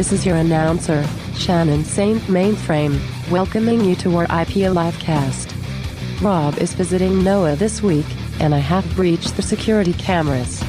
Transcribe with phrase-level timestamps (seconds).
[0.00, 2.98] This is your announcer, Shannon Saint Mainframe,
[3.30, 5.52] welcoming you to our IP Livecast.
[6.22, 8.06] Rob is visiting Noah this week,
[8.40, 10.64] and I have breached the security cameras.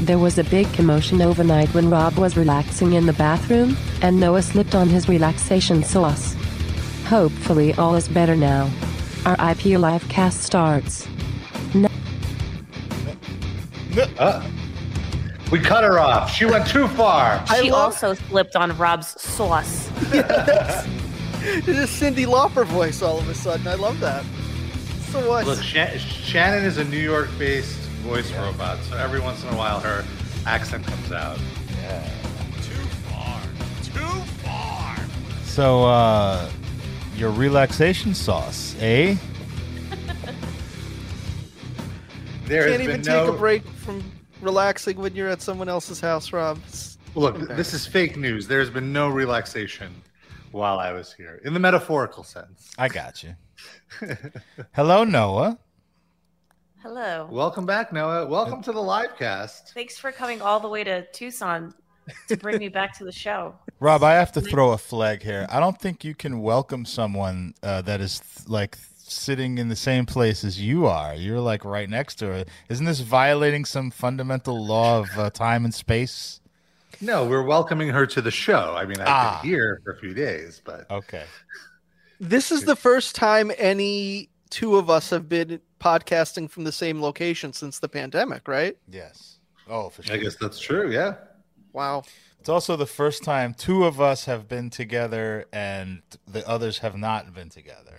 [0.00, 4.42] There was a big commotion overnight when Rob was relaxing in the bathroom, and Noah
[4.42, 6.34] slipped on his relaxation sauce.
[7.04, 8.64] Hopefully, all is better now.
[9.24, 11.06] Our IP Livecast starts.
[14.18, 14.50] Uh,
[15.50, 16.30] we cut her off.
[16.30, 17.42] She went too far.
[17.56, 19.90] She love- also slipped on Rob's sauce.
[21.48, 23.68] It is Cyndi Lauper voice all of a sudden.
[23.68, 24.24] I love that.
[25.12, 25.46] So what?
[25.46, 29.78] Look, Sha- Shannon is a New York-based voice robot, so every once in a while
[29.78, 30.04] her
[30.44, 31.38] accent comes out.
[31.82, 32.02] Yeah.
[32.62, 33.40] Too far.
[33.84, 34.96] Too far.
[35.44, 36.50] So, uh,
[37.16, 39.14] your relaxation sauce, eh?
[42.46, 43.32] There Can't has even been take no.
[43.34, 44.02] a break from
[44.40, 46.58] relaxing when you're at someone else's house, Rob.
[46.58, 48.46] It's- Look, this is fake news.
[48.46, 50.02] There has been no relaxation
[50.52, 52.72] while I was here, in the metaphorical sense.
[52.76, 53.34] I got you.
[54.74, 55.58] Hello, Noah.
[56.82, 57.26] Hello.
[57.32, 58.26] Welcome back, Noah.
[58.26, 59.72] Welcome to the live cast.
[59.72, 61.72] Thanks for coming all the way to Tucson
[62.28, 63.54] to bring me back to the show.
[63.80, 65.46] Rob, I have to throw a flag here.
[65.50, 68.76] I don't think you can welcome someone uh, that is like
[69.12, 71.14] sitting in the same place as you are.
[71.14, 72.44] You're like right next to her.
[72.68, 76.40] Isn't this violating some fundamental law of uh, time and space?
[77.00, 78.74] No, we're welcoming her to the show.
[78.76, 79.40] I mean, I've Ah.
[79.42, 81.24] been here for a few days, but Okay.
[82.18, 87.02] This is the first time any two of us have been podcasting from the same
[87.02, 88.76] location since the pandemic, right?
[88.88, 89.38] Yes.
[89.68, 90.14] Oh, for sure.
[90.14, 90.90] I guess that's true.
[90.90, 91.14] Yeah.
[91.72, 92.04] Wow.
[92.40, 96.96] It's also the first time two of us have been together and the others have
[96.96, 97.95] not been together.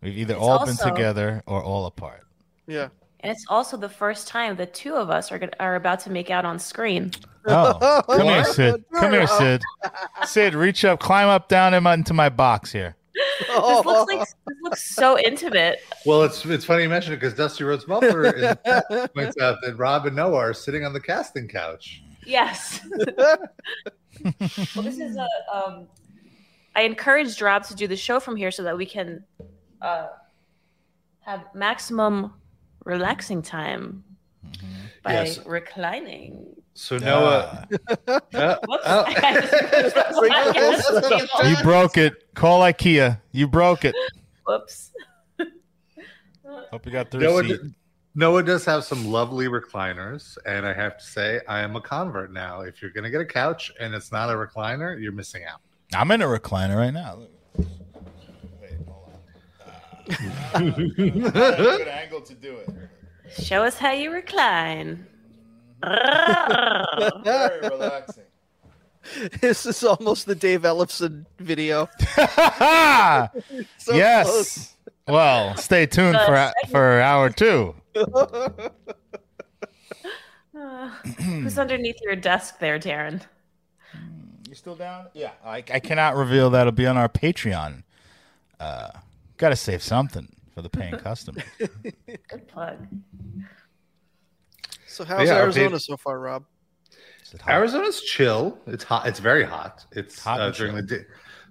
[0.00, 2.24] We've either It's all been together or all apart.
[2.66, 2.88] Yeah.
[3.20, 6.10] And it's also the first time the two of us are, gonna, are about to
[6.10, 7.10] make out on screen.
[7.46, 8.84] Oh, come here, Sid.
[8.94, 9.62] Come here, Sid.
[10.24, 12.94] Sid, reach up, climb up, down in into my box here.
[13.40, 15.80] This looks like this looks so intimate.
[16.06, 18.56] Well, it's it's funny you mention it because Dusty Rhodes Muffler in
[19.14, 22.02] points out that Rob and Noah are sitting on the casting couch.
[22.24, 22.80] Yes.
[23.16, 25.26] well, this is a.
[25.52, 25.88] Um,
[26.76, 29.24] I encouraged Rob to do the show from here so that we can
[29.82, 30.08] uh,
[31.20, 32.32] have maximum
[32.84, 34.02] relaxing time
[35.02, 35.38] by Yes.
[35.46, 36.46] reclining.
[36.74, 37.66] So Noah,
[38.06, 38.84] Uh, Whoops.
[38.86, 39.04] oh.
[41.48, 42.34] You broke it.
[42.34, 43.20] Call IKEA.
[43.32, 43.94] You broke it.
[44.46, 44.92] Whoops.
[46.70, 47.62] Hope you got the Noah, receipt.
[47.62, 47.74] d-
[48.14, 52.32] Noah does have some lovely recliners, and I have to say, I am a convert
[52.32, 52.60] now.
[52.62, 55.60] If you're gonna get a couch and it's not a recliner, you're missing out.
[55.94, 57.16] I'm in a recliner right now.
[57.16, 57.30] Look.
[58.60, 59.12] Wait, hold
[59.66, 59.97] on.
[60.08, 62.68] Good angle to do it.
[63.42, 65.06] Show us how you recline.
[65.84, 68.24] Very relaxing.
[69.40, 71.88] this is almost the Dave Ellefson video.
[73.78, 74.26] So yes.
[74.26, 74.74] close.
[75.06, 77.74] Well, stay tuned for for hour two.
[80.58, 80.88] Uh,
[81.22, 83.22] who's underneath your desk there, Darren?
[84.48, 85.06] You still down?
[85.14, 85.30] Yeah.
[85.44, 87.84] I, I cannot reveal that'll be on our Patreon.
[88.58, 88.90] Uh,
[89.38, 91.42] Got to save something for the paying customer.
[91.58, 92.86] Good plug.
[94.86, 96.44] So how's Yeah, Arizona page- so far, Rob?
[97.24, 97.54] Is it hot?
[97.54, 98.58] Arizona's chill.
[98.66, 99.06] It's hot.
[99.06, 99.84] It's very hot.
[99.92, 101.04] It's Hot uh, and during the day.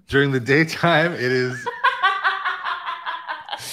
[0.08, 1.66] During the daytime, it is.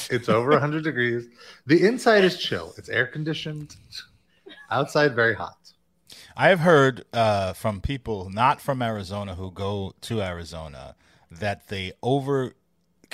[0.09, 1.27] it's over 100 degrees.
[1.65, 2.73] The inside is chill.
[2.77, 3.75] It's air conditioned.
[4.69, 5.57] Outside, very hot.
[6.37, 10.95] I have heard uh, from people not from Arizona who go to Arizona
[11.31, 11.93] that they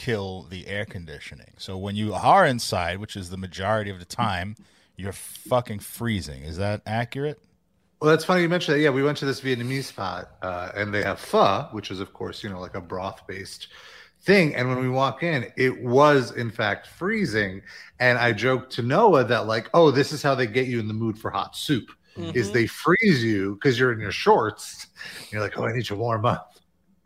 [0.01, 1.53] overkill the air conditioning.
[1.57, 4.55] So when you are inside, which is the majority of the time,
[4.97, 6.43] you're fucking freezing.
[6.43, 7.39] Is that accurate?
[7.99, 8.81] Well, that's funny you mentioned that.
[8.81, 12.13] Yeah, we went to this Vietnamese spot, uh, and they have pho, which is, of
[12.13, 13.67] course, you know, like a broth-based
[14.23, 14.55] thing.
[14.55, 17.61] And when we walk in, it was in fact freezing.
[17.99, 20.87] And I joked to Noah that, like, oh, this is how they get you in
[20.87, 21.91] the mood for hot soup.
[22.33, 22.53] Is Mhm.
[22.53, 24.87] they freeze you because you're in your shorts.
[25.31, 26.50] You're like, oh, I need to warm up.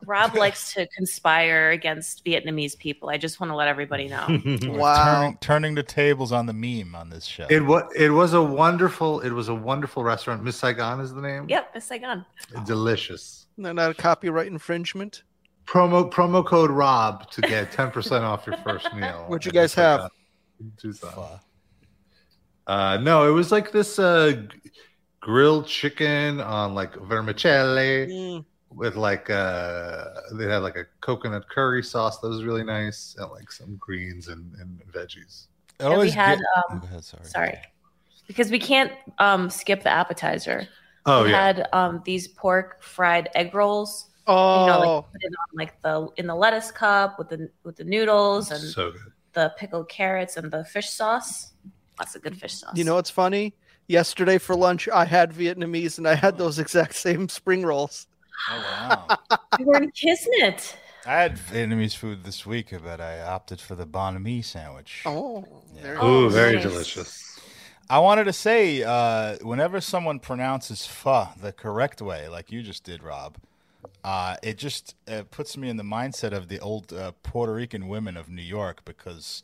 [0.07, 3.10] Rob likes to conspire against Vietnamese people.
[3.10, 4.25] I just want to let everybody know.
[4.75, 5.04] Wow.
[5.22, 7.48] Turning, turning the tables on the meme on this show.
[7.50, 10.44] It was it was a wonderful it was a wonderful restaurant.
[10.44, 11.46] Miss Saigon is the name.
[11.50, 12.25] yep, Miss Saigon.
[12.66, 13.48] delicious.
[13.57, 15.24] No, not a copyright infringement.
[15.66, 19.25] Promo promo code Rob to get ten percent off your first meal.
[19.28, 20.10] What'd you guys have?
[20.78, 21.40] Tucson.
[22.68, 24.44] Uh, no, it was like this uh,
[25.19, 31.83] grilled chicken on like vermicelli Mm, with like uh, they had like a coconut curry
[31.83, 35.48] sauce that was really nice and like some greens and, and veggies.
[35.80, 37.25] It And we always had, get- um, Oh, go ahead, sorry.
[37.25, 37.57] Sorry.
[38.27, 40.68] Because we can't um, skip the appetizer.
[41.06, 45.22] Oh we yeah, had um, these pork fried egg rolls Oh, You know, like put
[45.24, 48.92] it on like the in the lettuce cup with the with the noodles and So
[48.92, 49.01] good.
[49.33, 51.51] the pickled carrots and the fish sauce.
[52.00, 52.75] That's a good fish sauce.
[52.75, 53.54] you know what's funny?
[53.88, 58.07] Yesterday for lunch, I had Vietnamese and I had those exact same spring rolls.
[58.50, 59.08] Oh wow!
[59.60, 60.76] you weren't kissing it.
[61.06, 65.04] I had Vietnamese food this week, but I opted for the banh mi sandwich.
[65.06, 65.44] Oh,
[65.74, 66.64] there Oh, Ooh, very nice.
[66.64, 67.40] delicious.
[67.90, 72.84] I wanted to say, uh, whenever someone pronounces "pho" the correct way, like you just
[72.84, 73.38] did, Rob,
[74.04, 77.88] uh, it just uh, puts me in the mindset of the old uh, Puerto Rican
[77.88, 78.84] women of New York.
[78.86, 79.44] Because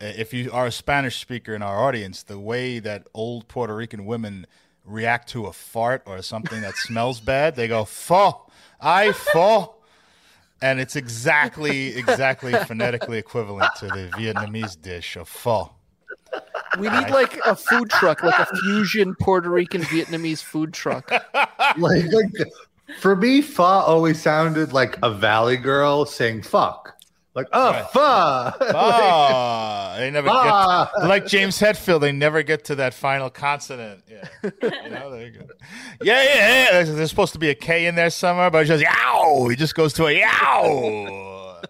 [0.00, 3.74] uh, if you are a Spanish speaker in our audience, the way that old Puerto
[3.76, 4.46] Rican women
[4.86, 8.46] react to a fart or something that smells bad, they go "pho,"
[8.80, 9.74] "I pho."
[10.62, 15.72] And it's exactly, exactly phonetically equivalent to the Vietnamese dish of pho.
[16.78, 21.10] We need like a food truck, like a fusion Puerto Rican Vietnamese food truck.
[21.78, 22.32] like, like
[23.00, 26.95] for me, pho always sounded like a valley girl saying fuck.
[27.36, 27.90] Like, oh, Right.
[27.90, 28.00] pho.
[28.74, 30.90] Ah, they never Ah.
[30.98, 32.00] get like James Hetfield.
[32.00, 34.02] They never get to that final consonant.
[34.10, 35.46] Yeah, you know, there you go.
[36.02, 36.34] Yeah, yeah,
[36.72, 36.82] yeah.
[36.82, 39.48] There's, supposed to be a K in there somewhere, but it's just yow.
[39.48, 41.60] He just goes to a yow.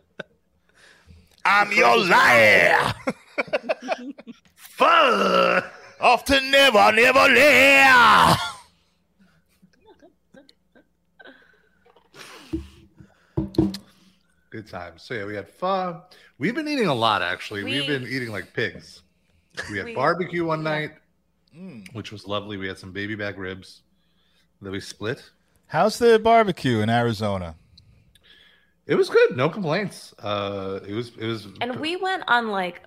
[1.44, 2.94] I'm your liar.
[4.54, 5.62] Pho.
[6.00, 8.38] Off to never, never land.
[14.56, 15.02] Good times.
[15.02, 16.00] So yeah, we had pho.
[16.38, 17.62] We've been eating a lot actually.
[17.62, 19.02] We, have been eating like pigs.
[19.70, 20.70] We had We- barbecue one yeah.
[20.70, 20.90] night,
[21.54, 21.92] Mm.
[21.94, 22.56] which was lovely.
[22.56, 23.82] We had some baby back ribs
[24.62, 25.22] that we split.
[25.66, 27.54] How's the barbecue in Arizona?
[28.86, 29.36] It was good.
[29.36, 30.14] No complaints.
[30.18, 31.08] Uh, it was.
[31.18, 31.48] It was.
[31.60, 32.80] And we went on like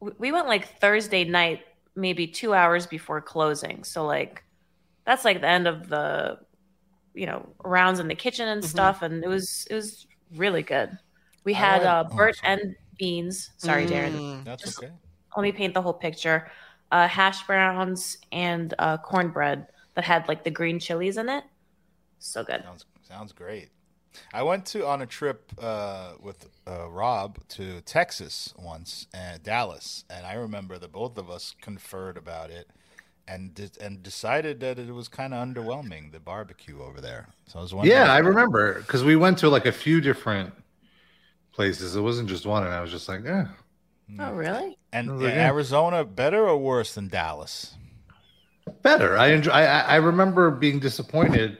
[0.00, 1.62] we- we went like Thursday night,
[1.94, 3.84] maybe two hours before closing.
[3.84, 4.42] So like
[5.06, 6.40] that's like the end of the
[7.14, 8.66] you know rounds in the kitchen and Mhm.
[8.66, 10.98] stuff, and it was it was really good.
[11.46, 12.52] We had like- uh, oh, Bert sorry.
[12.52, 13.50] and beans.
[13.56, 14.12] Sorry, Darren.
[14.12, 14.44] Mm.
[14.44, 14.92] That's Just- okay.
[15.36, 16.50] Let me paint the whole picture.
[16.90, 21.44] Uh, hash browns and uh, cornbread that had like the green chilies in it.
[22.18, 22.62] So good.
[22.62, 23.70] Sounds sounds great.
[24.32, 30.04] I went to on a trip uh, with uh, Rob to Texas once and Dallas,
[30.08, 32.70] and I remember that both of us conferred about it
[33.28, 37.28] and de- and decided that it was kind of underwhelming the barbecue over there.
[37.46, 37.94] So I was wondering.
[37.96, 40.54] Yeah, I remember because we went to like a few different
[41.56, 41.96] places.
[41.96, 43.48] It wasn't just one, and I was just like, yeah.
[44.20, 44.78] Oh, really?
[44.92, 45.46] And I was yeah, like, yeah.
[45.48, 47.74] Arizona better or worse than Dallas?
[48.82, 49.16] better.
[49.16, 49.50] I enjoy.
[49.50, 51.58] I, I I remember being disappointed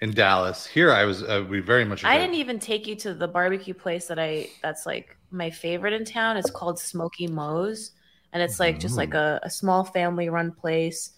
[0.00, 0.66] in Dallas.
[0.66, 1.22] Here, I was.
[1.22, 2.04] Uh, we very much.
[2.04, 5.92] I didn't even take you to the barbecue place that I that's like my favorite
[5.92, 6.36] in town.
[6.36, 7.92] It's called Smoky Moe's,
[8.32, 11.10] and it's like just like a, a small family run place,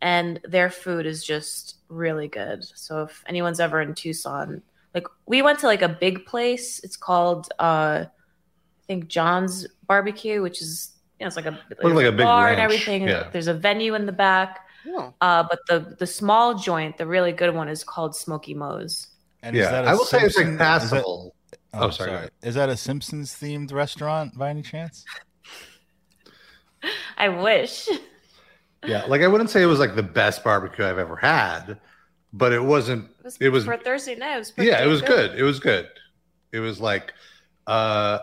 [0.00, 2.64] and their food is just really good.
[2.64, 4.62] So if anyone's ever in Tucson,
[4.94, 6.80] like we went to like a big place.
[6.84, 8.08] It's called uh, I
[8.86, 12.48] think John's Barbecue, which is you know it's like a, Looked like a big bar
[12.48, 13.08] and everything.
[13.08, 13.28] yeah.
[13.32, 14.60] There's a venue in the back.
[14.86, 15.14] Oh.
[15.20, 19.08] Uh, but the the small joint, the really good one, is called Smoky Moe's.
[19.42, 21.32] And is Yeah, that a I will say it's like Simpson- is that- oh,
[21.76, 22.30] Oh, sorry, go ahead.
[22.42, 25.04] Is that a Simpsons themed restaurant by any chance?
[27.18, 27.88] I wish.
[28.86, 31.78] Yeah, like I wouldn't say it was like the best barbecue I've ever had,
[32.34, 33.04] but it wasn't.
[33.20, 34.34] It was, It was- for Thursday night.
[34.34, 35.38] It was Yeah, it was good.
[35.38, 35.88] It was good.
[36.52, 37.12] It was like
[37.66, 38.18] uh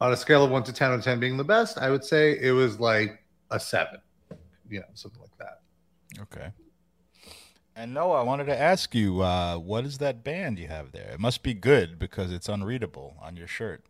[0.00, 2.38] on a scale of one to ten, on ten being the best, I would say
[2.40, 4.00] it was like a seven.
[4.68, 5.60] You know, something like that.
[6.22, 6.50] Okay.
[7.76, 11.10] And Noah, I wanted to ask you, uh, what is that band you have there?
[11.12, 13.84] It must be good because it's unreadable on your shirt.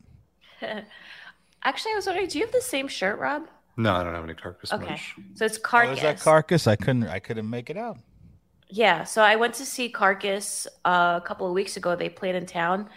[1.64, 3.46] Actually, I was wondering, do you have the same shirt, Rob?
[3.76, 5.14] No, I don't have any carcass Okay, much.
[5.34, 5.96] so it's Oh, Carcass.
[5.98, 6.66] is that Carcass?
[6.66, 7.08] I couldn't.
[7.08, 7.98] I couldn't make it out.
[8.68, 11.94] Yeah, so I went to see Carcass uh, a couple of weeks ago.
[11.96, 12.88] They played in town,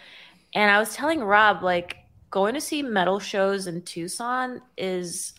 [0.54, 1.96] and I was telling Rob like
[2.30, 5.32] going to see metal shows in Tucson is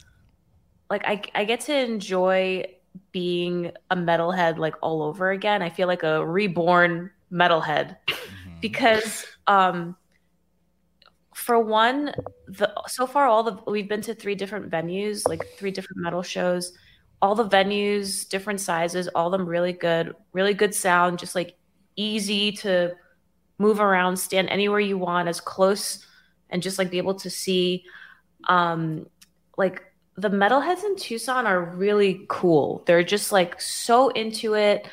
[0.89, 2.65] like I I get to enjoy
[3.11, 5.61] being a metalhead like all over again.
[5.61, 7.97] I feel like a reborn metalhead.
[8.07, 8.61] Mhm.
[8.61, 9.95] because um
[11.33, 12.13] for one
[12.47, 16.21] the so far all the we've been to three different venues like three different metal
[16.23, 16.73] shows
[17.21, 21.57] all the venues different sizes all of them really good really good sound just like
[21.95, 22.93] easy to
[23.57, 26.05] move around stand anywhere you want as close
[26.49, 27.83] and just like be able to see
[28.47, 29.05] um
[29.57, 29.83] like
[30.19, 32.83] the metalheads in Tucson are really cool.
[32.85, 34.85] They're just like so into it.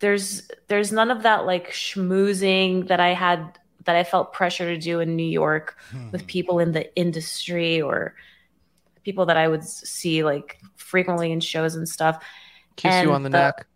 [0.00, 4.78] There's there's none of that like schmoozing that I had that I felt pressure to
[4.78, 5.78] do in New York
[6.12, 8.14] with people in the industry or
[9.08, 12.22] people that I would see like frequently in shows and stuff.
[12.76, 13.66] Kiss you on the, the- neck.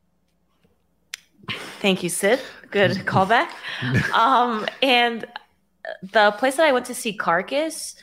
[1.80, 2.38] Thank you, Sid.
[2.70, 3.48] Good callback.
[4.12, 5.24] um, and
[6.12, 7.96] the place that I went to see Carcass,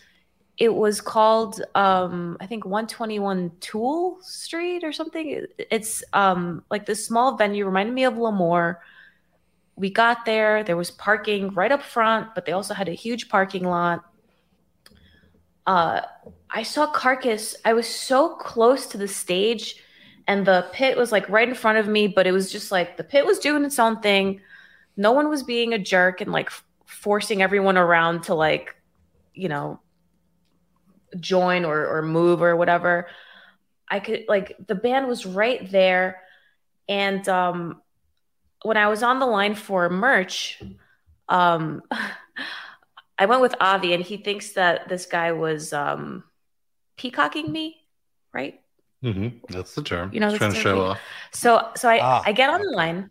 [0.57, 5.45] it was called um, I think 121 Tool Street or something.
[5.57, 8.77] It's um, like this small venue, reminded me of Lemoore.
[9.75, 13.29] We got there, there was parking right up front, but they also had a huge
[13.29, 14.03] parking lot.
[15.69, 16.01] Uh,
[16.49, 17.55] I saw Carcass.
[17.63, 19.75] I was so close to the stage,
[20.27, 22.97] and the pit was like right in front of me, but it was just like
[22.97, 24.41] the pit was doing its own thing.
[24.97, 26.49] No one was being a jerk and like
[26.87, 28.77] forcing everyone around to like,
[29.35, 29.79] you know,
[31.19, 33.05] join or, or move or whatever.
[33.87, 36.23] I could like the band was right there.
[36.87, 37.79] And um
[38.63, 40.63] when I was on the line for merch,
[41.27, 41.83] um
[43.19, 46.23] I went with Avi and he thinks that this guy was um
[46.97, 47.77] peacocking me,
[48.33, 48.61] right?
[49.01, 50.11] hmm That's the term.
[50.13, 50.99] You know, He's that's trying to show off.
[51.31, 52.23] So so I Ah.
[52.25, 53.09] I get on the line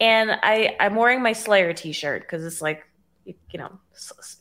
[0.00, 2.84] and I I'm wearing my Slayer t-shirt because it's like
[3.24, 4.36] you, you know s- s-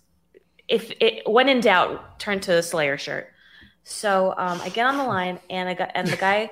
[0.67, 3.27] if it when in doubt turn to a Slayer shirt.
[3.83, 6.49] So um, I get on the line and I got and the guy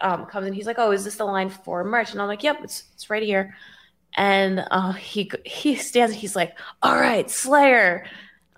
[0.00, 0.52] um, comes in.
[0.52, 3.10] He's like, "Oh, is this the line for merch?" And I'm like, "Yep, it's it's
[3.10, 3.54] right here."
[4.16, 6.14] And uh, he he stands.
[6.14, 8.06] He's like, "All right, Slayer."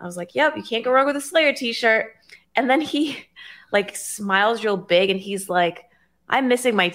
[0.00, 2.14] I was like, "Yep, you can't go wrong with a Slayer t-shirt."
[2.56, 3.24] And then he
[3.72, 5.84] like smiles real big and he's like,
[6.28, 6.92] "I'm missing my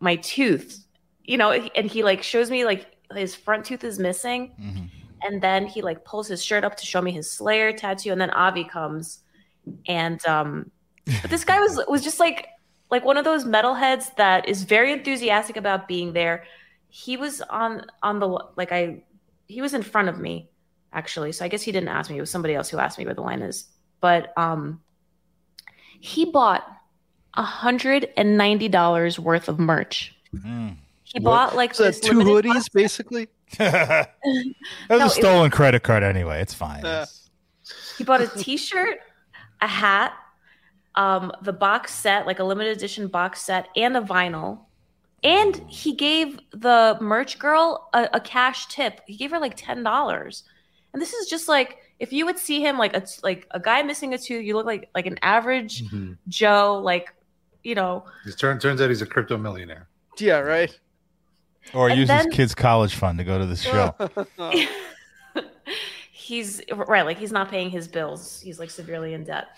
[0.00, 0.84] my tooth,"
[1.24, 1.52] you know.
[1.52, 4.90] And he like shows me like his front tooth is missing, Mhm.
[5.22, 8.20] and then he like pulls his shirt up to show me his Slayer tattoo, and
[8.20, 9.20] then Avi comes,
[9.86, 10.70] and um,
[11.20, 12.48] but this guy was was just like
[12.90, 16.44] like one of those metalheads that is very enthusiastic about being there.
[16.94, 19.02] He was on on the like I
[19.48, 20.50] he was in front of me
[20.92, 22.18] actually, so I guess he didn't ask me.
[22.18, 23.64] It was somebody else who asked me where the line is,
[24.02, 24.82] but um,
[26.00, 26.66] he bought
[27.34, 30.14] a hundred and ninety dollars worth of merch.
[30.34, 30.76] Mm.
[31.04, 31.24] He What?
[31.30, 33.28] bought like So this two hoodies, box- basically.
[33.58, 34.10] that
[34.90, 36.40] was No, a it- stolen credit card anyway.
[36.42, 36.84] It's fine.
[36.84, 37.02] Yeah.
[37.02, 38.98] It's- He bought a T-shirt,
[39.60, 40.12] a hat,
[40.94, 44.60] um, the box set, like a limited edition box set, and a vinyl.
[45.24, 49.00] And he gave the merch girl a, a cash tip.
[49.06, 50.44] He gave her like ten dollars.
[50.92, 53.82] And this is just like if you would see him like a like a guy
[53.82, 56.18] missing a tooth, you look like like an average Mhm.
[56.28, 57.14] Joe, like
[57.62, 58.04] you know.
[58.24, 59.88] He's turn, turns out he's a crypto millionaire.
[60.18, 60.76] Yeah, right.
[61.72, 63.94] Or And use then- his kids' college fund to go to the show.
[66.10, 69.48] he's right like he's not paying his bills he's like severely in debt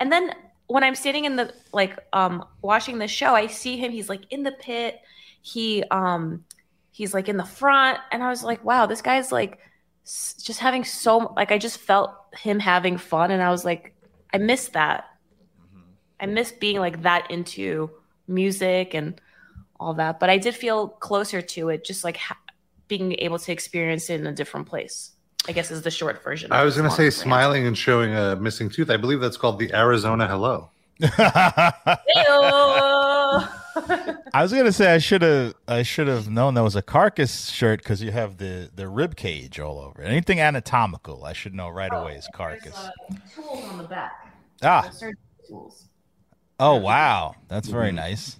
[0.00, 0.32] and then
[0.66, 4.22] when i'm sitting in the like um watching the show i see him he's like
[4.30, 5.00] in the pit.
[5.42, 6.44] He um
[6.90, 7.98] he's like in the front.
[8.10, 9.58] And i was like wow this guy's like
[10.04, 13.30] s- just having so like i just felt him having fun.
[13.30, 13.94] And i was like
[14.32, 15.04] i miss that.
[16.18, 17.90] I miss being like that into
[18.26, 19.20] music and
[19.78, 20.18] all that.
[20.18, 22.38] But i did feel closer to it just like ha-
[22.88, 25.13] being able to experience it in a different place
[25.48, 27.14] i guess is the short version I was going to say rant.
[27.14, 28.90] smiling and showing a missing tooth.
[28.90, 30.70] I believe that's called the Arizona Hello.
[34.32, 37.50] I was gonna say I should have I should have known that was a carcass
[37.50, 40.06] shirt because you have the the rib cage all over it.
[40.06, 42.76] Anything anatomical, I should know right away is carcass.
[42.76, 42.90] Uh,
[43.34, 44.12] tools on the back.
[44.62, 44.88] Ah,
[45.48, 45.88] tools.
[46.60, 48.38] oh wow, that's very nice.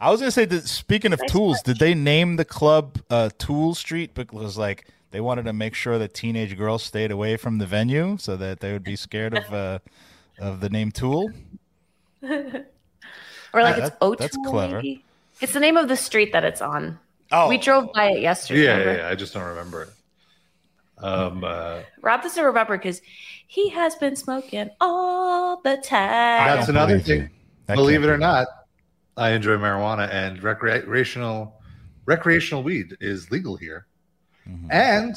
[0.00, 1.66] I was gonna say that speaking of Nice tools, touch.
[1.66, 4.86] did they name the club uh, Tool Street because like
[5.16, 8.60] they wanted to make sure that teenage girls stayed away from the venue so that
[8.60, 9.78] they would be scared of uh,
[10.38, 11.30] of the name Tool?
[13.54, 14.16] Or like That- it's O'Toole.
[14.16, 14.76] that's clever.
[14.76, 15.02] maybe?
[15.40, 16.98] It's the name of the street that it's on.
[17.32, 18.64] Oh, We drove by it yesterday.
[18.64, 19.88] Yeah, yeah, yeah, I just don't remember it.
[20.98, 23.00] Um, uh, Rob doesn't remember because
[23.46, 26.58] he has been smoking all the time.
[26.58, 27.30] That's another thing.
[27.64, 28.48] That believe it or be not,
[29.16, 31.58] I enjoy marijuana and recreational
[32.04, 33.86] recreational weed is legal here.
[34.48, 34.68] Mhm.
[34.70, 35.16] And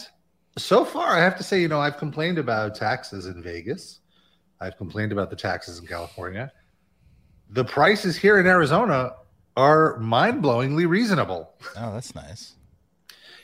[0.57, 4.00] so far, I have to say, you know, I've complained about taxes in Vegas.
[4.59, 6.51] I've complained about the taxes in California.
[7.51, 9.13] The prices here in Arizona
[9.55, 11.53] are mind-blowingly reasonable.
[11.77, 12.55] Oh, that's nice.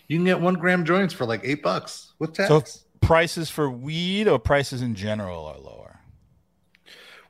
[0.08, 2.50] You can get one gram joints for like eight bucks with tax.
[2.50, 2.64] So
[3.02, 5.85] prices for weed or prices in general are lower.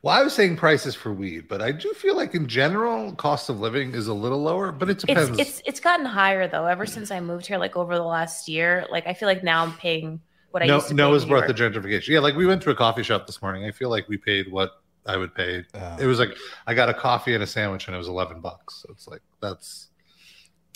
[0.02, 3.48] Well, I was saying prices for weed, but I do feel like in general, cost
[3.48, 5.38] of living is a little lower, but it depends.
[5.38, 6.66] It's it's it's gotten higher though.
[6.66, 9.62] Ever since I moved here, like over the last year, like I feel like now
[9.64, 10.94] I'm paying what I no, used to.
[10.94, 12.08] pay Noah's in New brought the gentrification.
[12.08, 13.64] Yeah, like we went to a coffee shop this morning.
[13.64, 15.64] I feel like we paid what I would pay.
[15.74, 16.36] Uh, It was like
[16.66, 18.82] I got a coffee and a sandwich, and it was eleven bucks.
[18.82, 19.88] So it's like that's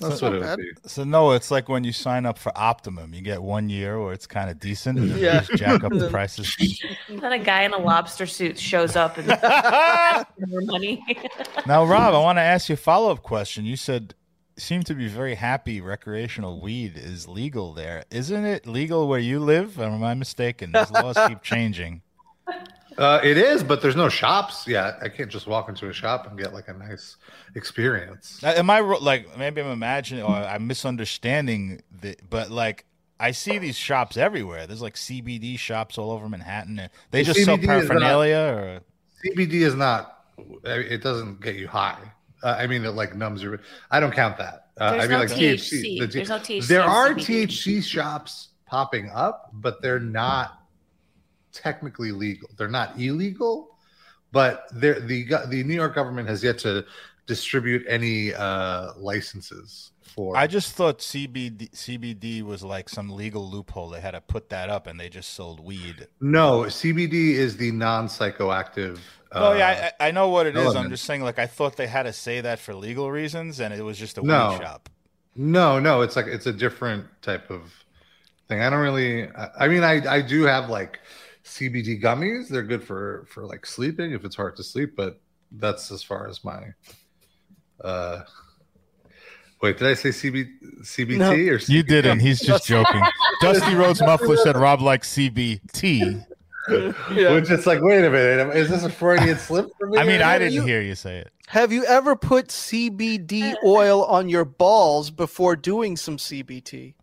[0.00, 0.70] that's So- what it would be.
[0.88, 4.12] so no, it's like when you sign up for Optimum, you get one year where
[4.12, 5.40] it's kind of decent, and then you Yeah.
[5.40, 6.54] just jack up the prices.
[7.08, 11.04] Then a guy in a lobster suit shows up and asks for more money.
[11.66, 13.64] now, Rob, I want to ask you a follow up question.
[13.64, 14.14] You said
[14.56, 18.04] seem to be very happy recreational weed is legal there.
[18.10, 19.78] Isn't it legal where you live?
[19.78, 20.72] Or am I mistaken?
[20.72, 22.02] These laws keep changing.
[23.00, 24.98] Uh, it is, but there's no shops yet.
[25.00, 27.16] I can't just walk into a shop and get like a nice
[27.54, 28.44] experience.
[28.44, 32.84] Am I like maybe I'm imagining or I'm misunderstanding the but like
[33.18, 34.66] I see these shops everywhere.
[34.66, 36.76] There's like CBD shops all over Manhattan.
[37.10, 38.80] They Well, just sell CBD is not- paraphernalia or
[39.24, 40.24] CBD is not.
[40.64, 41.98] It doesn't get you high.
[42.42, 43.60] Uh, I mean, it like numbs your.
[43.90, 44.68] I don't count that.
[44.78, 45.98] Uh, There's I mean, no like THC.
[46.00, 47.46] The There's no THC There are CBD.
[47.46, 50.59] THC shops popping up, but they're not
[51.52, 52.48] technically legal.
[52.56, 53.76] They're not illegal,
[54.32, 56.84] but they're, the the New York government has yet to
[57.26, 60.36] distribute any uh, licenses for.
[60.36, 63.88] I just thought CBD CBD was like some legal loophole.
[63.90, 66.08] They had to put that up and they just sold weed.
[66.20, 68.98] no CBD is the non psychoactive.
[69.32, 70.74] oh yeah, I, I know what it is.
[70.74, 73.72] I'm just saying like I thought they had to say that for legal reasons and
[73.72, 74.50] it was just a No.
[74.50, 74.88] weed shop.
[75.36, 77.72] No, no, it's like it's a different type of
[78.48, 78.60] thing.
[78.60, 79.28] I don't really.
[79.28, 80.98] I, I mean, I I do have like
[81.50, 82.48] CBD gummies.
[82.48, 85.20] They're good for for like sleeping if it's hard to sleep, but
[85.52, 86.60] that's as far as my.
[87.82, 88.20] uh
[89.62, 90.48] Wait, did I say CB,
[90.82, 91.32] CBT No.
[91.32, 92.20] or You didn't.
[92.20, 93.02] He's just joking.
[93.42, 96.24] Dusty Rhodes Muffler said Rob likes CBT.
[96.70, 97.34] Yeah.
[97.34, 99.98] Which it's like, wait a minute, is this a Freudian slip for me?
[99.98, 101.30] I mean, I didn't you- hear you say it.
[101.48, 106.94] Have you ever put CBD oil on your balls before doing some CBT?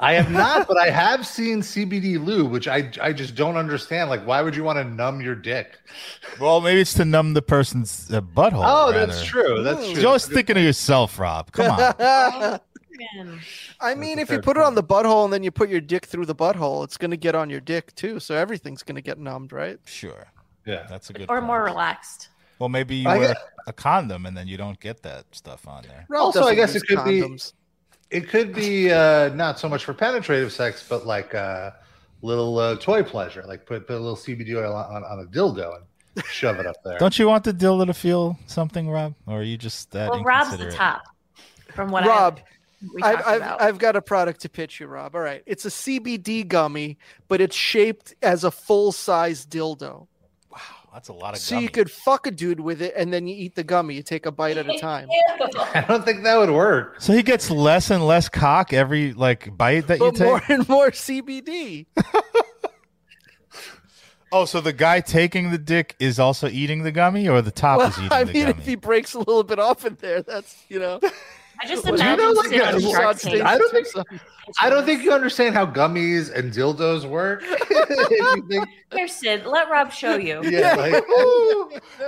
[0.00, 4.10] I have not, but I have seen CBD lube, which I I just don't understand.
[4.10, 5.78] Like, why would you want to numb your dick?
[6.40, 8.62] Well, maybe it's to numb the person's uh, butthole.
[8.64, 9.62] Oh, that's true.
[9.64, 9.94] That's true.
[10.00, 11.50] You're always thinking of yourself, Rob.
[11.50, 12.60] Come on.
[13.80, 15.80] I mean, if you fair put it on the butthole and then you put your
[15.80, 18.18] dick through the butthole, it's going to get on your dick too.
[18.20, 19.78] So everything's going to get numbed, right?
[19.84, 20.26] Sure.
[20.66, 20.86] Yeah.
[20.88, 21.44] That's a good Or point.
[21.46, 22.28] more relaxed.
[22.58, 23.36] Well, maybe you I wear get-
[23.68, 26.06] a condom and then you don't get that stuff on there.
[26.08, 27.52] Ralph Also, I guess it could be- condoms.
[28.10, 31.76] It could be uh, not so much for penetrative sex, but like a
[32.22, 33.44] little uh, toy pleasure.
[33.46, 36.76] Like put, put a little CBD oil on, on a dildo and shove it up
[36.84, 36.98] there.
[36.98, 39.14] Don't you want the dildo to feel something, Rob?
[39.26, 41.02] Or are you just that Well, Rob's the top.
[41.74, 43.60] From what Rob, I we I've, talked I've.
[43.60, 45.14] I've got a product to pitch you, Rob.
[45.14, 45.42] All right.
[45.46, 50.06] It's a CBD gummy, but it's shaped as a full size dildo.
[50.88, 51.64] Wow, that's a lot of So gummy.
[51.64, 53.94] you could fuck a dude with it and then you eat the gummy.
[53.96, 55.08] You take a bite at a time.
[55.74, 56.96] I don't think that would work.
[57.00, 60.26] So he gets less and less cock every like bite that you But take.
[60.26, 61.86] more and more CBD.
[64.30, 67.78] Oh, so the guy taking the dick is also eating the gummy, or the top
[67.78, 68.58] Well, is eating I the mean, gummy?
[68.58, 71.00] if he breaks a little bit off in there, that's, you know.
[71.60, 73.42] I just Well, you imagine know, like, sitting on uh, Shark Tank.
[73.42, 74.04] I don't think- some-
[74.60, 77.42] I don't think you understand how gummies and dildos work.
[77.70, 80.40] If think- Here, Sid, let Rob show you.
[80.48, 81.04] yeah, like,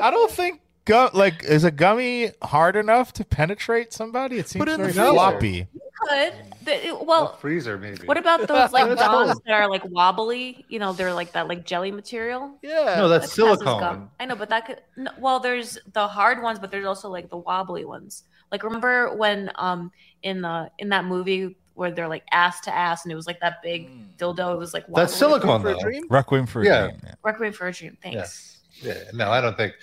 [0.00, 4.38] I don't think gu- like is a gummy hard enough to penetrate somebody.
[4.38, 5.66] It seems Put it in very floppy.
[6.08, 6.32] Could.
[6.64, 8.06] The- it- a well, freezer maybe.
[8.06, 9.42] what about those like That's dogs cool.
[9.46, 10.64] that are like wobbly?
[10.68, 12.52] You know, they're like that like jelly material.
[12.62, 12.94] Yeah.
[12.96, 14.08] no, that's That silicone.
[14.18, 14.80] I know, but that could.
[14.96, 18.24] No, well, there's the hard ones, but there's also like the wobbly ones.
[18.52, 19.90] Like remember when um
[20.22, 23.40] in the in that movie where they're like ass to ass and it was like
[23.40, 24.52] that big dildo.
[24.54, 24.84] It was like.
[24.88, 25.80] That's silicone For a though.
[25.80, 26.04] dream?
[26.10, 26.86] Requiem for a Yeah.
[26.88, 27.00] Dream.
[27.04, 27.14] yeah.
[27.22, 27.96] Requiem for a Dream.
[28.02, 28.58] Thanks.
[28.82, 29.74] Yeah, no, I don't think.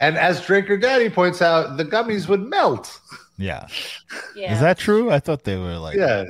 [0.00, 3.00] And as Drinker Daddy points out, the gummies would melt.
[3.38, 3.66] Yeah.
[4.34, 4.52] Yeah.
[4.54, 5.10] Is that true?
[5.10, 5.96] I thought they were like.
[5.96, 6.24] Yeah.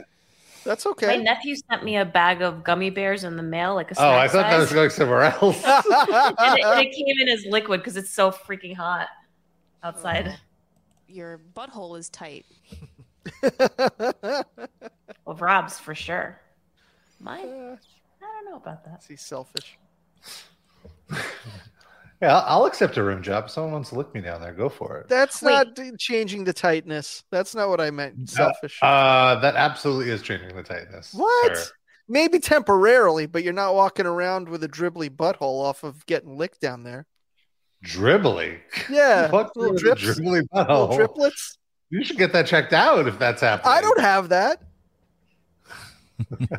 [0.64, 1.06] That's okay.
[1.06, 4.08] My nephew sent me a bag of gummy bears in the mail, like a Oh,
[4.10, 4.74] I snack thought that was size.
[4.74, 5.62] going somewhere else.
[5.64, 9.06] and, it, and it came in as liquid because it's so freaking hot
[9.84, 10.36] outside.
[11.16, 12.44] Your butthole is tight.
[15.24, 16.40] Well, Rob's for sure.
[17.18, 17.78] Mine, I
[18.20, 19.02] don't know about that.
[19.08, 19.76] He's selfish.
[21.10, 23.46] yeah, I'll, I'll accept a room job.
[23.46, 25.08] If someone wants to lick me down there, go for it.
[25.08, 25.52] That's Wait.
[25.52, 27.24] not changing the tightness.
[27.32, 28.30] That's not what I meant.
[28.30, 28.78] Selfish.
[28.80, 31.12] Uh, that absolutely is changing the tightness.
[31.12, 31.56] what?
[31.56, 31.72] sir.
[32.06, 36.60] Maybe temporarily, but you're not walking around with a dribbly butthole off of getting licked
[36.60, 37.04] down there.
[37.84, 38.58] Dribbly.
[38.90, 41.58] Yeah, What's little with drips, the little triplets.
[41.90, 43.72] You should get that checked out if that's happening.
[43.72, 44.60] I don't have that.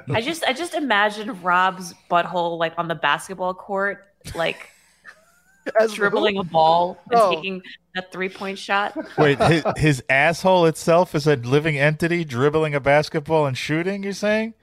[0.10, 4.70] I just, I just imagine Rob's butthole like on the basketball court, like
[5.80, 7.34] As the dribbling a ball and Oh.
[7.36, 7.62] taking
[7.98, 8.96] a three-point shot.
[9.18, 14.04] Wait, his, his asshole itself is a living entity dribbling a basketball and shooting.
[14.04, 14.54] You're saying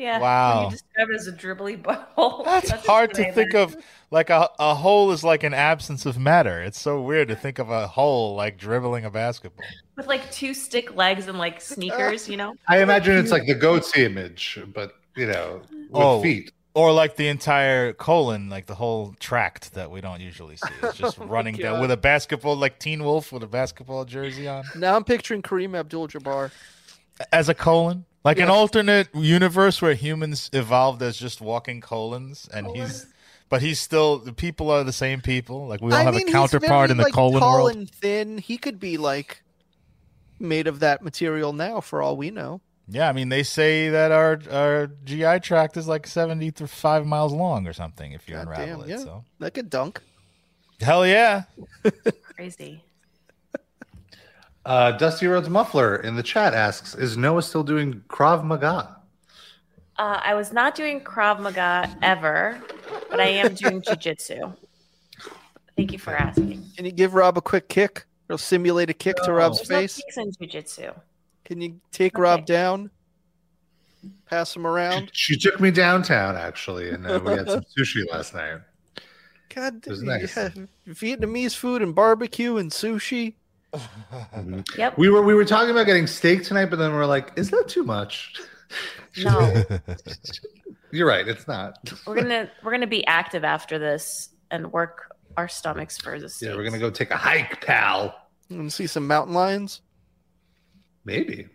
[0.00, 0.18] Yeah.
[0.18, 0.64] Wow.
[0.64, 1.80] You describe it as a dribbly
[2.16, 2.44] butthole.
[2.44, 3.76] that's just hard to think of.
[4.10, 6.60] Like a a hole is like an absence of matter.
[6.62, 9.64] It's so weird to think of a hole like dribbling a basketball.
[9.96, 12.54] with like two stick legs and like sneakers, you know.
[12.66, 16.22] I imagine it's like the goat's image, but you know, with Oh.
[16.22, 16.50] feet.
[16.72, 20.68] Or like the entire colon, like the whole tract that we don't usually see.
[20.84, 24.46] It's just oh running down with a basketball, like Teen Wolf with a basketball jersey
[24.48, 24.62] on.
[24.76, 26.52] Now I'm picturing Kareem Abdul-Jabbar.
[27.32, 28.06] As a colon?
[28.22, 33.06] Like an alternate universe where humans evolved as just walking colons and oh, he's
[33.48, 35.66] but he's still the people are the same people.
[35.66, 37.76] Like we all I have mean, a counterpart very, in the like, colon tall world.
[37.76, 38.38] and thin.
[38.38, 39.42] He could be like
[40.38, 42.60] made of that material now, for all we know.
[42.88, 47.06] Yeah, I mean they say that our our GI tract is like seventy to five
[47.06, 48.88] miles long or something if you God unravel damn, it.
[48.88, 48.98] yeah.
[48.98, 50.00] So That could dunk.
[50.80, 51.44] hell yeah.
[52.36, 52.82] Crazy.
[54.66, 58.96] Uh, Dusty Rhodes Muffler in the chat asks, "Is Noah still doing Krav Maga?"
[59.98, 62.60] Uh, I was not doing Krav Maga ever,
[63.10, 64.52] but I am doing Jiu-Jitsu.
[65.76, 66.64] Thank you for asking.
[66.76, 68.04] Can you give Rob a quick kick?
[68.28, 69.96] Or simulate a kick to Rob's There's no face?
[69.96, 70.94] kicks in jujitsu.
[71.44, 72.22] Can you take Okay.
[72.22, 72.90] Rob down?
[74.26, 75.10] Pass him around?
[75.12, 78.60] She took me downtown actually, and uh, we had some sushi last night.
[79.52, 80.36] God, was damn, nice.
[80.36, 80.50] yeah,
[80.88, 83.34] Vietnamese food and barbecue and sushi.
[84.76, 84.98] Yep.
[84.98, 87.68] We were we were talking about getting steak tonight, but then we're like, "Is that
[87.68, 88.34] too much?"
[89.24, 89.64] No,
[90.92, 91.26] You're right.
[91.26, 91.78] It's not.
[92.06, 96.54] we're gonna we're gonna be active after this and work our stomachs for the Yeah,
[96.54, 98.14] we're gonna go take a hike, pal.
[98.48, 99.80] And see some mountain lions.
[101.04, 101.48] Maybe.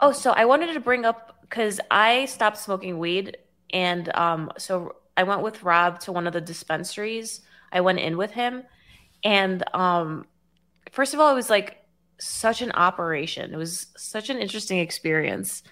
[0.00, 3.36] Oh, so I wanted to bring up because I stopped smoking weed,
[3.72, 7.42] and um, so I went with Rob to one of the dispensaries.
[7.72, 8.64] I went in with him,
[9.24, 10.26] and um,
[10.90, 11.78] first of all, it was like
[12.18, 13.52] such an operation.
[13.52, 15.62] It was such an interesting experience,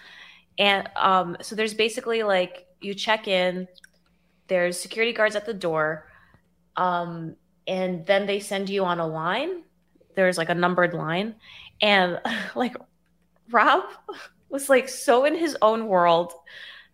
[0.59, 3.69] and um, so there's basically like you check in,
[4.49, 6.07] there's security guards at the door,
[6.77, 9.63] um, and then they send you on a line.
[10.15, 11.35] There's like a numbered line,
[11.81, 12.21] and
[12.55, 12.77] like
[13.51, 13.85] Rob
[14.49, 16.33] was like so in his own world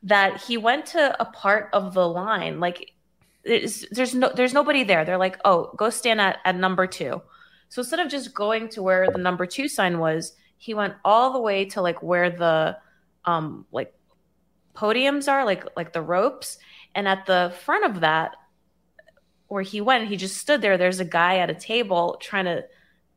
[0.02, 2.92] that he went to a part of the line like
[3.46, 5.04] there's, there's no there's nobody there.
[5.04, 7.22] They're like, "Oh, go stand at at number 2."
[7.68, 11.32] So instead of just going to where the number 2 sign was, he went all
[11.32, 12.76] the way to like where the
[13.24, 13.92] um like
[14.74, 16.58] podiums are, like like the ropes,
[16.94, 18.32] and at the front of that
[19.48, 20.76] where he went, he just stood there.
[20.76, 22.64] There's a guy at a table trying to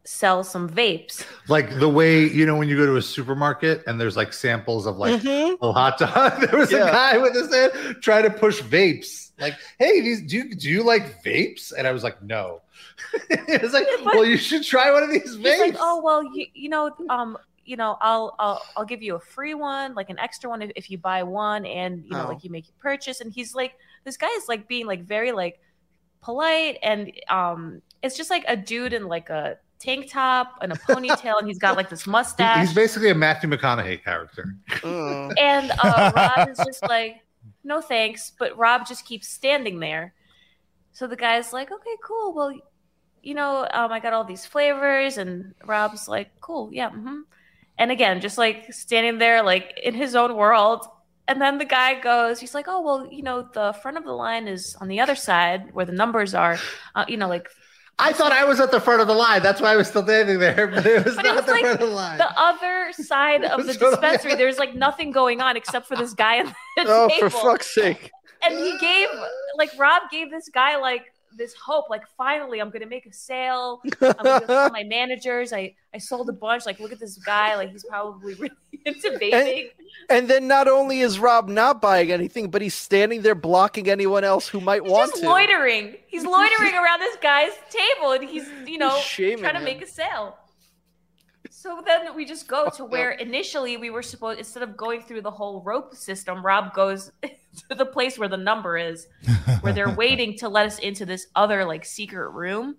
[0.05, 1.25] sell some vapes.
[1.47, 4.85] Like the way you know when you go to a supermarket and there's like samples
[4.85, 5.51] of like Mhm.
[5.51, 6.41] little hot dog.
[6.49, 6.87] There was Yeah.
[6.87, 9.28] a guy with his hand trying to push vapes.
[9.39, 11.71] Like, hey, do you do you like vapes?
[11.77, 12.61] And I was like, no.
[13.29, 15.51] it's like, Yeah, well, you should try one of these vapes.
[15.51, 19.15] He's like, oh well, you, you know, um, you know, I'll I'll I'll give you
[19.15, 22.25] a free one, like an extra one if, if you buy one, and you know,
[22.25, 22.29] Oh.
[22.29, 23.21] like you make your purchase.
[23.21, 23.73] And he's like,
[24.05, 25.59] this guy is like being like very like
[26.21, 30.75] polite, and um, it's just like a dude in like a tank top and a
[30.75, 32.59] ponytail, and he's got like this mustache.
[32.67, 34.55] He's basically a Matthew McConaughey character.
[34.83, 37.21] Uh, And uh, Rob is just like,
[37.63, 38.31] no thanks.
[38.37, 40.13] But Rob just keeps standing there.
[40.91, 42.33] So the guy's like, okay, cool.
[42.33, 42.53] Well,
[43.21, 45.17] you know, um, I got all these flavors.
[45.17, 46.69] And Rob's like, cool.
[46.71, 46.89] Yeah.
[46.89, 47.21] hmm
[47.77, 50.85] And again, just like standing there, like in his own world.
[51.27, 54.13] And then the guy goes, he's like, oh, well, you know, the front of the
[54.13, 56.57] line is on the other side where the numbers are,
[56.95, 57.47] uh, you know, like
[58.01, 59.43] I thought I was at the front of the line.
[59.43, 61.51] That's why I was still standing there, but it was But it not was the
[61.51, 62.17] like front of the line.
[62.17, 64.35] the other side of the dispensary.
[64.35, 66.45] There's like nothing going on except for this guy on
[66.77, 67.29] the oh, table.
[67.29, 68.09] for fuck's sake.
[68.41, 69.09] and he gave
[69.57, 73.81] like Rob gave this guy like this hope, like finally I'm gonna make a sale.
[74.01, 76.65] I'm gonna tell my managers I I sold a bunch.
[76.65, 79.69] Like look at this guy, like he's probably really into vaping.
[80.09, 84.23] And then not only is Rob not buying anything, but he's standing there blocking anyone
[84.23, 85.29] else who might He's want just to.
[85.29, 85.95] loitering.
[86.07, 89.63] He's loitering around this guy's table, and he's you know He's trying to him.
[89.63, 90.37] make a sale.
[91.51, 95.21] So then we just go to where initially we were supposed instead of going through
[95.23, 97.11] the whole rope system, Rob goes
[97.69, 99.07] to the place where the number is,
[99.61, 102.77] where they're waiting to let us into this other like secret room.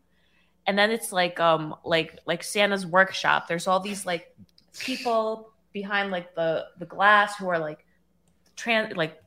[0.66, 3.48] And then it's like um like like Santa's workshop.
[3.48, 4.34] There's all these like
[4.78, 7.84] people behind like the the glass who are like
[8.56, 9.20] trans like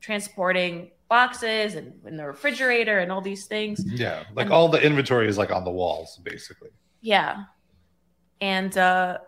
[0.00, 3.82] transporting boxes and in the refrigerator and all these things.
[3.84, 6.70] yeah, like And- all the inventory is like on the walls, basically.
[7.00, 7.44] Yeah.
[8.40, 9.18] And uh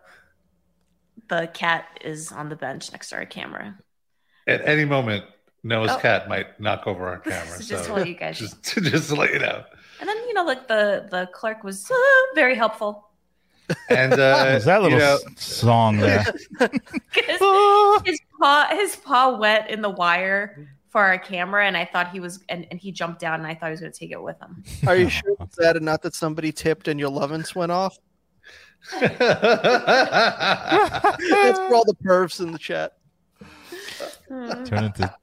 [1.28, 3.76] the cat is on the bench next to our camera.
[4.46, 5.24] At any moment,
[5.62, 5.98] Noah's Oh.
[5.98, 7.46] cat might knock over our camera.
[7.46, 9.64] So just so to let you guys just, just to let you know.
[10.00, 11.94] And then you know like the the clerk was uh,
[12.34, 13.08] very helpful.
[13.88, 16.24] And uh, Was that little you know, s- song there?
[16.58, 16.70] 'Cause
[18.04, 22.18] his paw his paw wet in the wire for our camera and I thought he
[22.20, 24.38] was and, and he jumped down and I thought he was gonna take it with
[24.40, 24.62] him.
[24.86, 27.96] Are you sure it's that and not that somebody tipped and your lovin's went off?
[29.00, 29.16] That's
[31.58, 32.94] for all the pervs in the chat.
[34.32, 34.64] Hmm.
[34.64, 35.14] Turn into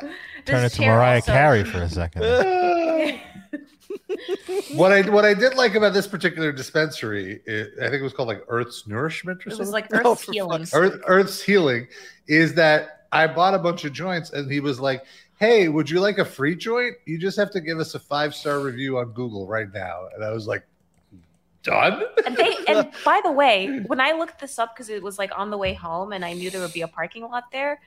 [0.44, 2.22] Turn This it to Mariah also- Carey for a second.
[4.74, 8.12] what I what I did like about this particular dispensary, it, I think it was
[8.12, 9.58] called like Earth's Nourishment or It something.
[9.60, 10.66] was like Oh, Earth's for healing.
[10.74, 11.86] Earth Earth's Healing,
[12.28, 15.04] is that I bought a bunch of joints and he was like,
[15.38, 16.96] "Hey, would you like a free joint?
[17.06, 20.24] You just have to give us a five star review on Google right now." And
[20.24, 20.66] I was like,
[21.62, 25.18] "Done." And they and by the way, when I looked this up because it was
[25.18, 27.80] like on the way home and I knew there would be a parking lot there,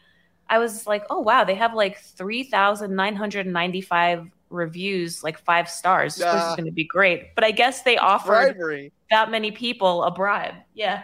[0.49, 5.23] I was like, oh wow, they have like three thousand nine hundred ninety five reviews,
[5.23, 6.15] like five stars.
[6.15, 6.49] This Ah.
[6.49, 7.35] is going to be great.
[7.35, 8.91] But I guess they offered Bribery.
[9.12, 10.55] that many people a bribe.
[10.73, 11.03] Yeah.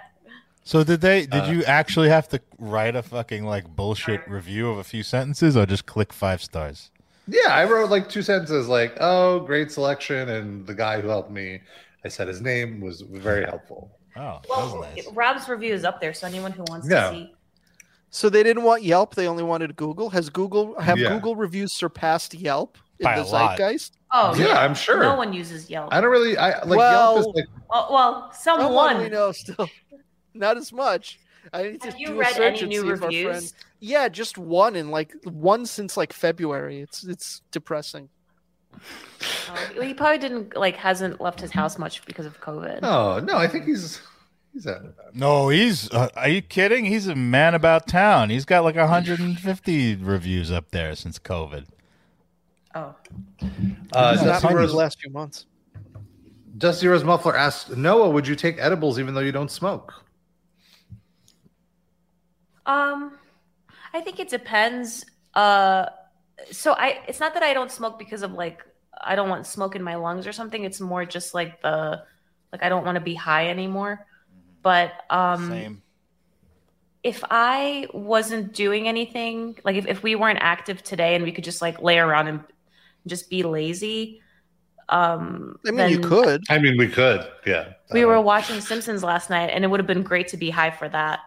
[0.64, 1.28] So did they?
[1.28, 5.04] Did Uh, you actually have to write a fucking like bullshit review of a few
[5.04, 6.90] sentences, or just click five stars?
[7.28, 11.30] Yeah, I wrote like two sentences, like, "Oh, great selection," and the guy who helped
[11.32, 11.60] me,
[12.04, 13.92] I said his name was very helpful.
[14.16, 15.08] Oh, that Well, was nice.
[15.14, 17.10] Rob's review is up there, so anyone who wants Yeah.
[17.10, 17.35] to see.
[18.16, 20.10] So they didn't want Yelp; they only wanted Google.
[20.12, 21.10] Has Google have Yeah.
[21.10, 23.58] Google reviews surpassed Yelp in By the a lot.
[23.58, 23.98] zeitgeist?
[24.10, 25.02] Oh Yeah, I'm sure.
[25.02, 25.94] No one uses Yelp.
[25.94, 29.02] I don't really, I like Well- Yelp is like, Oh, well, Someone someone.
[29.02, 29.68] we know still,
[30.34, 31.20] not as much.
[31.52, 33.02] I need to Have you do a read search any new see friend.
[33.02, 33.54] reviews?
[33.82, 36.80] Yeah, just one in like one since like February.
[36.80, 38.08] It's it's depressing.
[38.74, 42.82] Oh, he probably didn't like hasn't left his house much because of COVID.
[42.82, 44.00] no, no, I think he's
[44.56, 45.14] he's out of that.
[45.16, 45.92] No, he's.
[45.92, 46.86] Uh, are you kidding?
[46.86, 48.32] He's a man about town.
[48.32, 51.66] He's got like 150 reviews up there since COVID.
[52.74, 52.96] Oh,
[53.94, 55.46] Uh, It's not Dusty Rose, the last few months.
[56.58, 59.94] Dusty Rose Muffler asked Noah, "Would you take edibles even though you don't smoke?"
[62.66, 63.18] Um,
[63.94, 65.06] I think it depends.
[65.34, 65.88] Uh,
[66.52, 68.66] so I, it's not that I don't smoke because of like
[69.00, 70.64] I don't want smoke in my lungs or something.
[70.64, 72.04] It's more just like the,
[72.52, 74.06] like I don't want to be high anymore.
[74.66, 75.84] But um, Same.
[77.04, 81.44] if I wasn't doing anything, like if, if we weren't active today and we could
[81.44, 82.40] just like lay around and
[83.06, 84.24] just be lazy,
[84.90, 86.44] um, I mean, you could.
[86.50, 87.74] I mean, we could, yeah.
[87.94, 90.72] we were watching Simpsons last night, and it would have been great to be high
[90.72, 91.20] for that.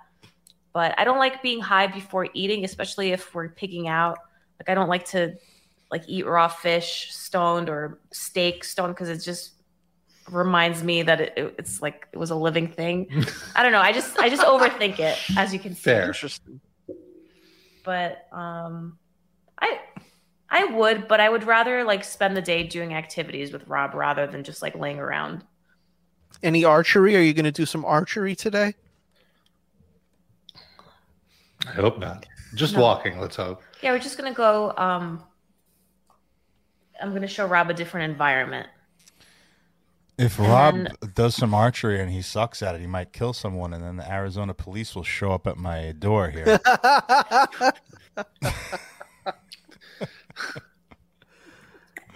[0.72, 4.18] But I don't like being high before eating, especially if we're picking out.
[4.58, 5.36] Like I don't like to
[5.92, 9.52] like eat raw fish stoned or steak stoned because it just
[10.30, 13.24] reminds me that it, it- it's like it was a living thing.
[13.56, 13.80] I don't know.
[13.80, 15.80] I just I just overthink it, as you can see.
[15.82, 16.06] Fair.
[16.06, 16.60] Interesting.
[17.84, 18.98] But um,
[19.60, 19.80] I
[20.50, 24.26] I would, but I would rather like spend the day doing activities with Rob rather
[24.26, 25.44] than just like laying around.
[26.42, 27.16] Any archery?
[27.16, 28.74] Are you going to do some archery today?
[31.66, 32.26] I hope not.
[32.54, 32.82] Just No.
[32.82, 33.18] walking.
[33.20, 33.62] Let's hope.
[33.82, 34.72] Yeah, we're just gonna go.
[34.76, 35.22] Um,
[37.00, 38.68] I'm gonna show Rob a different environment.
[40.18, 43.32] If And Rob then- does some archery and he sucks at it, he might kill
[43.32, 46.58] someone, and then the Arizona police will show up at my door here.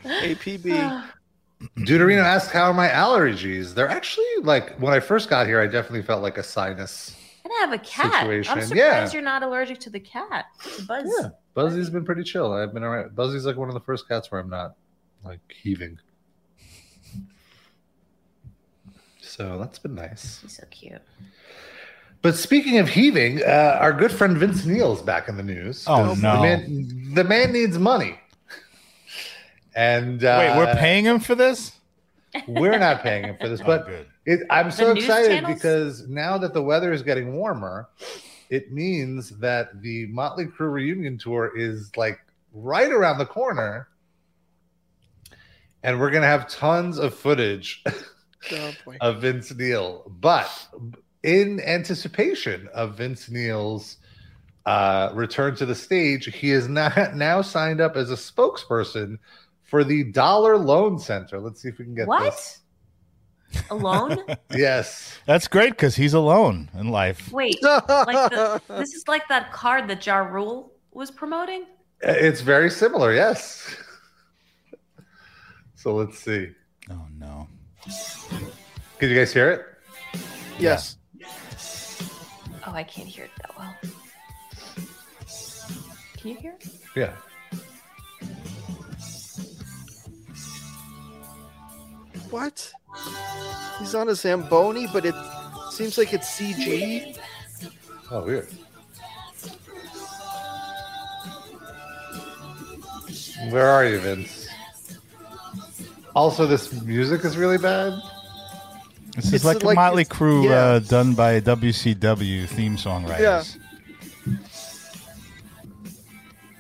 [0.05, 1.05] APB.
[1.79, 5.67] Deuterino asked, "How are my allergies?" They're actually like when I first got here, I
[5.67, 7.17] definitely felt like a sinus.
[7.45, 8.23] And I have a cat.
[8.23, 9.13] Situation, I'm surprised yeah.
[9.13, 10.47] you're not allergic to the cat.
[10.77, 11.05] To Buzz.
[11.21, 12.53] Yeah, Buzzy's been pretty chill.
[12.53, 13.15] I've been alright.
[13.15, 14.75] Buzzy's like one of the first cats where I'm not
[15.25, 15.99] like heaving.
[19.23, 20.41] So that's been nice.
[20.43, 21.01] He's so cute.
[22.21, 25.85] But speaking of heaving, uh, our good friend Vince Neil's back in the news.
[25.89, 26.43] Oh, the no.
[26.43, 28.19] man, the man needs money.
[29.75, 31.73] And uh, Wait, we're paying him for this?
[32.47, 34.07] We're not paying him for this, Oh, but good.
[34.27, 35.55] it, I'm so excited channels?
[35.55, 37.89] because now that the weather is getting warmer,
[38.51, 42.19] it means that the Motley Crue reunion tour is like
[42.53, 43.89] right around the corner,
[45.83, 47.83] and we're gonna have tons of footage
[48.51, 50.11] Oh, of Vince Neil.
[50.21, 50.51] But
[51.23, 53.99] in anticipation of Vince Neil's
[54.67, 59.19] uh, return to the stage, he is not now signed up as a spokesperson
[59.63, 61.41] for the Dollar Loan Center.
[61.41, 62.25] Let's see if we can get What?
[62.25, 62.59] this.
[63.71, 64.19] Alone?
[64.55, 65.19] Yes.
[65.27, 67.31] That's great because he's alone in life.
[67.33, 71.67] Wait, like the, this is like that card that Ja Rule was promoting.
[72.01, 73.75] It's very similar, yes.
[75.75, 76.51] So let's see.
[76.91, 77.47] Oh no.
[78.99, 79.67] Can you guys hear it?
[80.59, 80.97] yes.
[82.67, 83.75] Oh, I can't hear it that well.
[86.17, 86.55] Can you hear?
[86.61, 86.69] it?
[86.95, 87.13] Yeah.
[92.31, 92.73] What?
[93.81, 95.15] He's on a Zamboni, but it
[95.73, 97.19] seems like it's CG.
[98.11, 98.49] Oh, weird.
[103.51, 104.42] Where are you, Vince?
[106.15, 107.95] Also, this music is really bad.
[109.17, 110.51] This is It's like, like- a Motley it's- Crue yeah.
[110.57, 113.59] uh, done by WCW theme song writers.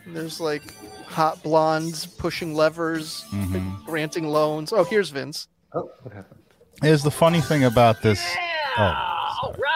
[0.07, 0.63] There's like
[1.07, 3.85] hot blondes pushing levers, Mhm.
[3.85, 4.73] granting loans.
[4.73, 5.49] Oh, here's Vince.
[5.73, 6.39] Oh, what happened?
[6.83, 8.21] Here's the funny thing about this.
[8.77, 9.69] All right.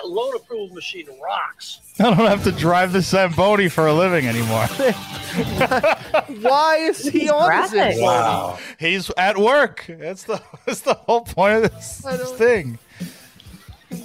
[0.00, 1.80] That loan approval machine rocks.
[1.98, 4.66] I don't have to drive the Zamboni for a living anymore.
[6.40, 7.72] Why is he on graphic.
[7.72, 8.00] this?
[8.00, 8.58] Wow.
[8.78, 9.84] He's at work.
[9.88, 12.78] That's the that's the whole point of this, this thing.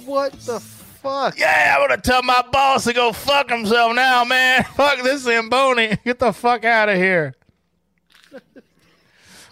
[0.04, 1.38] What the fuck?
[1.38, 4.64] Yeah, I'm gonna tell my boss to go fuck himself now, man.
[4.74, 5.96] Fuck this Zamboni.
[6.04, 7.34] Get the fuck out of here.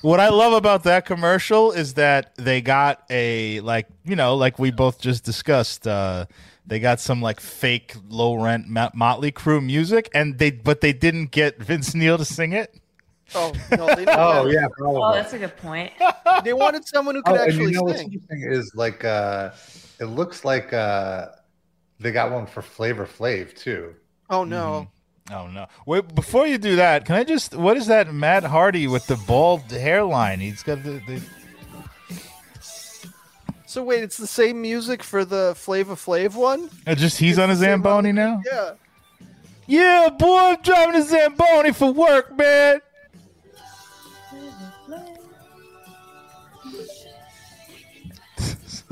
[0.05, 4.59] What I love about that commercial is that they got a like you know like
[4.59, 5.87] we both just discussed.
[5.87, 6.27] Uh,
[6.67, 10.93] they got some like fake low rent Mot- Motley Crue music, and they but they
[10.93, 12.79] didn't get Vince Neil to sing it.
[13.35, 15.91] Oh no, they, Oh have- yeah, Oh, that's a good point.
[16.45, 18.13] they wanted someone who Oh, could and actually you know sing.
[18.13, 19.53] interesting is like uh,
[20.01, 21.29] it looks like uh,
[21.99, 23.95] they got one for Flavor Flav too.
[24.29, 24.87] Oh no.
[25.33, 25.67] Oh no!
[25.87, 27.55] Wait, before you do that, can I just?
[27.55, 30.41] What is that Matt Hardy with the bald hairline?
[30.41, 31.01] He's got the.
[31.07, 31.23] the
[33.67, 36.69] So wait, it's the same music for the Flavor Flav one?
[36.87, 38.43] uh, just he's on a Zamboni now.
[38.45, 38.75] Yeah.
[39.67, 42.81] Yeah, boy, I'm driving a Zamboni for work, man.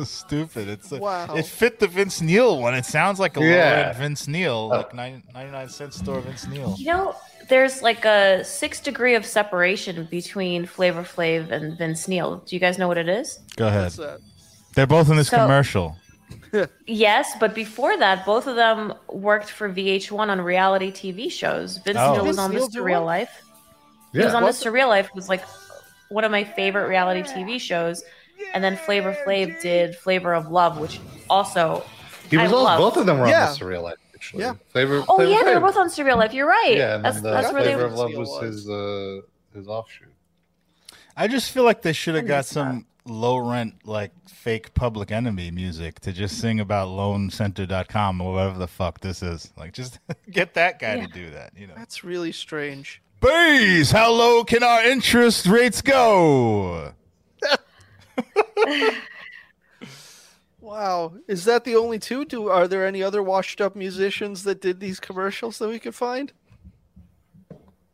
[0.10, 0.68] stupid.
[0.68, 1.34] It's a, Wow.
[1.34, 2.74] It fit the Vince Neil one.
[2.74, 3.46] It sounds like a Yeah.
[3.46, 4.76] low end Vince Neil, oh.
[4.76, 6.74] like 90, 99 cent store Vince Neil.
[6.78, 7.16] You know,
[7.48, 12.36] there's like a six degree of separation between Flavor Flav and Vince Neil.
[12.46, 13.38] Do you guys know what it is?
[13.56, 13.92] Go ahead.
[14.74, 15.96] They're both in this So- commercial.
[16.86, 21.78] Yes, but before that, both of them worked for VH1 on reality TV shows.
[21.78, 22.14] Vince Oh.
[22.14, 22.72] Neil was on Neil Mr.
[22.72, 23.06] do Real what?
[23.06, 23.42] Life.
[24.12, 25.08] He was on What Surreal Life.
[25.14, 25.42] Was like
[26.10, 28.02] one of my favorite reality TV shows.
[28.54, 31.00] And then Flavor Flav did Flavor of Love, which
[31.30, 31.84] also
[32.30, 33.48] He was I all, love- both of them were Yeah.
[33.50, 33.66] on Mr.
[33.66, 33.96] Real Life.
[34.14, 34.42] Actually.
[34.44, 34.54] Yeah.
[34.68, 35.04] Flavor.
[35.08, 36.32] Oh Flavor yeah, they were both on Surreal Life.
[36.32, 36.74] You're right.
[36.76, 38.42] Yeah, and that's the that's where they Flavor of Love was, was.
[38.42, 39.20] his uh,
[39.52, 40.12] his offshoot.
[41.16, 42.54] I just feel like they should have got miss that.
[42.54, 48.58] some low rent, like fake public enemy music to just sing about loancenter.com or whatever
[48.60, 49.52] the fuck this is.
[49.56, 49.98] Like, just
[50.30, 51.06] get that guy Yeah.
[51.06, 51.74] to do that, you know.
[51.76, 53.02] That's really strange.
[53.20, 56.92] Bees, how low can our interest rates go?
[60.60, 61.14] Wow.
[61.26, 62.24] Is that the only two?
[62.24, 65.94] Do are there any other washed up musicians that did these commercials that we could
[65.94, 66.32] find?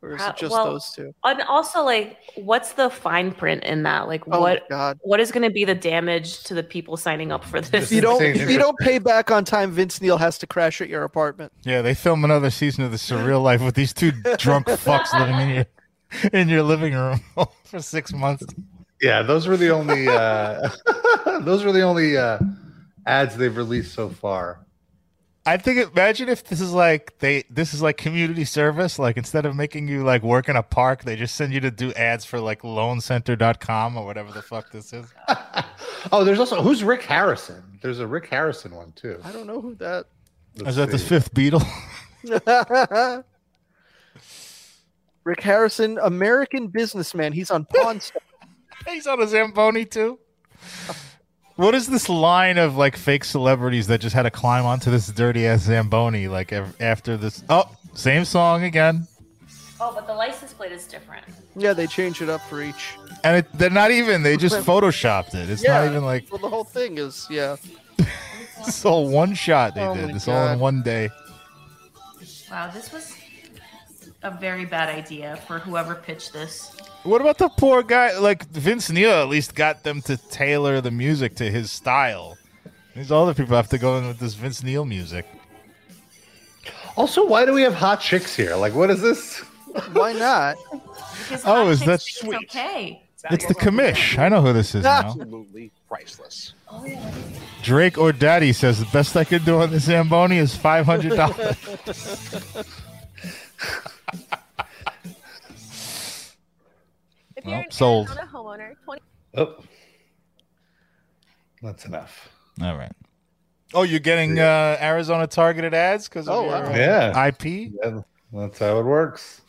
[0.02, 1.14] Or is Uh, it just well, those two?
[1.24, 4.06] And also, like, what's the fine print in that?
[4.06, 4.98] Like, Oh what god.
[5.02, 7.84] what is going to be the damage to the people signing up for this?
[7.84, 10.82] If you don't if you don't pay back on time, Vince Neil has to crash
[10.82, 11.52] at your apartment.
[11.64, 15.40] Yeah, they film another season of The Surreal Life with these two drunk fucks living
[15.40, 15.66] in your
[16.34, 17.20] in your living room
[17.64, 18.44] for six months.
[19.00, 20.70] Yeah, those were the only uh,
[21.40, 22.38] those were the only uh,
[23.06, 24.60] ads they've released so far.
[25.46, 28.98] I think imagine if this is like they this is like community service.
[28.98, 31.70] Like instead of making you like work in a park, they just send you to
[31.70, 35.06] do ads for like loancenter.com or whatever the fuck this is.
[36.12, 37.62] oh, there's also who's Rick Harrison?
[37.80, 39.20] There's a Rick Harrison one too.
[39.24, 40.04] I don't know who that.
[40.56, 41.64] Let's Is that the fifth Beatle?
[45.24, 47.32] Rick Harrison, American businessman.
[47.32, 48.22] He's on Pawn Stars.
[48.86, 50.18] He's on a Zamboni too.
[51.56, 55.08] What is this line of like fake celebrities that just had to climb onto this
[55.08, 57.42] dirty ass Zamboni like after this?
[57.48, 57.64] Oh,
[57.94, 59.06] same song again,
[59.80, 61.24] Oh, but the license plate is different.
[61.56, 62.96] Yeah, they change it up for each.
[63.24, 64.22] and it, they're not even.
[64.22, 65.50] They just photoshopped it.
[65.50, 65.80] It's yeah.
[65.80, 67.56] not even like Well, the whole thing is yeah.
[68.60, 69.74] it's all one shot.
[69.74, 71.10] They Oh did my this all in one day.
[72.50, 73.12] Wow, this was
[74.22, 76.72] a very bad idea for whoever pitched this.
[77.04, 78.18] What about the poor guy?
[78.18, 82.36] Like Vince Neil, at least got them to tailor the music to his style.
[82.96, 85.26] These other people have to go in with this Vince Neil music.
[86.96, 88.56] Also, why do we have hot chicks here?
[88.56, 89.38] Like, what is this?
[89.92, 90.56] Why not?
[91.44, 92.38] Oh, is that sweet?
[92.42, 93.02] it's okay?
[93.30, 94.18] It's the commish.
[94.18, 95.00] I know who this is now.
[95.00, 96.54] Absolutely priceless.
[96.70, 97.12] Oh yeah.
[97.62, 101.16] Drake or Daddy says the best I could do on the Zamboni is five hundred
[101.16, 101.56] dollars.
[107.36, 108.08] If Well, you're an sold.
[108.08, 109.02] Arizona homeowner, 20
[109.36, 109.56] Oh,
[111.62, 112.28] that's enough.
[112.62, 112.92] All right.
[113.74, 116.72] Oh, you're getting uh, Arizona targeted ads because of Oh, your wow.
[116.72, 117.26] uh, Yeah.
[117.26, 117.44] IP.
[117.44, 118.00] Yeah,
[118.32, 119.42] that's how it works.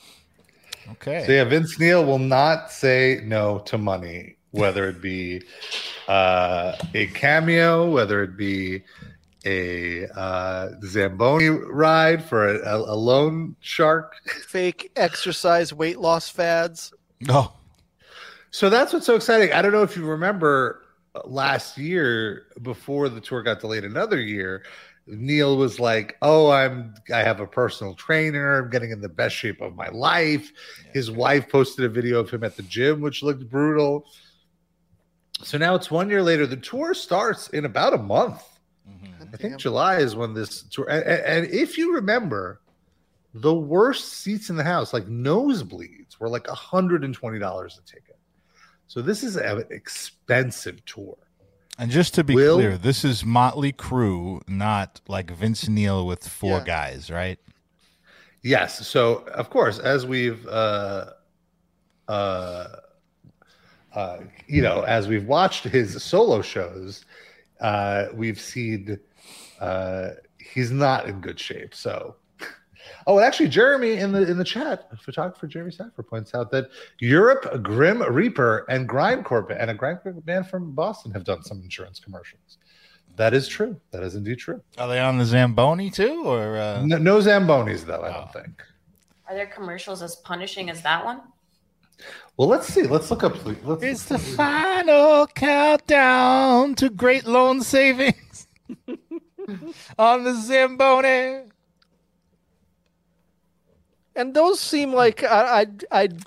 [0.92, 1.24] Okay.
[1.26, 5.42] So yeah, Vince Neil will not say no to money, whether it be
[6.08, 8.84] uh, a cameo, whether it be
[9.46, 14.16] a uh, Zamboni ride for a, a, a loan shark.
[14.48, 16.94] Fake exercise weight loss fads.
[17.30, 17.54] Oh,
[18.52, 19.54] So that's what's so exciting.
[19.54, 20.84] I don't know if you remember
[21.16, 24.64] uh, last year before the tour got delayed another year,
[25.08, 28.60] Neil was like, "Oh, I'm I have a personal trainer.
[28.64, 30.52] I'm getting in the best shape of my life."
[30.94, 34.06] His wife posted a video of him at the gym, which looked brutal.
[35.44, 36.46] So now it's one year later.
[36.46, 38.44] The tour starts in about a month.
[38.88, 39.19] Mhm.
[39.34, 40.90] I think July is when this tour.
[40.90, 42.62] And, and- if you remember,
[43.34, 47.86] the worst seats in the house, like nosebleeds, were like hundred and twenty dollars a
[47.90, 48.18] ticket.
[48.88, 51.16] So this is an expensive tour.
[51.78, 56.28] And just to be Will- clear, this is Motley Crue, not like Vince Neil with
[56.28, 56.64] four Yeah.
[56.66, 57.40] guys, right?
[58.42, 58.88] Yes.
[58.88, 61.12] So of course, as we've uh
[62.08, 62.68] uh
[63.94, 64.18] uh
[64.48, 67.06] you know, as we've watched his solo shows,
[67.62, 69.00] uh we've seen
[69.60, 71.74] uh he's not in good shape.
[71.76, 72.16] So
[73.06, 76.70] Oh, and actually, Jeremy in the in the chat, photographer Jeremy Saffer points out that
[77.00, 82.00] Europe, Grim Reaper, and Grindcore and a Grindcore man from Boston have done some insurance
[82.00, 82.58] commercials.
[83.16, 83.80] That is true.
[83.92, 84.62] That is indeed true.
[84.78, 88.02] Are they on the Zamboni too, or uh, No, no Zambonis though.
[88.02, 88.40] I don't Oh.
[88.42, 88.64] think.
[89.28, 91.22] Are there commercials as punishing as that one?
[92.38, 92.84] Well, let's see.
[92.84, 93.36] Let's look up.
[93.66, 98.48] Let's, It's the final countdown to great loan savings
[99.58, 99.74] Mm.
[99.98, 101.50] on the Zamboni.
[104.16, 106.24] And those seem like I, I'd, I'd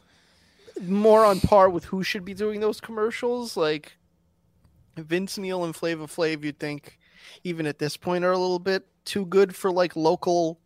[0.83, 3.57] more on par with who should be doing those commercials.
[3.57, 3.93] Like
[4.97, 6.99] Vince Neil and Flavor Flav, you'd think
[7.45, 10.59] even at this point are a little bit too good for like local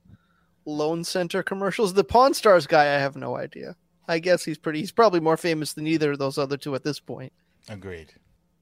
[0.64, 1.94] loan center commercials.
[1.94, 3.76] The Pawn Stars guy, I have no idea.
[4.08, 4.80] I guess he's pretty.
[4.80, 7.32] He's probably more famous than either of those other two at this point.
[7.68, 8.12] Agreed.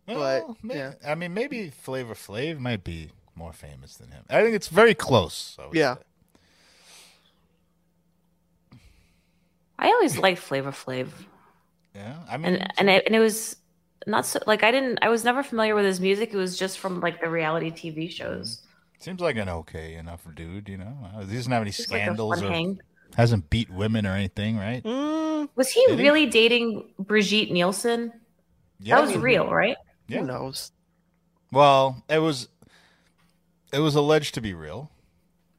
[0.06, 0.92] But, Well, yeah.
[1.06, 4.24] I mean, maybe Flavor Flav might be more famous than him.
[4.30, 5.56] I think it's very close.
[5.60, 5.94] I would Yeah.
[5.96, 6.00] say.
[9.78, 11.08] I always liked Flavor Flav,
[11.94, 12.16] Yeah.
[12.28, 13.56] I mean, and and it, and it was
[14.06, 14.98] not so like I didn't.
[15.02, 16.32] I was never familiar with his music.
[16.32, 18.62] It was just from like the reality TV shows.
[19.00, 20.68] seems like an okay enough dude.
[20.68, 20.96] You know,
[21.28, 22.80] he doesn't have any Just like a scandals fun or hang.
[23.16, 24.82] hasn't beat women or anything, right?
[24.82, 26.04] Mm, Was he Did he?
[26.04, 28.12] really dating Brigitte Nielsen?
[28.80, 28.96] Yeah.
[28.96, 29.76] that was real, right?
[30.08, 30.20] Yeah.
[30.20, 30.72] Who knows?
[31.52, 32.48] Well, it was
[33.74, 34.90] it was alleged to be real.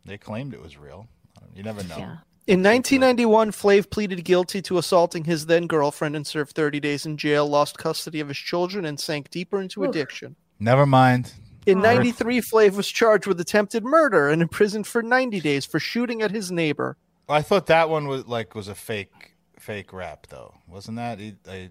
[0.05, 1.07] They claimed it was real.
[1.55, 1.97] You never know.
[1.97, 2.17] Yeah.
[2.47, 7.17] In 1991, Flav pleaded guilty to assaulting his then girlfriend and served 30 days in
[7.17, 9.89] jail, lost custody of his children, and sank deeper into Oof.
[9.89, 10.35] addiction.
[10.59, 11.33] Never mind.
[11.65, 11.81] In Oh.
[11.81, 16.29] 93, Flav was charged with attempted murder and imprisoned for 90 days for shooting at
[16.29, 16.97] his neighbor.
[17.27, 21.17] I thought that one was like was a fake fake rap though, wasn't that?
[21.19, 21.69] He- I,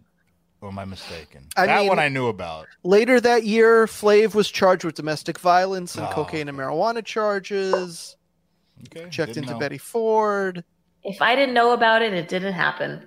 [0.64, 1.46] or am I mistaken?
[1.56, 2.66] I that mean- one I knew about.
[2.82, 8.16] Later that year, Flav was charged with domestic violence and Oh, cocaine and marijuana charges.
[8.86, 9.58] Okay, Checked didn't into know.
[9.58, 10.64] Betty Ford.
[11.02, 13.06] If I didn't know about it, it didn't happen.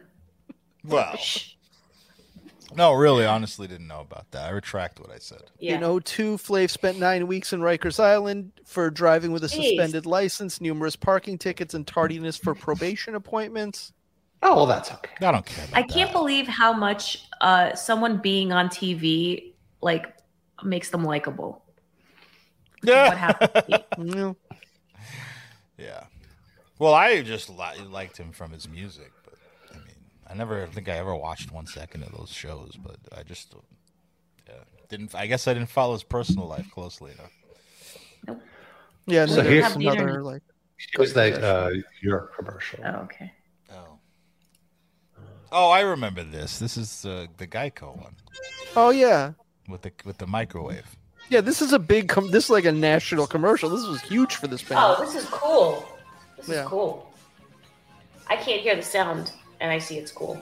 [0.83, 1.17] Well,
[2.75, 4.45] no, really, honestly, didn't know about that.
[4.47, 5.41] I retract what I said.
[5.59, 5.75] Yeah.
[5.75, 9.69] In 02, Flav spent nine weeks in Rikers Island for driving with a Jeez.
[9.69, 13.93] suspended license, numerous parking tickets, and tardiness for probation appointments.
[14.43, 15.11] Oh, well, that's okay.
[15.25, 15.65] I don't care.
[15.65, 16.17] About I can't that.
[16.19, 20.05] believe how much uh, someone being on TV like
[20.63, 21.63] makes them likable.
[22.83, 23.07] Yeah.
[23.09, 23.83] What happened?
[23.97, 24.33] Yeah.
[25.77, 26.03] Yeah.
[26.79, 29.33] Well, I just li- liked him from his music, but
[29.71, 29.95] I mean,
[30.27, 33.55] I never think I ever watched one second of those shows, but I just
[34.47, 34.53] yeah,
[34.89, 35.15] didn't.
[35.15, 37.31] I guess I didn't follow his personal life closely enough.
[39.07, 40.43] Yeah, So so here- here's another like
[40.93, 41.71] It was that uh,
[42.01, 42.79] Europe commercial.
[42.85, 43.31] oh, okay.
[45.51, 45.69] Oh.
[45.69, 46.59] I remember this.
[46.59, 48.15] This is uh, the Geico one
[48.75, 49.33] Oh yeah.
[49.67, 50.85] with the with the microwave.
[51.29, 53.69] Yeah, this is a big com- this is like a national commercial.
[53.69, 54.79] This was huge for this band.
[54.81, 55.85] Oh, this is cool.
[56.37, 56.63] This Yeah.
[56.63, 57.11] is cool.
[58.27, 60.41] I can't hear the sound, and I see it's cool.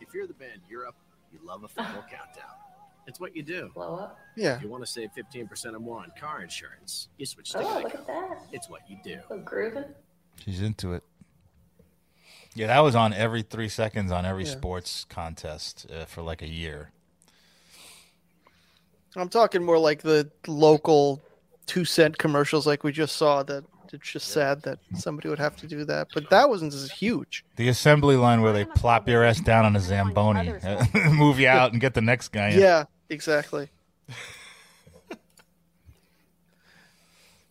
[0.00, 0.94] If you're the band Europe,
[1.32, 2.54] you love a final countdown.
[3.06, 3.70] It's what you do.
[3.74, 4.18] Blow up.
[4.36, 4.56] Yeah.
[4.56, 7.80] If you want to save 15% or more on car insurance, you switch to Oh,
[7.82, 7.94] look Geico.
[8.00, 8.38] at that.
[8.52, 9.18] It's what you do.
[9.30, 9.84] Look grooving.
[10.44, 11.02] She's into it.
[12.54, 14.50] Yeah, that was on every three seconds on every Yeah.
[14.52, 16.90] sports contest uh, for like a year.
[19.16, 21.22] I'm talking more like the local
[21.66, 25.56] two cent commercials like we just saw that it's just sad that somebody would have
[25.56, 26.08] to do that.
[26.12, 27.44] But that wasn't as huge.
[27.56, 30.52] The assembly line where they plop your ass down on a Zamboni,
[31.12, 32.60] move you out, and get the next guy in.
[32.60, 33.68] Yeah, exactly.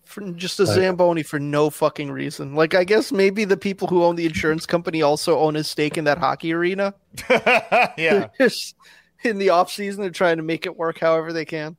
[0.07, 2.55] For just a Zamboni for no fucking reason.
[2.55, 5.97] Like I guess maybe the people who own the insurance company also own a stake
[5.97, 6.93] in that hockey arena.
[7.29, 8.29] yeah.
[8.39, 8.75] Just
[9.23, 11.75] in the off season they're trying to make it work however they can.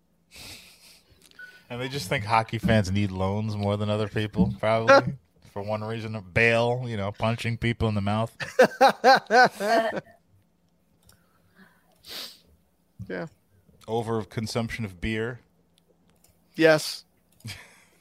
[1.70, 5.14] And they just think hockey fans need loans more than other people, probably.
[5.53, 8.35] For one reason, bail, you know, punching people in the mouth.
[13.09, 13.26] yeah.
[13.89, 15.41] Over consumption of beer.
[16.55, 17.05] Yes.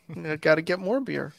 [0.42, 1.34] Got to get more beer.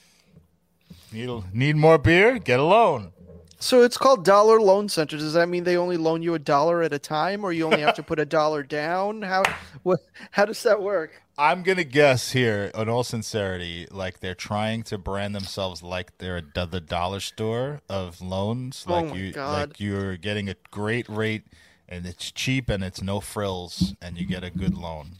[1.12, 2.38] Need need more beer?
[2.38, 3.12] Get a loan.
[3.60, 5.16] So it's called Dollar Loan Center.
[5.16, 7.80] Does that mean they only loan you a dollar at a time, or you only
[7.80, 9.22] have to put a dollar down?
[9.22, 9.42] How
[9.82, 10.00] what?
[10.32, 11.22] How does that work?
[11.36, 16.42] I'm gonna guess here, in all sincerity, like they're trying to brand themselves like they're
[16.54, 18.84] a, the dollar store of loans.
[18.86, 19.70] Oh Like my you, God.
[19.70, 21.44] like you're getting a great rate,
[21.88, 25.12] and it's cheap and it's no frills, and you get a good loan.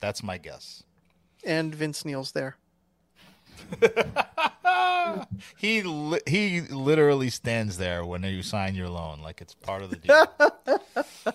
[0.00, 0.84] That's my guess.
[1.44, 2.56] And Vince Neil's there.
[5.56, 9.90] He li- he literally stands there when you sign your loan, like it's part of
[9.90, 10.26] the deal.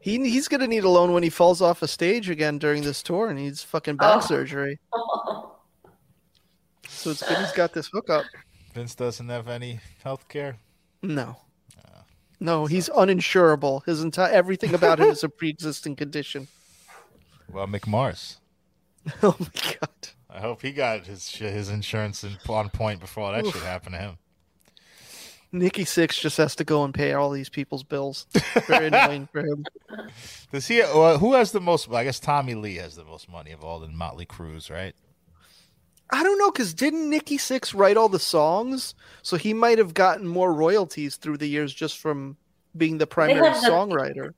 [0.00, 3.02] He he's gonna need a loan when he falls off a stage again during this
[3.02, 4.26] tour and needs fucking back Oh.
[4.26, 4.78] surgery.
[6.88, 8.24] So it's good he's got this hookup.
[8.72, 10.58] Vince doesn't have any health care.
[11.02, 11.36] No.
[11.76, 12.00] Uh,
[12.40, 13.84] no, he's uninsurable.
[13.84, 16.46] His entire everything about him is a pre-existing condition.
[17.52, 18.38] Well, Mick Mars.
[19.22, 19.48] Oh my
[19.80, 20.08] god.
[20.36, 24.00] I hope he got his his insurance in, on point before that shit happened to
[24.00, 24.18] him.
[25.50, 28.26] Nikki Sixx just has to go and pay all these people's bills.
[28.66, 29.64] Very annoying for him.
[30.52, 30.82] Does he?
[30.82, 31.90] Uh, who has the most?
[31.90, 34.94] I guess Tommy Lee has the most money of all the Motley Crues, right?
[36.10, 38.94] I don't know, because didn't Nikki Sixx write all the songs?
[39.22, 42.36] So he might have gotten more royalties through the years just from
[42.76, 44.34] being the primary have the- songwriter.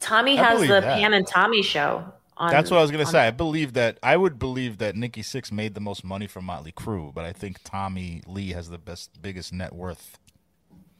[0.00, 0.82] Tommy has the that.
[0.82, 2.12] Pam and Tommy show.
[2.40, 3.26] On, That's what I was gonna on- say.
[3.26, 3.98] I believe that.
[4.02, 7.32] I would believe that Nikki Sixx made the most money from Motley Crue, but I
[7.34, 10.18] think Tommy Lee has the best, biggest net worth.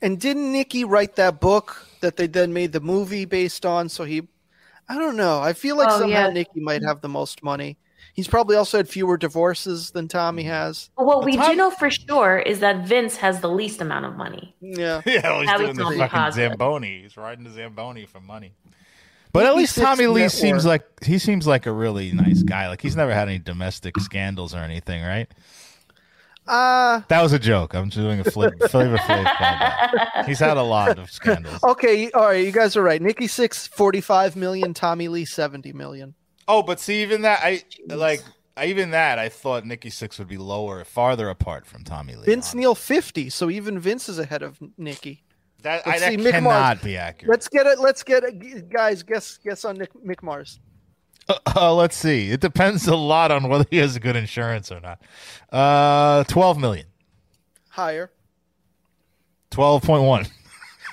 [0.03, 3.89] And didn't Nikki write that book that they then made the movie based on?
[3.89, 4.29] So he,
[4.89, 5.41] I don't know.
[5.41, 6.33] I feel like Oh, somehow yeah.
[6.33, 7.79] Nikki might have the most money.
[8.13, 10.51] He's probably also had fewer divorces than Tommy mm-hmm.
[10.53, 10.91] has.
[10.97, 14.05] But what we Tom- do know for sure is that Vince has the least amount
[14.05, 14.55] of money.
[14.61, 15.01] Yeah.
[15.07, 16.51] Yeah, well, he's That doing the fucking positive.
[16.53, 17.03] Zamboni.
[17.03, 18.53] He's riding the Zamboni for money.
[19.33, 22.69] But at least Tommy Lee net seems like he seems like a really nice guy.
[22.69, 25.29] Like he's never had any domestic scandals or anything, right?
[26.47, 27.75] Uh That was a joke.
[27.75, 30.25] I'm just doing a flavor flavor flav callback.
[30.27, 31.63] He's had a lot of scandals.
[31.63, 33.01] okay, all right, you guys are right.
[33.01, 36.15] Nikki Sixx, 45 million, Tommy Lee 70 million.
[36.49, 38.23] Oh, but see, even that, I like,
[38.61, 42.25] even that, I thought Nikki Sixx would be lower, farther apart from Tommy Lee.
[42.25, 42.61] Vince honestly.
[42.61, 45.23] Neil 50, so even Vince is ahead of Nikki.
[45.63, 47.31] That, I, let's that see, cannot be accurate.
[47.31, 47.79] Let's get it.
[47.79, 49.03] Let's get it, guys.
[49.03, 50.61] Guess guess on Nick, Mick Mars.
[51.55, 52.31] Uh, let's see.
[52.31, 55.01] It depends a lot on whether he has a good insurance or not.
[55.51, 56.87] Uh, twelve million.
[57.69, 58.11] Higher.
[59.51, 60.27] Twelve point one.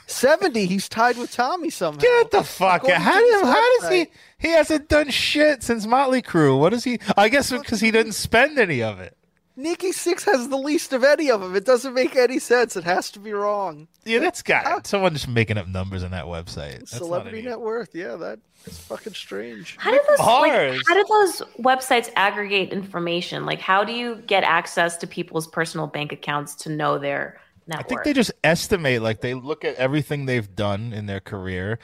[0.09, 0.68] 70.
[0.68, 1.99] He's tied with Tommy somehow.
[1.99, 3.01] Get the fuck out!
[3.01, 4.07] How, do, how does he?
[4.38, 6.57] He hasn't done shit since Motley Crue.
[6.57, 6.99] What is he?
[7.18, 9.16] I guess because he didn't spend any of it.
[9.60, 11.55] Nikki Sixx has the least of any of them.
[11.55, 12.78] It doesn't make any sense.
[12.78, 13.88] It has to be wrong.
[14.05, 16.78] Yeah, that's got someone just making up numbers on that website.
[16.80, 17.95] That's Celebrity net worth.
[17.95, 19.76] Yeah, that's fucking strange.
[19.80, 23.47] How did those like, how did those websites aggregate information?
[23.47, 27.80] Like, how do you get access to people's personal bank accounts to know their net
[27.80, 31.80] I think they just estimate, like they look at everything they've done in their career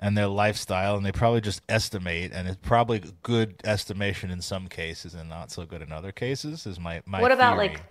[0.00, 4.68] and their lifestyle, and they probably just estimate, and it's probably good estimation in some
[4.68, 6.66] cases and not so good in other cases.
[6.66, 7.20] Is my my.
[7.20, 7.68] what about theory.
[7.68, 7.82] like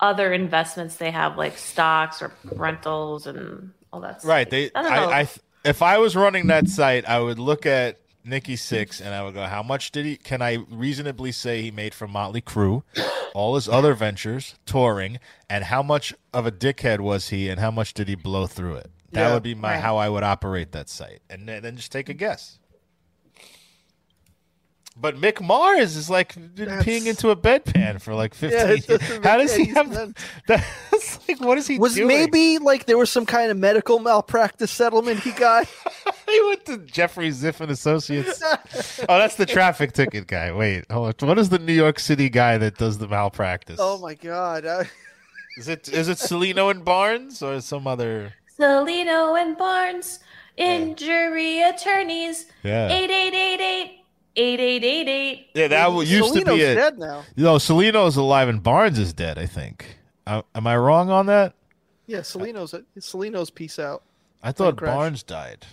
[0.00, 4.20] other investments they have, like stocks or rentals and all that?
[4.20, 4.28] stuff?
[4.28, 4.48] right?
[4.48, 4.80] They, I.
[4.80, 5.28] I, I,
[5.64, 8.00] if I was running that site, I would look at
[8.30, 10.16] Nikki Sixx, and I would go, how much did he?
[10.16, 12.82] Can I reasonably say he made from Motley Crue,
[13.34, 15.18] all his other ventures, touring,
[15.50, 18.76] and how much of a dickhead was he, and how much did he blow through
[18.76, 18.90] it?
[19.12, 19.34] That Yeah.
[19.34, 19.80] would be my Right.
[19.82, 22.59] how I would operate that site, and then, then just take a guess.
[25.00, 28.60] But Mick Mars is like That's- peeing into a bedpan for like fifteen.
[28.60, 29.24] Yeah, years.
[29.24, 29.92] How does he have?
[29.92, 30.18] sense.
[30.46, 32.08] That's like what is he Was doing?
[32.08, 35.66] maybe like there was some kind of medical malpractice settlement he got?
[36.30, 38.40] He went to Jeffrey Ziff and Associates.
[38.44, 40.52] oh, that's the traffic ticket guy.
[40.52, 41.28] Wait, hold on.
[41.28, 43.78] What is the New York City guy that does the malpractice?
[43.82, 44.64] oh my god.
[44.64, 44.84] Uh,
[45.58, 48.32] Is it is it Cellino and Barnes or some other?
[48.56, 50.20] Cellino and Barnes,
[50.56, 53.99] injury attorneys, Yeah, eight eight eight eight.
[54.36, 55.46] 8888.
[55.54, 55.68] yeah.
[55.68, 56.74] That w- used to be it.
[56.74, 57.24] dead now.
[57.36, 59.38] No, Cellino's alive and Barnes is dead.
[59.38, 59.98] I think.
[60.26, 61.54] Uh, am I wrong on that?
[62.06, 64.02] Yeah, Cellino's Cellino's peace out.
[64.42, 64.76] I thought.
[64.76, 65.66] Barnes died.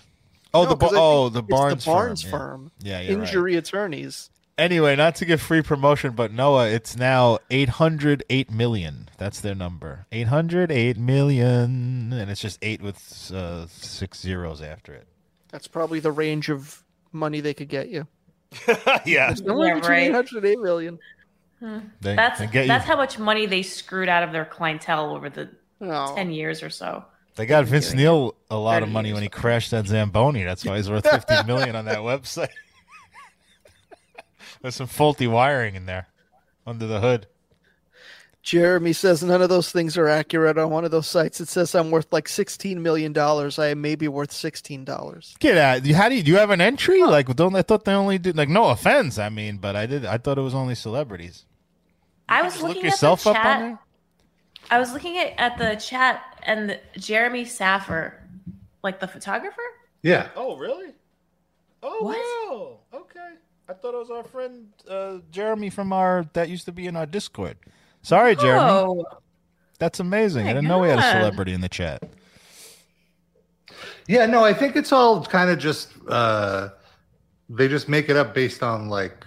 [0.53, 2.31] Oh, No, the 'cause Ba- I oh the Barnes the Barnes firm.
[2.31, 2.71] firm.
[2.79, 3.27] Yeah, yeah, you're right.
[3.27, 4.29] Injury attorneys.
[4.57, 9.07] Anyway, not to give free promotion, but Noah, it's now 808 million.
[9.19, 10.07] That's their number.
[10.11, 12.11] 808 million.
[12.11, 15.07] And it's just eight with uh, six zeros after it.
[15.49, 18.07] That's probably the range of money they could get you.
[19.05, 19.33] yeah.
[19.33, 20.09] Somewhere Yeah, between right.
[20.09, 20.99] 800 and 8 million.
[21.59, 25.29] They, That's they, that's you, how much money they screwed out of their clientele over
[25.29, 25.49] the
[25.81, 26.15] Oh.
[26.15, 27.03] 10 years or so.
[27.35, 30.43] they got Vince Neil a lot of money when he crashed that Zamboni.
[30.43, 32.49] That's why he's worth 50 million on that website.
[34.61, 36.07] There's some faulty wiring in there
[36.65, 37.27] under the hood.
[38.47, 41.41] Jeremy says none of those things are accurate on one of those sites.
[41.41, 43.59] It says I'm worth like sixteen million dollars.
[43.59, 45.35] I may be worth sixteen dollars.
[45.41, 45.85] Get out!
[45.85, 46.31] You- How do you do?
[46.31, 47.03] You have an entry?
[47.03, 48.47] Like, don't I thought they only did like?
[48.47, 50.05] No offense, I mean, but I did.
[50.05, 51.43] I thought it was only celebrities.
[52.29, 53.59] I was Just look looking at yourself the up on chat.
[53.59, 53.79] there.
[54.71, 58.23] I was looking at, at the chat and Jeremy Saffer,
[58.81, 59.61] like the photographer.
[60.03, 60.29] Yeah.
[60.37, 60.91] Oh, really?
[61.83, 62.17] Oh, What?
[62.93, 63.01] wow.
[63.01, 63.33] Okay.
[63.67, 66.95] I thought it was our friend uh, Jeremy from our that used to be in
[66.95, 67.57] our Discord.
[68.07, 68.71] Sorry, Jeremy.
[68.71, 69.05] Oh,
[69.79, 70.45] That's amazing.
[70.45, 72.01] my I didn't know we had a celebrity in the chat.
[74.07, 76.69] Yeah, no, I think it's all kind of just uh
[77.49, 79.25] they just make it up based on like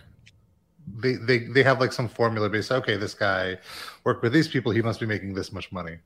[0.97, 3.59] they they they have like some formula based okay, this guy
[4.05, 5.99] worked with these people, he must be making this much money.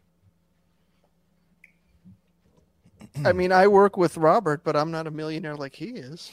[3.24, 6.32] I mean, I work with Robert, but I'm not a millionaire like he is.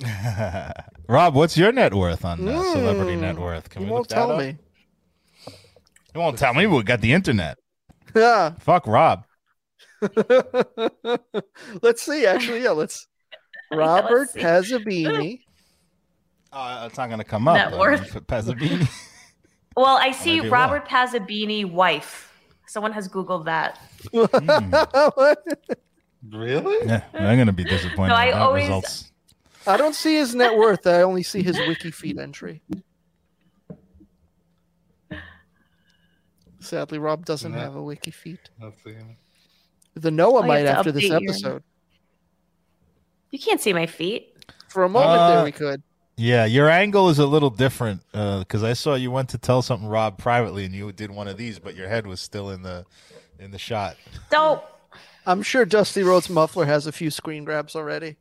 [1.08, 3.68] Rob, what's your net worth on uh, Celebrity Mm, Net Worth?
[3.68, 4.38] Can you we won't look that tell up?
[4.40, 4.56] me.
[6.14, 6.66] You won't tell me.
[6.66, 7.58] We got the internet.
[8.14, 8.52] Yeah.
[8.60, 9.24] Fuck Rob.
[11.82, 12.26] let's see.
[12.26, 12.70] Actually, yeah.
[12.70, 13.06] Let's.
[13.72, 14.40] Yeah, Robert let's see.
[14.40, 15.40] Hazabini.
[16.52, 17.56] Uh, it's not going to come up.
[17.56, 18.12] Net worth.
[18.26, 18.88] Pazzabini.
[19.76, 22.30] well, I see Maybe Robert Pazzabini wife.
[22.66, 23.80] Someone has Googled that.
[26.30, 26.86] Really?
[26.86, 28.10] yeah, I'm going to be disappointed.
[28.10, 29.10] No, I always- results.
[29.66, 30.86] I don't see his net worth.
[30.86, 32.62] I only see his wikiFeet entry.
[36.64, 37.58] Sadly, Rob doesn't No.
[37.58, 38.38] have a wikiFeet.
[38.60, 38.76] Let's.
[39.94, 41.62] The Noah Oh, you might have after this update your- episode.
[43.30, 44.30] You can't see my feet.
[44.68, 45.82] For a moment Uh, there, we could.
[46.16, 49.88] Yeah, your angle is a little different because I saw you went to tell something
[49.88, 52.84] Rob privately, and you did one of these, but your head was still in the
[53.38, 53.96] in the shot.
[54.30, 54.62] So
[55.26, 58.16] I'm sure Dusty Rhodes Muffler has a few screen grabs already.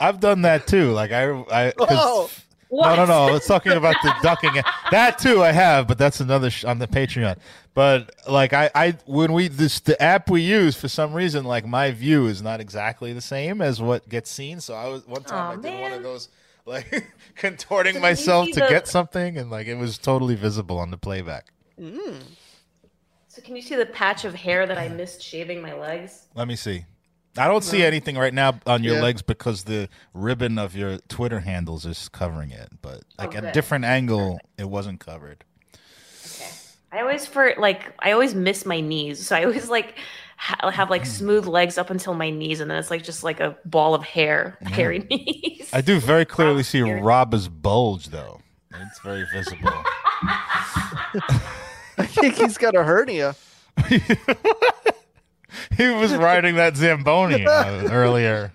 [0.00, 0.90] I've done that too.
[0.92, 1.72] Like I, I.
[1.78, 2.30] Oh.
[2.68, 2.96] What?
[2.96, 3.32] no, no, no.
[3.32, 4.52] Let's talking about the ducking.
[4.90, 7.38] That too, I have, but that's another sh- on the Patreon.
[7.74, 11.66] But like I, I when we this the app we use for some reason, like
[11.66, 14.60] my view is not exactly the same as what gets seen.
[14.60, 16.28] So I was one time Aw, I did one of those
[16.66, 17.06] like
[17.36, 20.90] contorting you myself see to the- get something, and like it was totally visible on
[20.90, 21.46] the playback.
[21.80, 22.22] Mm.
[23.28, 26.26] So can you see the patch of hair that I missed shaving my legs?
[26.34, 26.84] Let me see.
[27.38, 29.02] I don't see anything right now on your Yeah.
[29.02, 32.68] legs because the ribbon of your Twitter handles is covering it.
[32.82, 33.52] But oh, like Oh, at a good.
[33.52, 35.44] different angle, it wasn't covered.
[36.26, 36.50] Okay.
[36.92, 39.94] I always for like I always miss my knees, so I always like
[40.36, 41.06] ha- have like mm.
[41.06, 44.02] smooth legs up until my knees, and then it's like just like a ball of
[44.02, 45.68] hair, hairy knees.
[45.72, 47.04] I do very clearly see Weird.
[47.04, 48.40] Rob's bulge, though.
[48.74, 49.70] It's very visible.
[51.98, 53.34] I think he's got a hernia.
[55.76, 58.52] he was riding that Zamboni uh, earlier.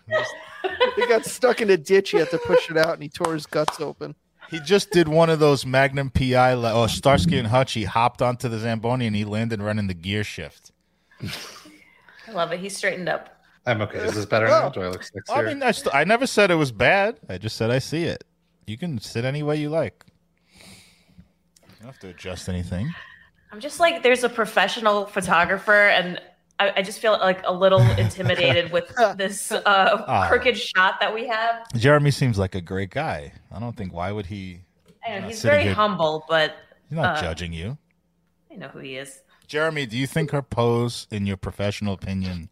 [0.96, 2.12] He got stuck in a ditch.
[2.12, 4.16] He had to push it out, and he tore his guts open.
[4.50, 7.74] He just did one of those Magnum PI, li- oh, Starsky and Hutch.
[7.74, 10.72] He hopped onto the Zamboni and he landed running the gear shift.
[12.28, 12.60] I love it.
[12.60, 13.42] He straightened up.
[13.66, 14.00] I'm okay.
[14.00, 14.70] Is this better now?
[14.70, 15.36] Do I look sexier?
[15.36, 17.20] I mean, I, st- I never said it was bad.
[17.30, 18.24] I just said I see it.
[18.68, 20.04] You can sit any way you like.
[20.60, 22.94] You don't have to adjust anything.
[23.52, 26.20] I'm just like there's a professional photographer, and
[26.64, 29.62] I, I just feel like a little intimidated with this uh,
[30.08, 30.28] Ah.
[30.30, 31.56] crooked shot that we have.
[31.76, 33.34] Jeremy seems like a great guy.
[33.52, 34.62] I don't think why would he?
[35.08, 36.56] I know he's very here- humble, but
[36.90, 37.78] He's not Uh, judging you.
[38.52, 39.22] I know who he is.
[39.48, 42.50] Jeremy, do you think her pose, in your professional opinion,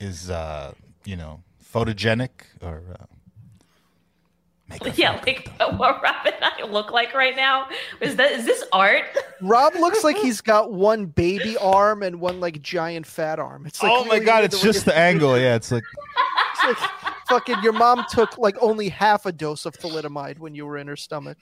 [0.00, 0.72] is uh,
[1.04, 1.42] you know,
[1.72, 2.30] photogenic
[2.60, 3.04] or uh,
[4.96, 5.78] Yeah, like good?
[5.78, 7.68] what Rob and I look like right now.
[8.00, 9.04] Is that is this art?
[9.40, 13.66] Rob looks like he's got one baby arm and one like giant fat arm.
[13.66, 15.38] It's like oh my god, it's way just the angle.
[15.38, 15.84] Yeah, it's like
[16.64, 16.90] It's like
[17.28, 20.86] fucking your mom took like only half a dose of thalidomide when you were in
[20.88, 21.38] her stomach,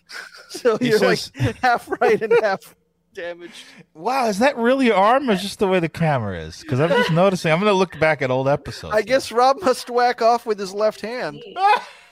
[0.51, 2.75] so He you're says- like half right and half
[3.15, 3.65] damaged.
[3.95, 6.61] wow, is that really your arm or just the way the camera is?
[6.61, 7.53] Because I'm just noticing.
[7.53, 8.95] I'm gonna look back at old episodes.
[8.95, 11.43] I guess Rob must whack off with his left hand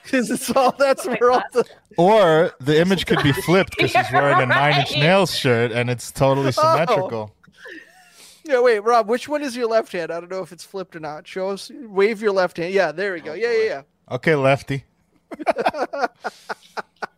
[0.05, 1.65] because it's all that's Oh where all the
[1.97, 5.91] Or the image could be flipped because she's wearing a Nine Inch Nails shirt and
[5.91, 6.51] it's totally oh.
[6.51, 7.35] symmetrical.
[8.45, 8.61] yeah.
[8.61, 10.11] Wait, Rob, which one is your left hand?
[10.11, 11.27] I don't know if it's flipped or not.
[11.27, 11.71] Show us.
[11.75, 12.73] Wave your left hand.
[12.73, 13.33] Yeah, there we go.
[13.33, 13.83] Oh, yeah, yeah, yeah.
[14.11, 14.85] Okay, lefty.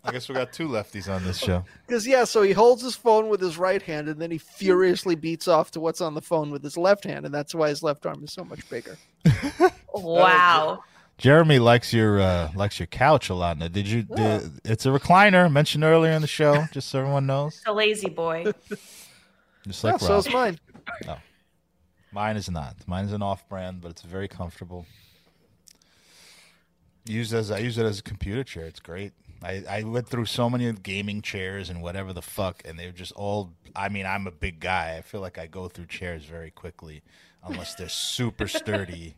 [0.07, 1.64] I guess we got two lefties on this show.
[1.87, 5.14] Because yeah, so he holds his phone with his right hand, and then he furiously
[5.14, 7.82] beats off to what's on the phone with his left hand, and that's why his
[7.82, 8.99] left arm is so much bigger.
[9.95, 10.85] Wow.
[11.25, 13.57] Jeremy likes your uh, likes your couch a lot.
[13.57, 14.03] Now, did you?
[14.03, 17.55] Did, it's a recliner mentioned earlier in the show, just so everyone knows.
[17.57, 18.53] It's a La-Z-Boy.
[19.66, 20.18] Just Yeah, like so Rob.
[20.18, 20.59] is mine.
[21.07, 21.16] No,
[22.12, 22.77] mine is not.
[22.87, 24.85] Mine is an off-brand, but it's very comfortable.
[27.07, 28.66] Used as I use it as a computer chair.
[28.66, 29.12] It's great.
[29.43, 33.12] I, I went through so many gaming chairs and whatever the fuck, and they're just
[33.12, 33.55] all.
[33.75, 34.97] I mean, I'm a big guy.
[34.99, 37.03] I feel like I go through chairs very quickly,
[37.43, 39.16] unless they're super sturdy.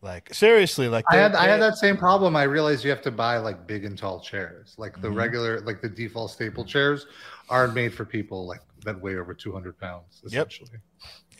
[0.00, 2.36] Like seriously, like I had I had that same problem.
[2.36, 4.74] I realized you have to buy like big and tall chairs.
[4.78, 5.16] Like the Mhm.
[5.16, 7.06] regular, like the default staple chairs,
[7.48, 10.22] aren't made for people like that weigh over 200 pounds.
[10.24, 10.70] Essentially.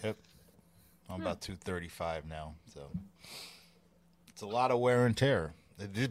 [0.03, 0.17] Yep.
[0.17, 0.17] Essentially,
[1.09, 2.91] I'm about 235 now, so
[4.29, 5.55] it's a lot of wear and tear.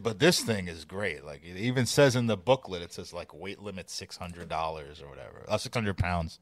[0.02, 1.24] But this thing is great.
[1.26, 5.02] Like it even says in the booklet, it says like weight limit six hundred dollars
[5.02, 6.38] or whatever, uh, six hundred pounds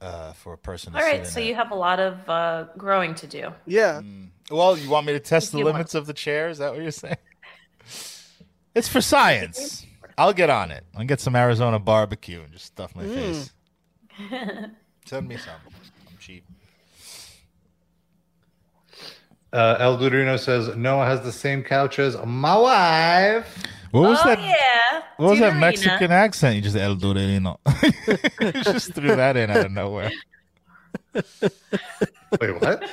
[0.00, 0.92] uh, for a person.
[0.92, 1.46] To All sit in so it.
[1.46, 3.52] you have a lot of uh, growing to do.
[3.66, 4.00] Yeah.
[4.02, 4.28] Mm.
[4.50, 5.74] Well, you want me to test the you want.
[5.74, 6.48] limits of the chair?
[6.48, 7.16] Is that what you're saying?
[8.72, 9.84] It's for science.
[10.16, 10.84] I'll get on it.
[10.96, 13.14] I'll get some Arizona barbecue and just stuff my Mm.
[13.14, 13.52] face.
[15.06, 15.54] Send me some.
[16.08, 16.44] I'm cheap.
[19.52, 23.62] uh, El Durino says Noah has the same couch as my wife.
[23.90, 24.38] What was oh that?
[24.40, 25.02] yeah.
[25.16, 25.60] What was that Deuterina.
[25.60, 26.56] Mexican accent?
[26.56, 27.58] You just El Dorino.
[28.40, 30.10] you just threw that in out of nowhere.
[31.12, 32.88] Wait, what?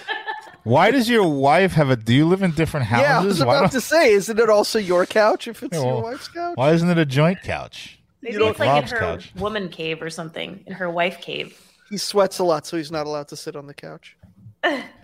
[0.64, 1.96] Why does your wife have a?
[1.96, 3.08] Do you live in different houses?
[3.08, 5.84] Yeah, I was why, about to say, isn't it also your couch if it's Yeah,
[5.86, 6.58] your wife's couch?
[6.58, 8.00] why isn't it a joint couch?
[8.22, 9.32] Maybe You don't- it's like Rob's in her couch.
[9.38, 11.58] woman cave or something, in her wife cave.
[11.90, 14.18] He sweats a lot, so he's not allowed to sit on the couch.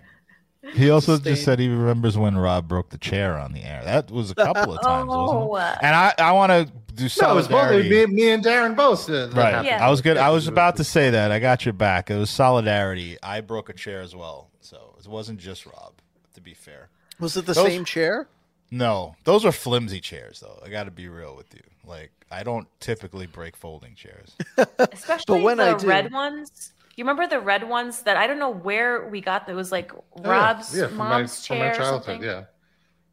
[0.72, 1.36] He also Sustained.
[1.36, 3.82] just said he remembers when Rob broke the chair on the air.
[3.84, 5.60] That was a couple of times, wasn't Oh, it?
[5.60, 8.76] uh, And I, I want to do No, it was both me, me and Darren
[8.76, 9.10] both.
[9.10, 9.64] uh, right.
[9.64, 9.84] Yeah.
[9.84, 10.16] I was good.
[10.16, 11.30] I was about to say that.
[11.32, 12.10] I got your back.
[12.10, 13.16] It was solidarity.
[13.22, 15.92] I broke a chair as well, so it wasn't just Rob.
[16.34, 16.88] To be fair.
[17.20, 18.26] Was it the Those- same chair?
[18.70, 20.60] No, those are flimsy chairs, though.
[20.64, 21.60] I got to be real with you.
[21.86, 24.34] Like, I don't typically break folding chairs.
[24.78, 26.72] especially when the I do- red ones.
[26.96, 29.46] You remember the red ones that I don't know where we got.
[29.46, 30.28] That was like Oh, yeah.
[30.30, 32.04] Rob's yeah, from my, mom's from chair my or childhood.
[32.04, 32.22] something.
[32.22, 32.44] Yeah,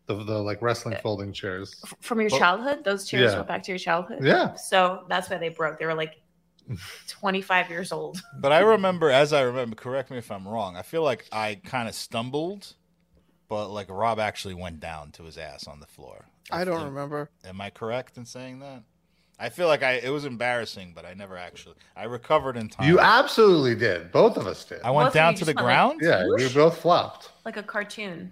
[0.07, 1.75] the the like wrestling uh, folding chairs.
[1.84, 3.38] F- From your Well, childhood, those chairs yeah.
[3.38, 4.19] went back to your childhood.
[4.23, 4.55] Yeah.
[4.55, 5.79] So that's why they broke.
[5.79, 6.15] They were like
[7.07, 8.21] 25 years old.
[8.39, 10.75] But I remember, as I remember, correct me if I'm wrong.
[10.77, 12.75] I feel like I kind of stumbled,
[13.49, 16.25] but like Rob actually went down to his ass on the floor.
[16.51, 17.29] I don't Am- remember.
[17.45, 18.84] Am I correct in saying that?
[19.44, 21.74] I feel like I it was embarrassing, but I never actually.
[21.98, 22.88] I recovered in time.
[22.88, 24.12] You absolutely did.
[24.12, 24.82] Both of us did.
[24.84, 26.00] I went Both down to the just went like- ground.
[26.04, 27.32] yeah, we both flopped.
[27.44, 28.32] Like a cartoon.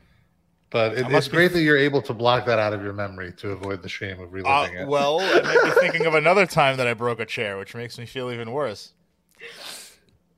[0.70, 3.34] But it, it's be- great that you're able to block that out of your memory
[3.38, 4.88] to avoid the shame of Uh, reliving it.
[4.88, 7.98] well, it made me thinking of another time that I broke a chair, which makes
[7.98, 8.94] me feel even worse.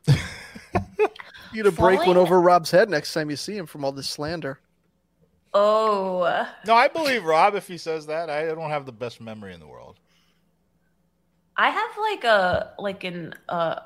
[1.54, 4.10] You'd to break one over Rob's head next time you see him from all this
[4.10, 4.60] slander.
[5.54, 8.30] Oh, No, I believe Rob if he says that.
[8.30, 9.91] I don't have the best memory in the world.
[11.58, 13.80] I have like a like an uh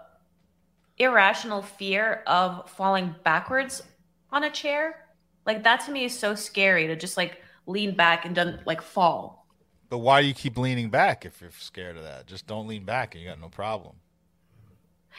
[0.97, 3.81] irrational fear of falling backwards
[4.31, 5.07] on a chair.
[5.45, 8.81] Like that to me is so scary to just like lean back and then like
[8.81, 9.47] fall.
[9.89, 12.27] But why do you keep leaning back if you're scared of that?
[12.27, 13.95] Just don't lean back and you got no problem.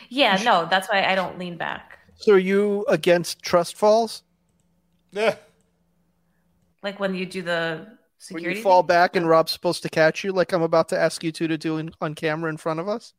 [0.08, 1.98] Yeah, no, that's why I don't lean back.
[2.16, 4.22] So are you against trust falls?
[5.12, 5.36] Yeah.
[6.82, 7.95] Like when you do the
[8.30, 8.88] When you fall thing?
[8.88, 11.58] back and Rob's supposed to catch you, like I'm about to ask you two to
[11.58, 13.12] do in, on camera in front of us?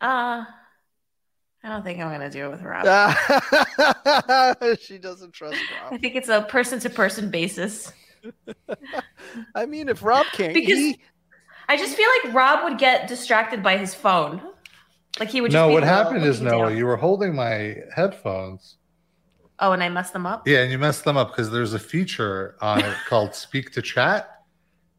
[0.00, 0.44] Uh
[1.64, 2.84] I don't think I'm gonna do it with Rob.
[4.80, 5.92] she doesn't trust Rob.
[5.92, 7.92] I think it's a person to person basis.
[9.54, 11.00] I mean, if Rob can't, Because- he,
[11.68, 14.42] I just feel like Rob would get distracted by his phone.
[15.20, 16.78] Like he would just no, be what happened is looking Noah, down.
[16.78, 18.76] you were holding my headphones.
[19.58, 20.46] Oh, and I messed them up?
[20.46, 23.82] Yeah, and you messed them up because there's a feature on it called Speak to
[23.82, 24.28] Chat,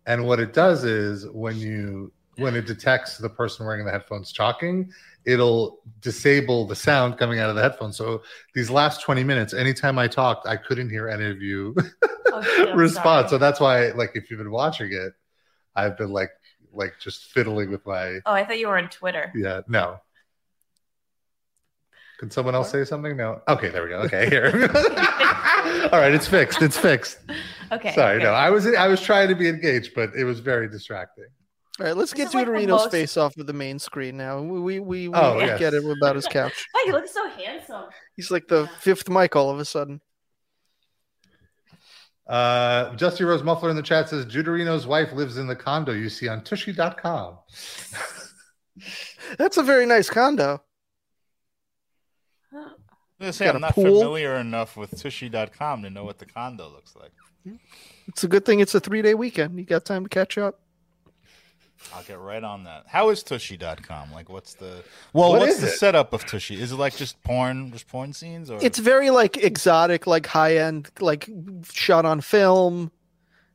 [0.06, 4.34] and what it does is when you when it detects the person wearing the headphones
[4.34, 4.92] talking,
[5.24, 7.96] it'll disable the sound coming out of the headphones.
[7.96, 8.24] So
[8.56, 11.76] these last 20 minutes, anytime I talked, I couldn't hear any of you
[12.32, 13.30] Oh, respond.
[13.30, 15.14] So that's why, like, if you've been watching it,
[15.76, 16.32] I've been like,
[16.74, 19.32] like just fiddling with my Oh, I thought you were on Twitter.
[19.36, 19.62] yeah.
[19.68, 20.00] No.
[22.24, 23.18] Can someone else say something?
[23.18, 23.42] No.
[23.50, 23.98] Okay, there we go.
[24.04, 24.46] Okay, here.
[25.92, 26.62] All right, it's fixed.
[26.62, 27.20] It's fixed.
[27.70, 27.94] Okay.
[27.94, 28.24] Sorry, good.
[28.24, 28.32] no.
[28.32, 31.26] I was I was trying to be engaged, but it was very distracting.
[31.82, 34.40] all right, let's This get is like most- face off of the main screen now.
[34.42, 35.74] We we, we, we Oh, get yes.
[35.74, 36.66] it about his couch.
[36.78, 37.88] Oh, he looks so handsome.
[38.16, 40.00] He's like the fifth mic all of a sudden.
[42.26, 46.08] Uh, Dusty Rhodes Muffler in the chat says Juderino's wife lives in the condo you
[46.08, 47.38] see on Tushy.com.
[49.38, 50.62] That's a very nice condo.
[53.24, 53.86] I was say, Got I'm not pool?
[54.02, 57.12] familiar enough with Tushy.com to know what the condo looks like.
[58.08, 59.58] It's a good thing it's a three day weekend.
[59.58, 60.60] You got time to catch up.
[61.94, 62.84] I'll get right on that.
[62.88, 64.14] How is Tushy.com?
[64.14, 65.32] Like, what's the well?
[65.32, 65.72] What what's the it?
[65.78, 66.60] setup of Tushy?
[66.62, 70.58] Is it like just porn, just porn scenes, or It's very like exotic, like high
[70.58, 71.30] end, like
[71.70, 72.92] shot on film.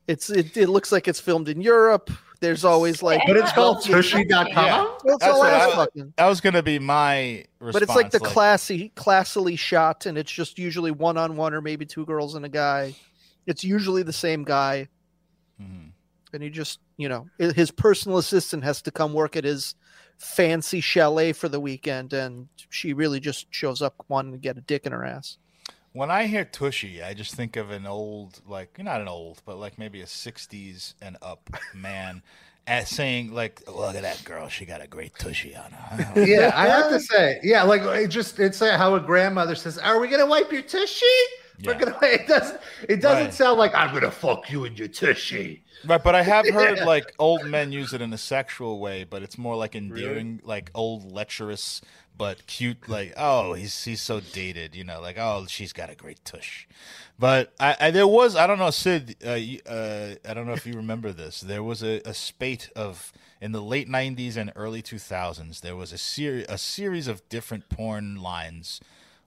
[0.07, 2.11] It's it, it looks like it's filmed in Europe.
[2.41, 3.97] There's always like, But it's called Yeah.
[3.97, 4.49] tushy.com.
[4.55, 4.87] Yeah.
[5.05, 6.15] it's all ass fucking.
[6.17, 7.73] That was gonna be my response.
[7.73, 11.53] But it's like the like, classy, classily shot, and it's just usually one on one
[11.55, 12.95] or maybe two girls and a guy.
[13.47, 14.89] It's usually the same guy,
[15.61, 15.91] Mhm.
[16.33, 19.75] and he just, you know, his personal assistant has to come work at his
[20.19, 24.61] fancy chalet for the weekend, and she really just shows up wanting to get a
[24.61, 25.39] dick in her ass.
[25.93, 29.59] When I hear Tushy, I just think of an old, like not an old, but
[29.59, 32.23] like maybe a '60s and up man,
[32.67, 36.53] as saying like, "Look at that girl, she got a great Tushy on her." yeah,
[36.55, 39.99] I have to say, yeah, like it just it's like how a grandmother says, "Are
[39.99, 41.07] we gonna wipe your tushy?"
[41.61, 41.75] Yeah.
[41.75, 41.99] gonna.
[42.03, 42.61] It doesn't.
[42.89, 43.35] It doesn't Right.
[43.35, 45.65] sound like I'm gonna fuck you in your tushy.
[45.87, 46.85] Right, but I have heard Yeah.
[46.85, 50.71] like old men use it in a sexual way, but it's more like endearing, like
[50.75, 51.81] old lecherous
[52.17, 52.89] but cute.
[52.89, 56.67] Like, oh, he's he's so dated, you know, like oh, she's got a great tush.
[57.19, 59.31] But I, I there was I don't know Sid, uh,
[59.71, 61.41] uh, I don't know if you remember this.
[61.41, 65.61] There was a, a spate of in the late '90s and early 2000s.
[65.61, 68.81] There was a series a series of different porn lines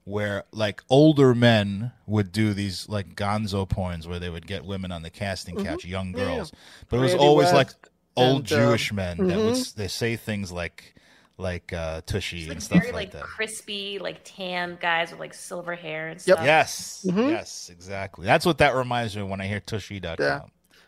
[0.03, 4.91] where like older men would do these like gonzo porns where they would get women
[4.91, 6.19] on the casting couch, young Mm-hmm.
[6.19, 6.35] Yeah, yeah.
[6.37, 6.51] girls.
[6.89, 7.69] But it was Randy always like
[8.17, 9.59] old and, um, Jewish men that would mhm.
[9.61, 10.95] s- they say things like
[11.37, 13.23] like uh tushy like and stuff very like like that.
[13.23, 16.37] crispy, like tan guys with like silver hair and Yep.
[16.37, 16.45] stuff.
[16.45, 17.29] Yes, Mhm.
[17.29, 18.25] yes, exactly.
[18.25, 20.15] That's what that reminds me of when I hear tushy.com.
[20.19, 20.41] Yeah.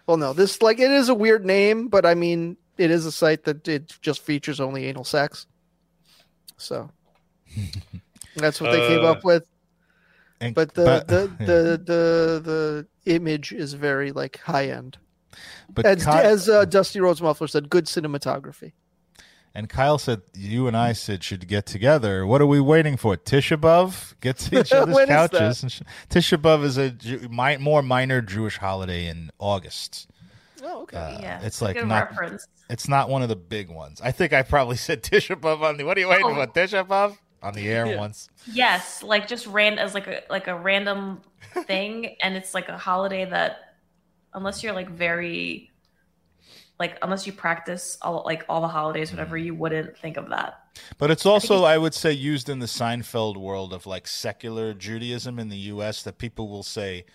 [0.05, 3.11] Well, no, this like it is a weird name, but I mean, it is a
[3.11, 5.47] site that it just features only anal sex.
[6.57, 6.89] So
[8.35, 9.47] that's what they came Uh, up with.
[10.41, 11.45] And- But the but- the, yeah.
[11.45, 12.41] the the
[13.05, 14.97] the image is very like high end.
[15.73, 18.73] but As Ky- as uh, Dusty Rhodes Muffler said, good cinematography.
[19.55, 22.25] and Kyle said you and I said should get together.
[22.25, 23.15] What are we waiting for?
[23.15, 24.15] Tisha B'av?
[24.19, 25.61] Get to each other's couches.
[25.63, 30.07] And sh- Tisha B'av is a Jew- mi- more minor Jewish holiday in August.
[30.63, 30.97] Oh, okay.
[30.97, 32.47] Uh, Yeah, it's a like good not reference.
[32.69, 34.01] It's not one of the big ones.
[34.03, 35.83] I think I probably said Tisha B'av on the.
[35.83, 36.33] What are you waiting Oh.
[36.35, 36.47] for?
[36.47, 37.97] Tisha B'av on the air Yeah.
[37.97, 38.29] once.
[38.51, 41.21] Yes, like just ran as like a like a random
[41.67, 43.57] thing, and it's like a holiday that,
[44.33, 45.69] unless you're like very,
[46.79, 49.45] like unless you practice all like all the holidays, whatever, Mm.
[49.45, 50.59] you wouldn't think of that.
[50.97, 55.37] But it's also, I would say, used in the Seinfeld world of like secular Judaism
[55.37, 56.01] in the U.S.
[56.01, 57.05] that people will say,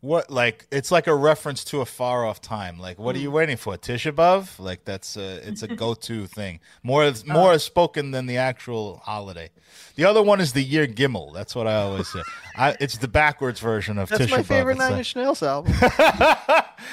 [0.00, 2.78] "What?" Like it's like a reference to a far off time.
[2.78, 3.76] Like, what are you waiting for?
[3.76, 4.58] Tisha B'av?
[4.58, 6.60] Like that's a it's a go to thing.
[6.82, 9.50] More more is spoken than the actual holiday.
[9.96, 11.34] The other one is the year Gimel.
[11.34, 12.22] That's what I always say.
[12.56, 14.46] I, it's the backwards version of That's Tisha my B'av.
[14.46, 15.72] favorite Nine Inch Nails album.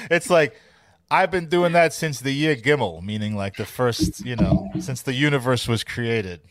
[0.09, 0.59] it's like
[1.11, 5.01] I've been doing that since the year Gimel, meaning like the first, you know, since
[5.03, 6.41] the universe was created.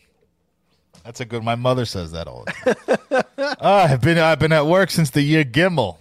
[1.03, 1.43] That's a good.
[1.43, 2.75] My mother says that all the
[3.09, 3.23] time.
[3.59, 5.97] Ah, I've been I've been at work since the year Gimel.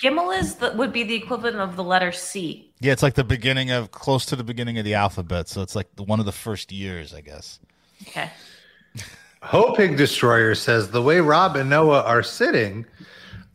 [0.00, 2.72] Gimel is the, would be the equivalent of the letter C.
[2.80, 5.76] Yeah, it's like the beginning of close to the beginning of the alphabet, so it's
[5.76, 7.58] like the, one of the first years, I guess.
[8.08, 8.30] Okay.
[9.42, 12.84] Hoping Destroyer says the way Rob and Noah are sitting,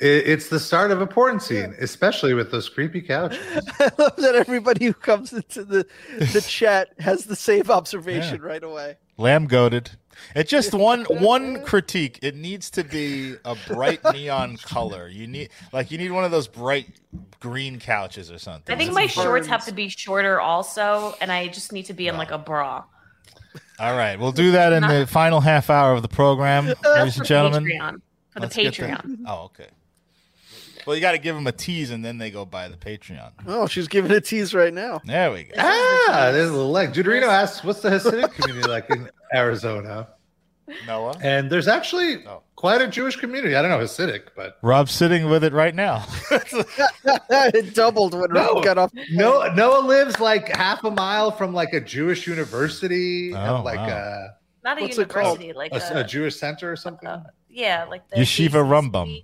[0.01, 3.39] i- it's the start of a porn scene, especially with those creepy couches.
[3.79, 5.85] I love that everybody who comes into the
[6.17, 8.97] the chat has the same observation right away.
[9.17, 9.91] Lamb goaded.
[10.35, 12.19] It just one one critique.
[12.21, 15.07] It needs to be a bright neon color.
[15.07, 16.87] You need like you need one of those bright
[17.39, 18.73] green couches or something.
[18.73, 19.23] I think It's my important.
[19.25, 22.37] shorts have to be shorter also, and I just need to be in like a
[22.37, 22.83] bra.
[23.79, 27.25] All right, we'll do that in the final half hour of the program, ladies and
[27.25, 27.63] gentlemen.
[27.65, 28.01] Patreon.
[28.29, 29.23] For the Let's get that- Patreon.
[29.27, 29.67] Oh, okay.
[30.85, 33.31] Well, you got to give them a tease, and then they go buy the Patreon.
[33.47, 35.01] Oh, she's giving a tease right now.
[35.05, 35.53] There we go.
[35.57, 36.93] ah, there's a little leg.
[36.93, 40.09] Deuterino asks, "What's the Hasidic community like in Arizona?"
[40.87, 42.41] Noah, And there's actually Oh.
[42.55, 43.55] quite a Jewish community.
[43.55, 46.03] I don't know Hasidic, but Rob's sitting with it right now.
[46.31, 48.53] it doubled when No.
[48.55, 48.91] Rob got off.
[49.11, 53.77] Noah, Noah lives like half a mile from like a Jewish university, Oh, and like
[53.77, 54.27] wow.
[54.63, 55.39] Not a What's it called?
[55.39, 57.07] university, like a, a, a, a Jewish center or something.
[57.07, 59.23] uh, yeah, like the Yeshiva JCC, Rumbum.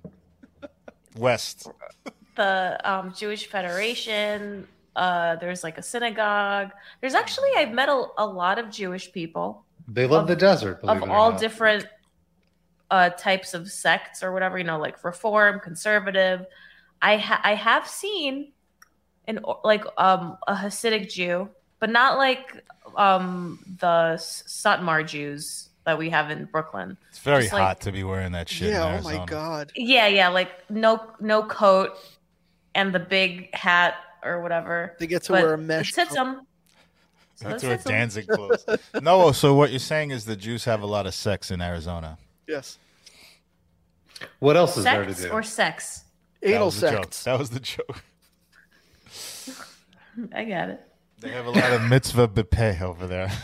[1.18, 1.68] West.
[2.36, 4.68] the um, Jewish Federation.
[4.96, 6.72] Uh, there's like a synagogue.
[7.00, 10.80] There's actually I've met a, a lot of Jewish people they love of- the desert.
[10.84, 11.40] of it or all not.
[11.40, 11.86] different
[12.90, 16.46] uh, types of sects or whatever you know, like Reform, Conservative.
[17.02, 18.52] I ha- I have seen
[19.28, 21.50] an like um a Hasidic Jew,
[21.80, 22.64] but not like
[22.98, 26.98] um the S- Satmar Jews that we have in Brooklyn.
[27.10, 28.68] It's very Just like- hot to be wearing that shit.
[28.70, 29.00] in Yeah.
[29.00, 29.72] Oh my god.
[29.76, 31.98] Yeah, yeah, like no no coat
[32.76, 34.96] and the big hat or whatever.
[35.00, 35.92] They get to But wear a it mesh.
[35.94, 36.46] sits them.
[37.36, 37.92] So That's it where sits 'em.
[37.94, 38.66] Danzig clothes.
[39.02, 42.18] no, so what you're saying is the Jews have a lot of sex in Arizona.
[42.48, 42.78] Yes.
[44.38, 45.30] What else is there to do?
[45.30, 46.04] or sex?
[46.42, 47.04] That Anal was the joke.
[47.06, 47.24] sex.
[47.24, 48.04] That was the joke.
[50.36, 50.82] I got it.
[51.20, 53.32] They have a lot of mitzvah bepeh over there.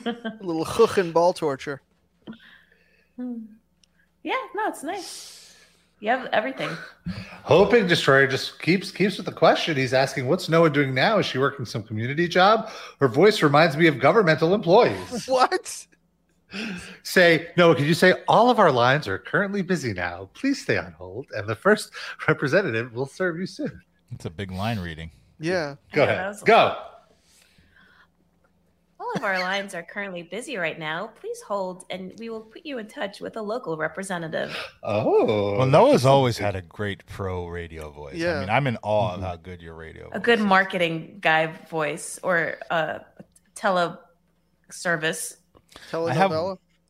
[0.06, 1.80] A little hook and ball torture.
[3.16, 3.38] Hmm.
[4.22, 5.56] Yeah, no, it's nice.
[6.00, 6.70] You have everything.
[7.44, 9.76] Hoping Destroyer just keeps keeps with the question.
[9.76, 11.18] He's asking, "What's Noah doing now?
[11.18, 12.70] Is she working some community job?
[13.00, 15.86] Her voice reminds me of governmental employees." What?
[17.02, 20.28] say, Noah, could you say all of our lines are currently busy now?
[20.34, 21.90] Please stay on hold, and the first
[22.28, 23.80] representative will serve you soon.
[24.12, 25.10] It's a big line reading.
[25.40, 25.74] Yeah.
[25.92, 26.76] Go Yeah, that ahead, was go.
[29.14, 31.08] All of our lines are currently busy right now.
[31.20, 34.56] Please hold, and we will put you in touch with a local representative.
[34.82, 38.16] Oh, Well, Noah's always had a great pro radio voice.
[38.16, 38.36] Yeah.
[38.36, 40.08] I mean, I'm in awe of how good your radio.
[40.12, 40.44] A good is.
[40.44, 43.02] marketing guy voice or a
[43.54, 43.98] tele
[44.70, 45.36] service.
[45.92, 46.32] I have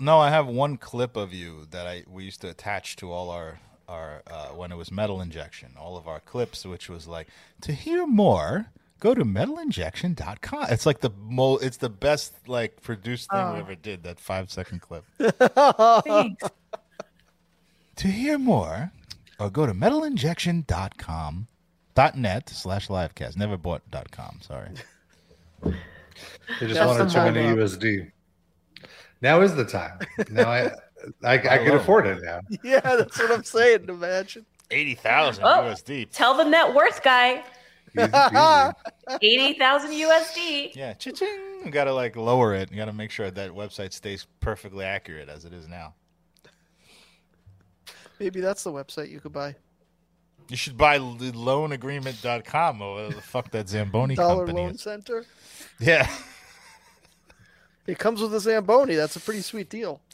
[0.00, 0.18] no.
[0.18, 3.60] I have one clip of you that I we used to attach to all our
[3.88, 7.28] our uh, when it was Metal Injection, all of our clips, which was like
[7.62, 8.66] to hear more.
[9.04, 10.68] Go to metalinjection.com.
[10.70, 11.58] It's like the mo.
[11.58, 13.60] It's the best like produced thing we Oh.
[13.60, 14.02] ever did.
[14.02, 15.04] That five second clip.
[15.18, 16.48] Thanks.
[17.96, 18.92] To hear more,
[19.38, 21.48] or go to metalinjection.com.
[21.94, 23.36] Dot net slash livecast.
[23.36, 24.38] Never bought dot com.
[24.40, 24.70] Sorry.
[26.60, 27.58] They just That's wanted too many up.
[27.58, 28.10] USD.
[29.20, 29.98] Now is the time.
[30.30, 30.62] Now I,
[31.22, 31.76] I, I can oh.
[31.76, 32.40] afford it now.
[32.64, 33.86] yeah, that's what I'm saying.
[33.88, 34.46] Imagine.
[34.70, 35.48] Eighty thousand Oh.
[35.74, 36.08] USD.
[36.10, 37.42] Tell the net worth guy.
[37.96, 38.74] Easy peasy.
[39.22, 40.74] 80,000 USD.
[40.74, 41.62] Yeah, cha-ching.
[41.64, 42.70] You gotta like lower it.
[42.70, 45.94] You gotta make sure that website stays perfectly accurate as it is now.
[48.20, 49.56] Maybe that's the website you could buy.
[50.48, 54.74] You should buy l- loanagreement.com or oh, whatever the fuck that Zamboni Dollar company Loan
[54.74, 54.82] is.
[54.82, 55.24] Center.
[55.80, 56.08] Yeah.
[57.86, 58.94] It comes with a Zamboni.
[58.94, 60.00] That's a pretty sweet deal.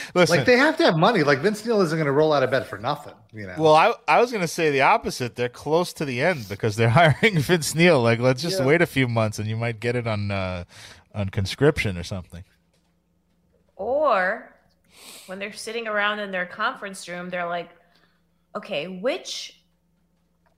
[0.14, 1.22] Listen, Like they have to have money.
[1.22, 3.14] Like Vince Neil isn't going to roll out of bed for nothing.
[3.32, 3.54] You know.
[3.58, 5.34] well, I, I was gonna say the opposite.
[5.34, 8.00] They're close to the end because they're hiring Vince Neil.
[8.02, 8.66] Like, let's just Yeah.
[8.66, 10.64] wait a few months and you might get it on uh,
[11.14, 12.44] on conscription or something.
[13.76, 14.54] Or
[15.26, 17.70] when they're sitting around in their conference room, they're like,
[18.54, 19.60] okay, which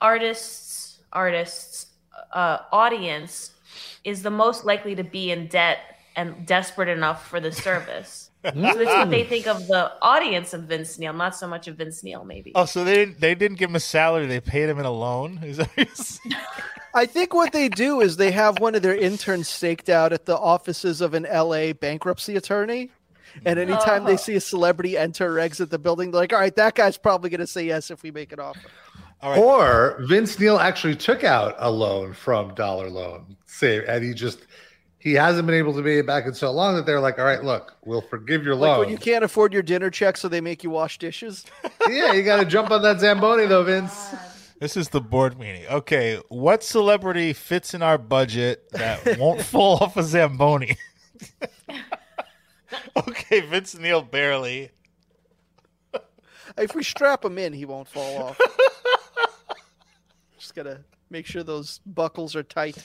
[0.01, 1.87] artists, artists,
[2.33, 3.53] uh, audience
[4.05, 5.79] is the most likely to be in debt
[6.15, 8.26] and desperate enough for the service?
[8.55, 11.77] So that's what they think of the audience of Vince Neil, not so much of
[11.77, 12.53] Vince Neil, maybe.
[12.55, 14.27] Oh, so they didn't they didn't give him a salary.
[14.27, 15.41] They paid him in a loan.
[15.43, 16.37] Is that what you're saying?
[16.95, 20.25] I think what they do is they have one of their interns staked out at
[20.25, 22.91] the offices of an LA bankruptcy attorney.
[23.45, 24.17] And anytime they Oh.
[24.17, 27.29] see a celebrity enter or exit the building, they're like, all right, that guy's probably
[27.29, 28.61] going to say yes if we make an offer.
[29.21, 29.39] All right.
[29.39, 34.47] Or Vince Neil actually took out a loan from Dollar Loan, say, and he just
[34.99, 37.45] he hasn't been able to be back in so long that they're like, all right,
[37.45, 38.79] look, we'll forgive your Like loan.
[38.81, 41.45] when you can't afford your dinner check, so they make you wash dishes.
[41.89, 44.15] yeah, you got to jump on that Zamboni though, Vince.
[44.59, 45.67] This is the board meeting.
[45.67, 50.77] Okay, what celebrity fits in our budget that won't fall off a Zamboni?
[52.97, 54.71] okay, Vince Neil barely.
[56.57, 58.41] If we strap him in, he won't fall off.
[60.39, 60.81] Just gotta
[61.11, 62.83] make sure those buckles are tight.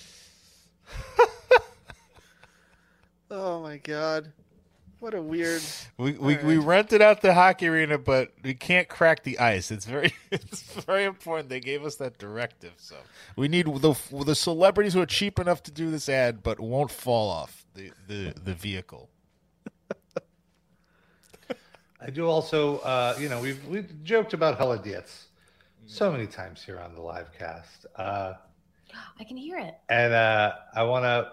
[3.32, 4.34] Oh my god,
[5.00, 5.62] what a weird.
[5.98, 9.72] We we, All we rented out the hockey arena, but we can't crack the ice.
[9.72, 11.50] It's very it's very important.
[11.50, 12.98] They gave us that directive, so
[13.38, 16.92] we need the the celebrities who are cheap enough to do this ad, but won't
[16.92, 19.10] fall off the the, the vehicle.
[22.04, 25.26] I do also, uh, you know, we've we've joked about kholodets
[25.86, 28.34] so many times here on the live cast, uh,
[29.20, 29.76] I can hear it.
[29.90, 31.32] and uh, I want to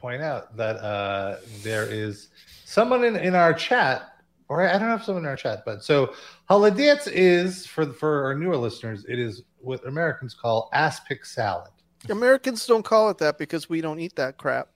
[0.00, 2.28] point out that uh, there is
[2.64, 4.02] someone in, in our chat,
[4.48, 6.14] or I don't have someone in our chat, but so
[6.48, 11.70] kholodets is for for our newer listeners, it is what Americans call aspic salad.
[12.10, 14.68] Americans don't call it that because we don't eat that crap.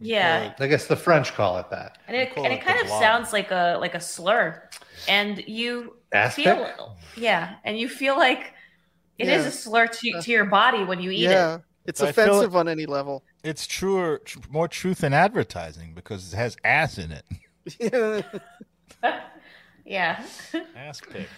[0.00, 0.52] Yeah.
[0.58, 1.98] I guess the French call it that.
[2.08, 3.00] And it, and it it kind of blob.
[3.00, 4.68] sounds like a like a slur,
[5.08, 6.44] and you Aspic?
[6.44, 8.52] feel yeah, and you feel like
[9.18, 9.48] it is Yeah.
[9.48, 11.30] a slur to, to your body when you eat it.
[11.30, 13.22] yeah, it's I feel offensive on any level.
[13.44, 17.24] It's truer, tr- more truth in advertising because it has ass in it.
[17.78, 18.24] it.
[19.84, 20.24] yeah.
[20.74, 21.28] Ass pick.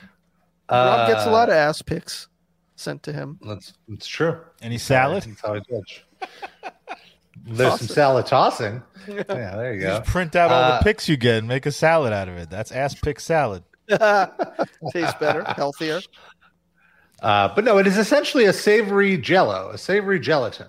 [0.71, 2.29] Rob gets a lot Uh, of ass picks
[2.77, 3.39] sent to him.
[3.45, 4.39] That's it's true.
[4.63, 5.25] Any salad?
[5.25, 6.07] That's how I judge.
[7.49, 8.83] There's Toss some salad tossing.
[9.07, 9.99] Yeah, there you You go.
[9.99, 12.37] just print out all Uh, the picks you get and make a salad out of
[12.39, 12.51] it.
[12.51, 13.63] That's ass pick salad.
[13.89, 16.01] Tastes better, healthier.
[17.23, 20.67] Uh, but no, it is essentially a savory jello, a savory gelatin.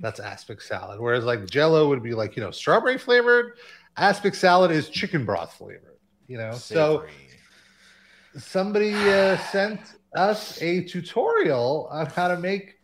[0.00, 1.00] That's aspic salad.
[1.00, 3.54] Whereas like jello would be like, you know, strawberry flavored.
[3.96, 5.96] Aspic salad is chicken broth flavored.
[6.28, 7.04] You know, so
[8.36, 9.80] somebody uh, sent
[10.14, 12.76] us a tutorial on how to make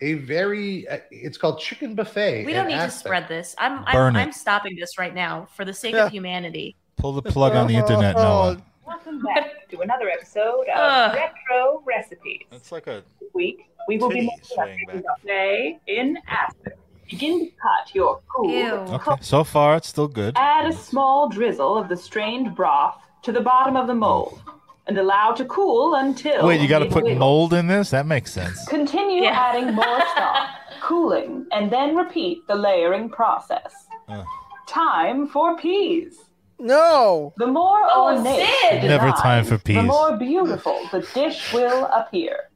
[0.00, 0.88] a very.
[0.88, 2.46] Uh, it's called chicken buffet.
[2.46, 3.54] We don't in need to spread this.
[3.58, 4.18] I'm I'm, it.
[4.18, 6.06] I'm stopping this right now for the sake Yeah.
[6.06, 6.76] of humanity.
[6.96, 8.62] Pull the plug on the internet, Noah.
[8.86, 11.14] Welcome back to another episode of Ugh.
[11.16, 12.42] Retro Recipes.
[12.50, 13.02] That's like a
[13.32, 15.22] week, we will be Titty making a swaying chicken back.
[15.22, 16.72] buffet in acid.
[17.10, 18.50] Begin to cut your cool.
[18.50, 18.72] Ew.
[18.72, 19.12] okay.
[19.20, 20.34] So far, it's still good.
[20.36, 24.40] Add a small drizzle of the strained broth to the bottom of the mold
[24.86, 26.46] and allow to cool until.
[26.46, 27.18] Wait, you got to put wiggles.
[27.18, 27.90] mold in this?
[27.90, 28.66] That makes sense.
[28.68, 29.30] Continue Yeah.
[29.38, 30.48] adding more stock,
[30.80, 33.72] cooling, and then repeat the layering process.
[34.08, 34.24] Uh.
[34.66, 36.16] Time for peas.
[36.58, 37.32] No.
[37.36, 38.82] The more Oh, ornate Sid!
[38.82, 39.76] the Never time for peas.
[39.76, 39.88] The peas.
[39.88, 42.48] more beautiful the dish will appear.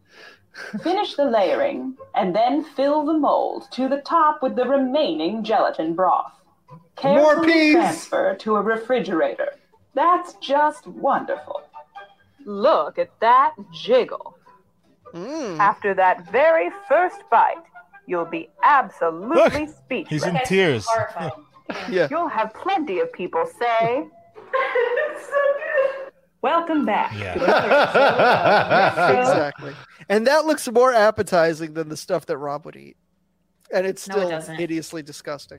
[0.83, 5.95] Finish the layering and then fill the mold to the top with the remaining gelatin
[5.95, 6.33] broth.
[6.71, 7.75] More Carefully peas!
[7.75, 9.55] transfer to a refrigerator.
[9.95, 11.63] That's just wonderful.
[12.45, 14.37] Look at that jiggle.
[15.15, 15.59] Mm.
[15.59, 17.57] After that very first bite,
[18.07, 20.25] you'll be absolutely Look, speechless.
[20.25, 20.87] He's in tears.
[21.91, 22.09] Yeah.
[22.11, 24.07] You'll have plenty of people say.
[26.41, 27.35] Welcome back Yeah.
[27.35, 29.75] to another episode of Retro Exactly.
[30.09, 32.97] And that looks more appetizing than the stuff that Rob would eat.
[33.73, 35.59] And it's No, it still hideously disgusting.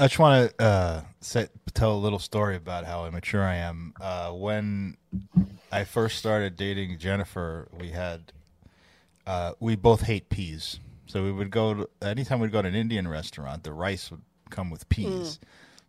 [0.00, 3.94] I just want to uh, say, tell a little story about how immature I am.
[4.00, 4.96] Uh, when
[5.72, 8.32] I first started dating Jennifer, we had
[9.26, 12.74] uh, we both hate peas, so we would go to, anytime we'd go to an
[12.74, 15.38] Indian restaurant, the rice would come with peas.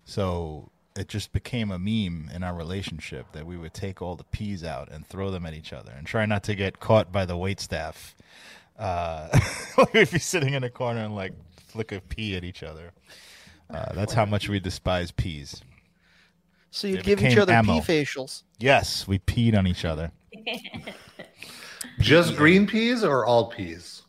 [0.05, 4.24] So it just became a meme in our relationship that we would take all the
[4.26, 7.26] peas out and throw them at each other and try not to get caught by
[7.26, 8.16] the wait staff.
[8.78, 9.30] Uh,
[9.94, 11.34] we'd be sitting in a corner and like
[11.68, 12.92] flick a pea at each other.
[13.70, 15.62] Uh, that's how much we despise peas.
[16.72, 17.80] So you It give each other ammo.
[17.82, 18.44] pea facials.
[18.60, 20.12] Yes, we peed on each other.
[22.00, 24.04] Just green peas or all peas?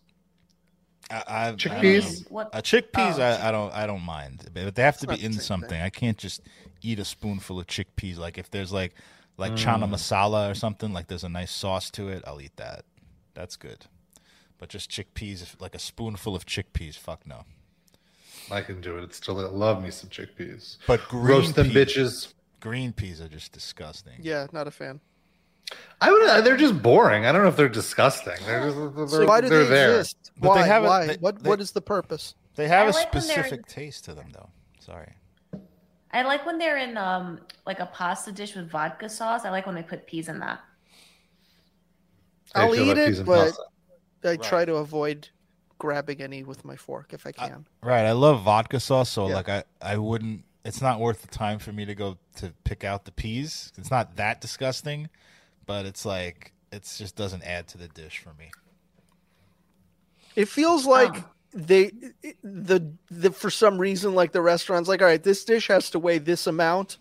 [1.10, 2.22] I, I, I Chickpeas?
[2.22, 2.26] know.
[2.30, 2.54] What?
[2.54, 5.26] Uh, chickpeas, Oh, I, I don't, I don't mind, but they have to It's be
[5.26, 5.70] in something.
[5.70, 5.82] thing.
[5.82, 6.40] I can't just
[6.82, 8.18] eat a spoonful of chickpeas.
[8.18, 8.94] Like if there's like,
[9.36, 9.58] like mm.
[9.58, 12.84] chana masala or something, like there's a nice sauce to it, I'll eat that.
[13.34, 13.86] That's good.
[14.58, 17.44] But just chickpeas, like a spoonful of chickpeas, fuck no.
[18.50, 19.04] I can do it.
[19.04, 20.76] It's still love me some chickpeas.
[20.86, 22.34] But green Roast them peas, bitches.
[22.60, 24.14] Green peas are just disgusting.
[24.20, 25.00] Yeah, not a fan.
[26.00, 26.28] I would.
[26.28, 27.26] Uh, they're just boring.
[27.26, 28.34] I don't know if they're disgusting.
[28.44, 28.96] They're just.
[28.96, 29.90] They're, So why do they're they there.
[29.98, 30.32] exist?
[30.38, 30.62] But why?
[30.62, 31.06] they have a- why?
[31.06, 32.34] they- what they- what is the purpose?
[32.56, 34.50] They have I a like specific taste to them, though.
[34.80, 35.14] Sorry.
[36.12, 39.44] I like when they're in um like a pasta dish with vodka sauce.
[39.44, 40.60] I like when they put peas in that.
[42.54, 43.62] I I'll eat it, but pasta.
[44.32, 45.28] I try to avoid
[45.78, 47.66] grabbing any with my fork if I I- can.
[47.82, 48.04] Right.
[48.04, 49.34] I love vodka sauce, so Yeah.
[49.36, 50.44] like I, I wouldn't.
[50.64, 53.72] It's not worth the time for me to go to pick out the peas.
[53.78, 55.08] It's not that disgusting,
[55.64, 58.50] but it's like it just doesn't add to the dish for me.
[60.36, 61.24] It feels like Oh.
[61.52, 61.90] They
[62.42, 65.98] the the for some reason like the restaurant's like, all right, this dish has to
[65.98, 66.98] weigh this amount,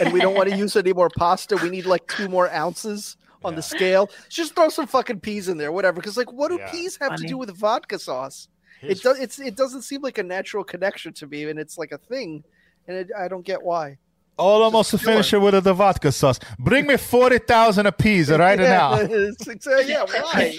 [0.00, 1.56] and we don't want to use any more pasta.
[1.56, 3.56] We need like two more ounces on Yeah.
[3.56, 4.10] the scale.
[4.28, 5.96] Just throw some fucking peas in there, whatever.
[6.00, 6.70] Because like, what do Yeah.
[6.70, 8.48] peas have to do with vodka sauce?
[8.80, 9.18] Here's- It does.
[9.20, 12.42] It's it doesn't seem like a natural connection to me, and it's like a thing,
[12.88, 13.98] and it, I don't get why.
[14.36, 16.38] All almost to Just kill finish it with the vodka sauce.
[16.58, 18.94] Bring me forty thousand of peas right yeah, now.
[19.00, 20.56] exactly- yeah, why?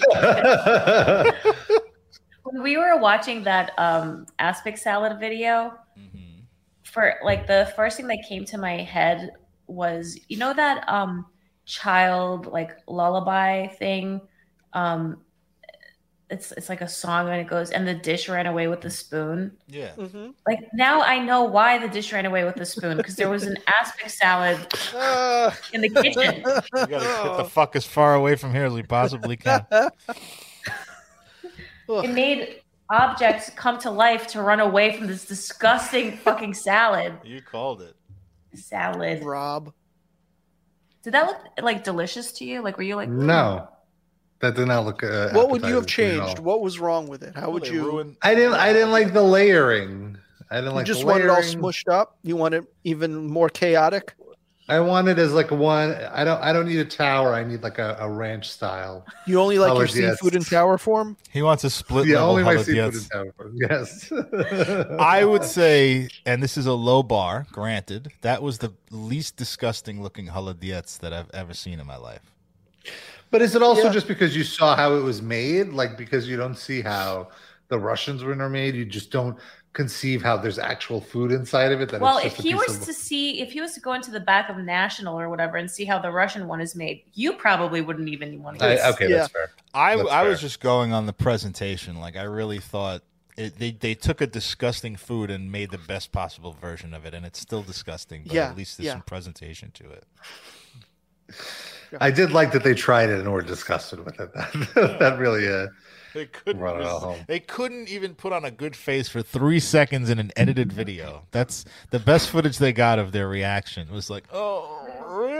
[2.52, 6.40] When we were watching that um aspic salad video, Mm-hmm.
[6.84, 9.30] for like the first thing that came to my head
[9.66, 11.26] was you know that um
[11.66, 14.20] child like lullaby thing
[14.72, 15.20] um
[16.30, 18.88] it's it's like a song and it goes and the dish ran away with the
[18.90, 19.92] spoon Yeah.
[19.98, 20.30] Mm-hmm.
[20.46, 23.42] like now i know why the dish ran away with the spoon because there was
[23.44, 24.58] an aspic salad
[24.94, 25.54] Ah.
[25.74, 28.82] in the kitchen You gotta get the fuck as far away from here as we
[28.82, 29.66] possibly can.
[31.88, 32.60] it made
[32.90, 37.94] objects come to life to run away from this disgusting fucking salad You called it.
[38.54, 39.72] salad Rob.
[41.02, 43.68] did that look like delicious to you like were you like no,
[44.40, 45.02] that did not look.
[45.04, 46.38] Uh, What would you have appetizing to me at changed?
[46.40, 47.34] What was wrong with it?
[47.36, 47.84] How would They you?
[47.84, 48.54] ruined- I didn't.
[48.54, 50.18] I didn't like the layering.
[50.50, 50.74] I didn't like.
[50.74, 50.86] You like.
[50.86, 52.18] just the want it all smushed up.
[52.24, 54.14] You want it even more chaotic.
[54.72, 55.94] I want it as like one.
[56.12, 56.40] I don't.
[56.40, 57.34] I don't need a tower.
[57.34, 59.04] I need like a, a ranch style.
[59.26, 61.18] You only like your seafood in tower form.
[61.30, 63.32] He wants a split Yeah, level only my seafood in tower.
[63.36, 63.54] Form.
[63.54, 64.10] Yes.
[64.98, 70.02] I would say, and this is a low bar, granted, that was the least disgusting
[70.02, 72.32] looking Dietz that I've ever seen in my life.
[73.30, 73.92] But is it also Yeah.
[73.92, 75.68] just because you saw how it was made?
[75.68, 77.28] Like because you don't see how
[77.68, 79.38] the Russians were made, you just don't
[79.72, 81.88] conceive how there's actual food inside of it.
[81.88, 84.10] That Well, it's if he was of- to see, if he was to go into
[84.10, 87.32] the back of National or whatever and see how the Russian one is made, you
[87.34, 88.66] probably wouldn't even want to.
[88.66, 89.16] I, okay, Yeah.
[89.18, 89.50] that's fair.
[89.74, 91.96] I, That's I was just going on the presentation.
[92.00, 93.02] Like I really thought
[93.38, 97.14] it, they they took a disgusting food and made the best possible version of it,
[97.14, 98.24] and it's still disgusting.
[98.26, 98.92] But Yeah, at least there's yeah.
[98.92, 100.04] some presentation to it.
[101.98, 104.30] I did like that they tried it and were disgusted with it.
[104.74, 105.68] That, that really, uh,
[106.14, 106.58] They couldn't.
[106.58, 107.26] Brought it.
[107.26, 111.22] They couldn't even put on a good face for three seconds in an edited video.
[111.30, 113.88] That's the best footage they got of their reaction.
[113.88, 114.86] It was like, oh,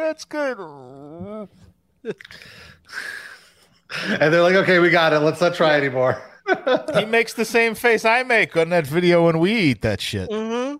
[0.02, 0.58] that's good.
[2.02, 2.16] and
[4.32, 5.18] they're like, okay, we got it.
[5.18, 6.22] Let's not try anymore.
[6.94, 10.30] he makes the same face I make on that video when we eat that shit.
[10.30, 10.76] Mm-hmm.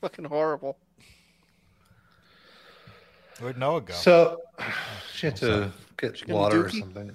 [0.00, 0.78] Fucking horrible.
[3.40, 3.94] Where'd Noah go?
[3.94, 4.40] So,
[5.14, 7.12] she had to get water or something.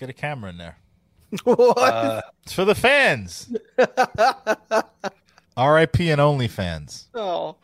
[0.00, 0.78] Let's get a camera in there.
[1.44, 1.76] what?
[1.78, 3.54] Uh, It's for the fans.
[5.58, 6.10] R.I.P.
[6.10, 7.04] and OnlyFans.
[7.14, 7.56] oh.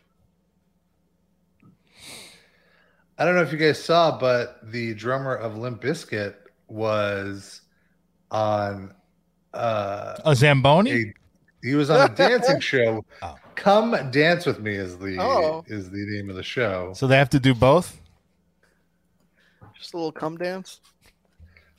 [3.19, 6.35] I don't know if you guys saw, but the drummer of Limp Bizkit
[6.69, 7.63] was
[8.31, 8.93] on
[9.55, 10.91] uh A Zamboni?
[10.93, 11.15] a,
[11.63, 13.03] he was on a dancing show.
[13.23, 13.37] Oh.
[13.55, 15.65] Come dance with me is the Oh.
[15.69, 16.93] is the name of the show.
[16.95, 17.99] So they have to do both?
[19.79, 20.81] Just a little come dance.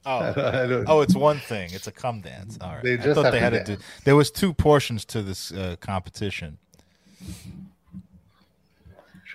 [0.07, 0.19] Oh.
[0.63, 1.69] I don't- Oh, it's one thing.
[1.73, 2.57] It's a cum dance.
[2.61, 2.84] All right.
[2.84, 3.77] They I thought they had to do.
[4.05, 6.57] There was two portions to this uh, competition.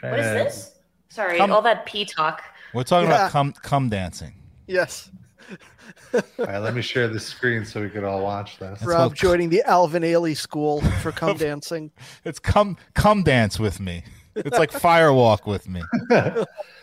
[0.00, 0.72] What is this?
[1.10, 2.42] Sorry, Come- all that pee talk.
[2.74, 3.16] We're talking Yeah.
[3.16, 4.34] about cum cum dancing.
[4.66, 5.10] Yes.
[6.14, 8.70] All right, let me share the screen so we can all watch this.
[8.78, 11.90] That's Rob called- joining the Alvin Ailey School for cum dancing.
[12.24, 14.04] It's come come dance with me.
[14.34, 15.82] It's like firewalk with me.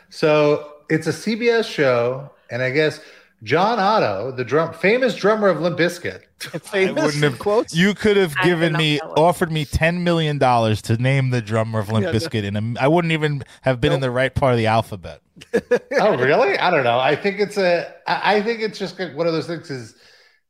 [0.10, 3.00] So it's a CBS show, and I guess
[3.44, 6.24] John Otto, the drum famous drummer of Limp Bizkit,
[6.62, 7.74] Famous wouldn't have- quotes.
[7.74, 11.90] You could have given me offered me ten million dollars to name the drummer of
[11.90, 12.18] Limp Yeah, no.
[12.18, 15.22] Bizkit, and I wouldn't even have been in the right part of the alphabet.
[16.00, 16.58] oh really?
[16.60, 17.00] I don't know.
[17.00, 17.94] I think it's a.
[18.08, 19.70] I I think it's just like one of those things.
[19.72, 19.96] Is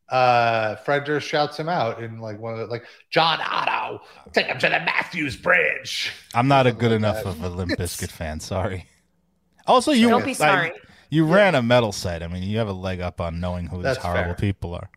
[0.10, 4.02] uh Fred Durst shouts him out in like one of the like John Otto,
[4.34, 6.12] take him to the Mathews Bridge.
[6.34, 7.28] I'm not a good like enough that.
[7.28, 8.40] of a Limp Bizkit fan.
[8.40, 8.88] Sorry.
[9.68, 10.74] Also, you Don't be I-
[11.10, 11.18] sorry.
[11.18, 12.24] you ran a metal site.
[12.24, 14.36] I mean, you have a leg up on knowing who That's these horrible fair.
[14.36, 14.90] people are.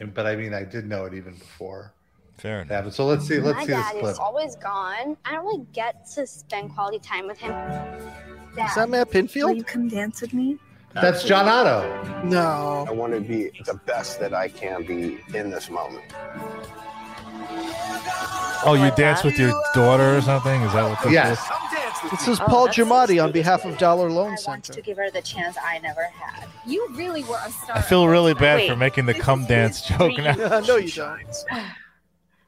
[0.00, 1.92] And, but I mean, I did know it even before
[2.38, 2.70] Fair enough.
[2.70, 2.94] happened.
[2.94, 3.40] So let's see.
[3.40, 4.12] Let's My see this dad clip.
[4.12, 5.16] is always gone.
[5.24, 7.50] I don't really get to spend quality time with him.
[7.52, 9.42] Is that Matt Pinfield?
[9.44, 9.56] Will Pinfield?
[9.56, 10.56] you come dance with me?
[10.94, 12.22] That's John Otto.
[12.24, 12.84] No.
[12.88, 16.04] I want to be the best that I can be in this moment.
[18.64, 20.60] Oh, you dance with your daughter or something?
[20.62, 21.38] Is that what this Yes.
[21.38, 21.46] is?
[22.10, 24.72] This is Oh, Paul that's- Giamatti on behalf of Dollar I Loan want Center.
[24.74, 26.48] to give her the chance I never had.
[26.66, 27.76] You really were a star.
[27.76, 30.24] I feel really bad Wait, for making the this cum dance joke dream.
[30.24, 30.60] now.
[30.66, 31.20] no, you don't.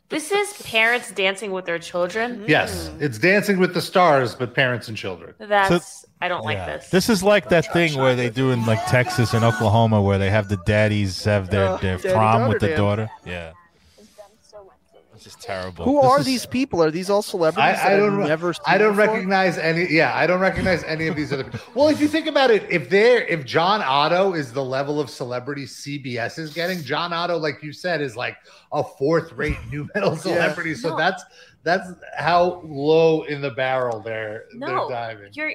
[0.09, 2.44] This is parents dancing with their children.
[2.48, 5.35] Yes, it's Dancing with the Stars, but parents and children.
[5.39, 6.90] That's I don't like this.
[6.90, 7.09] this.
[7.09, 10.48] is like that thing where they do in like Texas and Oklahoma where they have
[10.48, 12.77] the daddies have their, Oh, their daddy prom with daughter the dance.
[12.78, 13.10] daughter.
[13.24, 13.52] Yeah.
[13.98, 15.02] It's done so much.
[15.20, 15.84] It's just terrible.
[15.84, 16.82] Who This are is- these people?
[16.82, 17.62] Are these all celebrities?
[17.62, 18.26] I, I that I've don't.
[18.26, 18.55] never.
[18.55, 19.12] Seen I don't before?
[19.14, 19.86] recognize any.
[19.92, 21.44] Yeah, I don't recognize any of these other.
[21.44, 21.60] People.
[21.74, 25.10] Well, if you think about it, if they're if John Otto is the level of
[25.10, 28.38] celebrity CBS is getting, John Otto, like you said, is like
[28.72, 30.74] a fourth rate new metal celebrity.
[30.74, 30.97] So No.
[30.97, 31.22] that's
[31.64, 35.32] that's how low in the barrel they're No, they're diving.
[35.34, 35.52] You're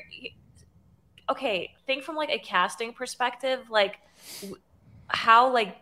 [1.31, 1.73] okay.
[1.87, 3.95] Think from like a casting perspective, like
[5.07, 5.77] how like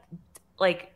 [0.58, 0.94] like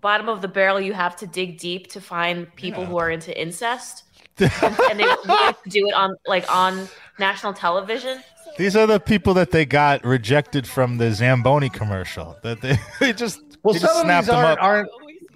[0.00, 2.88] bottom of the barrel you have to dig deep to find people Yeah.
[2.88, 4.04] who are into incest,
[4.38, 6.88] and they want to do it on like on
[7.18, 8.22] national television.
[8.56, 12.36] These are the people that they got rejected from the Zamboni commercial.
[12.42, 14.88] That they, they just Well, they just some of these them aren't, aren't.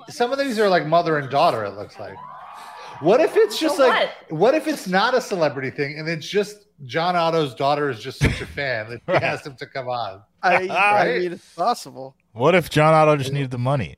[0.09, 1.64] Some of these are like mother and daughter.
[1.64, 2.16] It looks like.
[3.01, 4.10] What if it's just So like?
[4.30, 8.18] What if it's not a celebrity thing and it's just John Otto's daughter is just
[8.20, 9.22] such a fan that he Right.
[9.32, 10.22] asked him to come on?
[10.43, 12.14] I, I mean, it's possible.
[12.32, 13.97] What if John Otto just needed the money?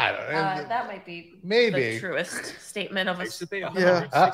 [0.00, 0.38] I don't know.
[0.38, 1.94] Uh, that might be Maybe.
[1.94, 3.26] the truest statement of a.
[3.78, 4.32] Yeah.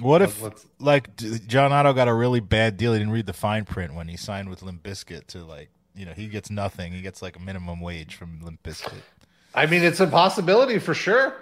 [0.00, 1.16] What if Let's- like
[1.46, 2.92] John Otto got a really bad deal?
[2.92, 6.04] He didn't read the fine print when he signed with Limp Bizkit to like you
[6.04, 6.92] know he gets nothing.
[6.92, 8.92] He gets like a minimum wage from Limp Bizkit.
[9.54, 11.32] I mean, it's a possibility for sure.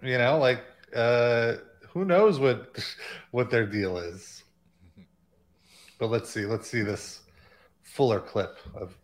[0.00, 0.62] You know, like
[0.94, 1.54] uh,
[1.88, 2.78] who knows what
[3.32, 4.44] what their deal is.
[5.98, 6.44] But let's see.
[6.46, 7.20] Let's see this
[7.82, 8.96] fuller clip of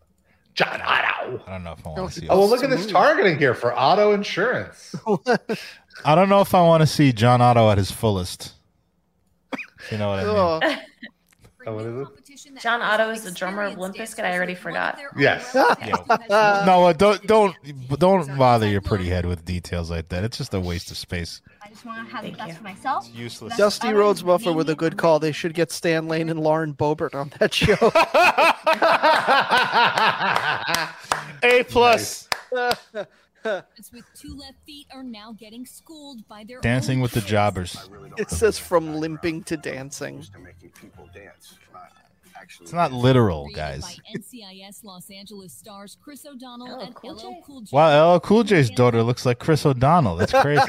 [0.64, 1.42] John Otto.
[1.46, 2.28] I don't know if I Oh, want to see.
[2.28, 2.60] Oh, well, this.
[2.62, 4.94] look at this targeting here for auto insurance.
[6.04, 8.52] I don't know if I want to see John Otto at his fullest.
[9.90, 10.34] You know what I mean?
[10.36, 10.76] Oh,
[11.66, 12.08] Oh, what is
[12.54, 12.60] it?
[12.62, 14.24] John Otto is the drummer of Limp Bizkit.
[14.24, 14.98] I already forgot.
[15.18, 15.54] Yes.
[15.54, 15.62] no,
[16.86, 17.54] uh, don't don't
[17.98, 20.24] don't bother your pretty head with details like that.
[20.24, 21.42] It's just a waste of space.
[21.70, 23.08] I just want to have the best for myself.
[23.14, 23.56] useless.
[23.56, 25.20] Dusty Rhodes Muffler with a good call.
[25.20, 27.74] They should get Stan Lane and Lauren Boebert on that show.
[31.60, 32.28] A plus.
[33.76, 37.20] It's with two left feet are now getting schooled by their Dancing own with the
[37.20, 37.30] kids.
[37.30, 37.90] jobbers.
[38.16, 40.24] it says from limping to dancing.
[40.42, 41.90] making people dance, not
[42.40, 42.64] actually.
[42.64, 44.00] It's not literal, guys.
[44.16, 47.68] NCIS Los Angeles stars Chris O'Donnell oh, and LL Cool J.
[47.72, 50.16] Wow, LL Cool J's daughter looks like Chris O'Donnell.
[50.16, 50.60] That's crazy.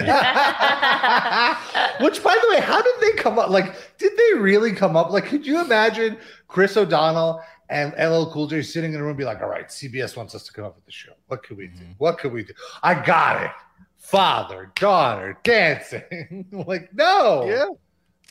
[2.03, 3.49] Which, by the way, how did they come up?
[3.49, 5.11] Like, did they really come up?
[5.11, 6.17] Like, could you imagine
[6.47, 7.41] Chris O'Donnell
[7.71, 10.43] and LL Cool J sitting in a room be like, all right, CBS wants us
[10.43, 11.13] to come up with the show.
[11.27, 11.85] What could we do?
[11.97, 12.53] What could we do?
[12.83, 13.51] I got it.
[13.97, 16.45] Father, daughter, dancing.
[16.51, 17.45] like, no.
[17.45, 17.65] Yeah.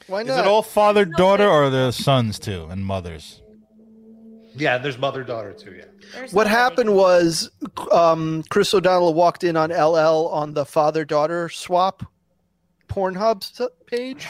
[0.07, 0.33] Why not?
[0.33, 3.41] Is it all father, daughter, or the sons too, and mothers?
[4.57, 5.75] Yeah, there's mother, daughter, too.
[5.79, 5.85] Yeah.
[6.13, 7.51] There's what no way they happened was
[7.93, 12.03] um, Chris O'Donnell walked in on LL on the father daughter swap
[12.89, 14.27] Pornhub s- page.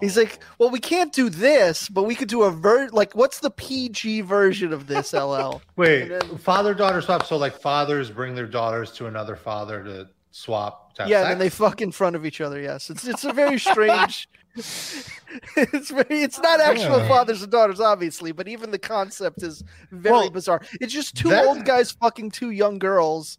[0.00, 3.40] He's like, "Well, we can't do this, but we could do a ver like what's
[3.40, 7.24] the PG version of this LL?" Wait, then- father, daughter swap.
[7.26, 10.94] So, like, fathers bring their daughters to another father to swap.
[10.94, 11.28] to yeah, and sex?
[11.30, 12.60] then they fuck in front of each other.
[12.60, 14.28] Yes, it's it's a very strange.
[14.56, 17.08] it's very it's not actual Yeah.
[17.08, 20.60] fathers and daughters, obviously, but even the concept is very Well, bizarre.
[20.80, 23.38] It's just two that- old guys fucking two young girls,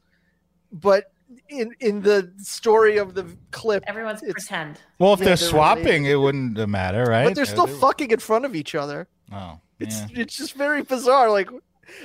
[0.74, 1.12] but
[1.50, 4.80] in in the story of the clip, Everyone's it's- pretend.
[5.00, 6.12] Well, if Yeah, they're they're swapping, related.
[6.12, 7.26] it wouldn't uh, matter, right?
[7.26, 9.08] but they're still they- fucking in front of each other.
[9.32, 10.22] Oh, It's yeah.
[10.22, 11.30] it's just very bizarre.
[11.32, 11.50] Like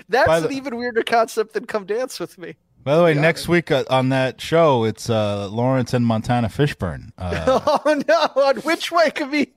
[0.08, 3.46] that's By an even weirder concept than "Come Dance with Me." By the way, next
[3.46, 7.10] week uh, on that show, it's uh, Laurence and Montana Fishburne.
[7.18, 8.42] Uh, oh no!
[8.42, 9.52] On which way could be?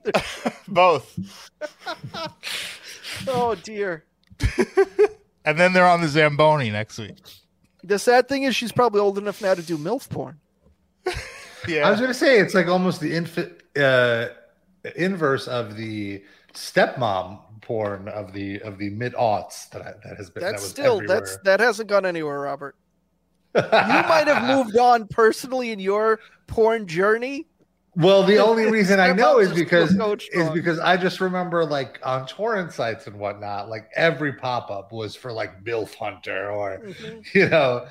[0.68, 1.18] both.
[3.28, 4.04] Oh dear.
[5.44, 7.16] And then they're on the Zamboni next week.
[7.84, 10.40] The sad thing is, she's probably old enough now to do milf porn.
[11.66, 11.86] Yeah.
[11.88, 13.50] I was gonna say it's like almost the infi-
[13.82, 14.34] uh,
[14.96, 20.28] inverse of the stepmom porn of the of the mid aughts that I, that has
[20.28, 20.42] been.
[20.42, 21.20] that That's was still everywhere.
[21.20, 22.76] that's that hasn't gone anywhere, Robert.
[23.54, 27.46] You might have moved on personally in your porn journey.
[27.96, 31.20] Well, the only reason I know is Stepmoms are still because is because I just
[31.20, 35.94] remember like on torrent sites and whatnot, like every pop up was for like MILF
[35.94, 37.20] Hunter or mm-hmm.
[37.38, 37.86] you know.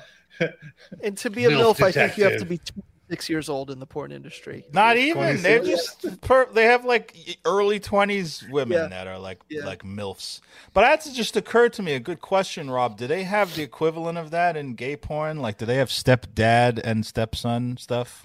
[1.02, 2.60] And to be a MILF milf, I think you have to be
[3.08, 4.64] six years old in the porn industry.
[4.72, 5.40] Not even.
[5.42, 8.86] They're just per, they have like early twenties women Yeah.
[8.88, 9.64] that are like Yeah.
[9.64, 10.40] like milfs.
[10.72, 11.94] But that's just occurred to me.
[11.94, 12.96] A good question, Rob.
[12.96, 15.40] Do they have the equivalent of that in gay porn?
[15.40, 18.24] Like, do they have stepdad and stepson stuff?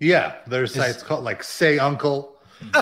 [0.00, 2.36] Yeah, there's sites called like Say Uncle.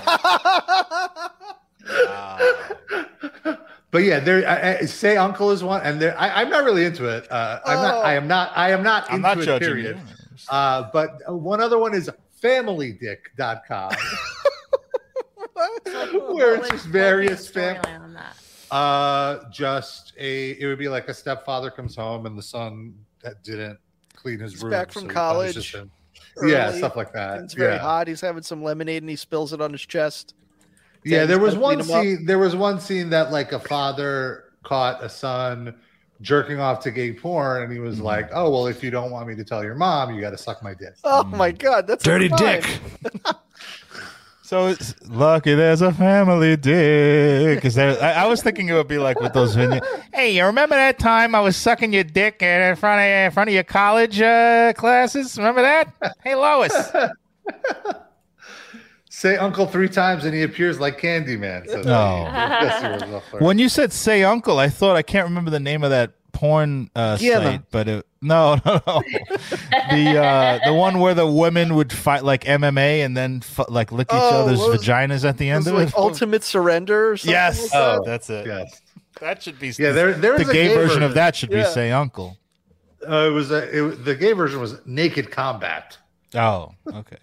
[3.93, 4.47] But yeah, there.
[4.49, 6.19] I, I, say Uncle is one, and there.
[6.19, 7.31] I, I'm not really into it.
[7.31, 8.03] Uh, I'm not.
[8.03, 8.51] I am not.
[8.55, 9.45] I am not I'm into not it.
[9.45, 9.97] judging Period.
[9.97, 10.35] you.
[10.49, 12.09] Uh, but one other one is
[12.41, 13.91] FamilyDick.com,
[16.35, 17.75] where it's just various fam.
[17.83, 18.35] Storyline on that.
[18.75, 20.59] Uh, just a.
[20.59, 23.77] It would be like a stepfather comes home and the son that didn't
[24.15, 24.71] clean his He's room.
[24.71, 25.91] back from so he college, punishes him.
[26.41, 27.41] Yeah, stuff like that.
[27.41, 27.79] It's very yeah.
[27.79, 28.07] hot.
[28.07, 30.33] He's having some lemonade and he spills it on his chest.
[31.03, 32.03] Yeah, Saying there was one clean 'em up.
[32.03, 32.25] scene.
[32.25, 35.75] There was one scene that like a father caught a son
[36.21, 38.05] jerking off to gay porn, and he was Mm-hmm.
[38.05, 40.37] like, "Oh well, if you don't want me to tell your mom, you got to
[40.37, 42.65] suck my dick." Oh my god, that's Dirty dick.
[44.45, 47.57] So it's lucky there's a family dick.
[47.57, 49.81] Because I, I was thinking it would be like with those videos.
[50.13, 53.49] Hey, you remember that time I was sucking your dick in front of in front
[53.49, 55.37] of your college uh, classes?
[55.37, 55.93] Remember that?
[56.23, 56.73] Hey, Lois.
[59.09, 61.65] Say Uncle three times, and he appears like Candyman.
[61.69, 62.23] So No.
[62.25, 63.41] Yes, he was up there.
[63.41, 66.89] When you said "say uncle," I thought I can't remember the name of that porn
[66.95, 67.45] uh, Gianna.
[67.45, 69.01] site, but it, no, no, no.
[69.91, 73.91] the uh, the one where the women would fight like MMA and then fu- like
[73.91, 75.93] lick each Oh, other's was- vaginas at the end was of like it.
[75.97, 77.31] ultimate surrender or something.
[77.31, 77.99] yes, like that?
[77.99, 78.45] oh, that's it.
[78.47, 78.81] yes,
[79.19, 79.67] That should be.
[79.77, 81.03] Yeah, there- there the is a gay gay version version.
[81.03, 82.37] of that should be "say uncle."
[83.07, 85.97] uh, it was a, it, was- the gay version was Naked Combat.
[86.35, 87.17] Oh, okay.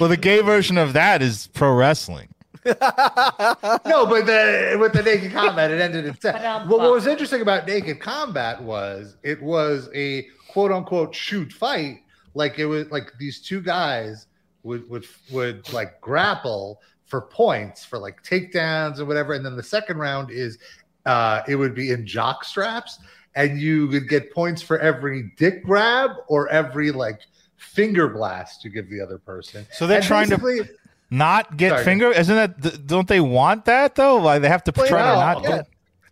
[0.00, 2.28] well, the gay version of that is pro wrestling.
[2.66, 6.38] no, but the, with the naked combat, it ended in sex.
[6.38, 11.52] Ba-dum, What, what was interesting about naked combat was it was a quote unquote shoot
[11.52, 12.02] fight.
[12.34, 14.26] Like it was like these two guys
[14.62, 19.32] would would would like grapple for points for like takedowns and whatever.
[19.34, 20.58] And then the second round is
[21.04, 23.00] uh it would be in jock straps,
[23.34, 27.20] and you would get points for every dick grab or every like
[27.56, 29.66] finger blast you give the other person.
[29.72, 30.76] So they're And trying to basically-
[31.12, 31.84] not get Sorry.
[31.84, 32.10] finger.
[32.10, 32.86] Isn't that?
[32.86, 34.16] Don't they want that though?
[34.16, 35.62] Like they have to try to not yeah.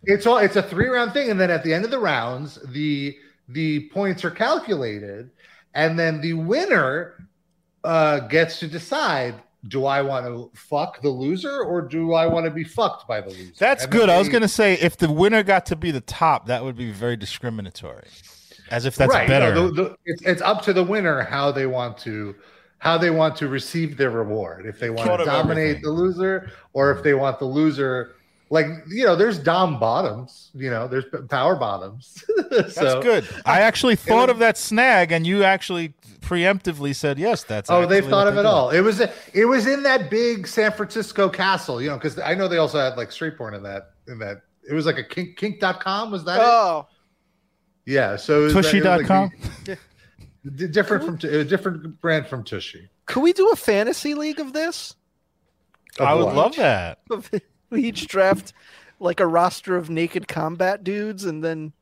[0.03, 2.59] it's all it's a three round thing, and then at the end of the rounds,
[2.67, 3.17] the
[3.49, 5.31] the points are calculated,
[5.73, 7.27] and then the winner
[7.83, 9.33] uh, gets to decide:
[9.67, 13.21] Do I want to fuck the loser, or do I want to be fucked by
[13.21, 13.53] the loser?
[13.57, 14.07] That's And good.
[14.07, 16.77] I was going to say if the winner got to be the top, that would
[16.77, 18.07] be very discriminatory.
[18.69, 19.27] As if that's right.
[19.27, 19.53] better.
[19.53, 22.35] No, the- the- it's, it's up to the winner how they want to
[22.81, 24.65] how they want to receive their reward.
[24.65, 25.81] If they want Sort to dominate everything.
[25.83, 28.15] the loser, or if they want the loser.
[28.49, 30.49] Like you know, there's dom bottoms.
[30.55, 32.25] You know, there's power bottoms.
[32.49, 33.25] That's good.
[33.45, 37.43] I actually thought of that snag, and you actually preemptively said yes.
[37.43, 38.71] That's oh, they've thought of they it all.
[38.71, 41.81] It was it was in that big San Francisco castle.
[41.83, 44.41] You know, because I know they also had like street porn in that in that.
[44.67, 46.09] It was like a kink kink.com.
[46.09, 46.43] Was that it?
[46.43, 46.87] Oh,
[47.85, 48.15] Yeah.
[48.15, 49.77] So it was like-
[50.45, 50.59] it was like Tushy.com?
[50.59, 52.89] the- the- different from a uh, different brand from Tushy.
[53.05, 54.95] could we do a fantasy league of this?
[55.99, 56.35] Of I would what?
[56.35, 56.99] love that.
[57.69, 58.53] we each draft
[58.99, 61.73] like a roster of naked combat dudes, and then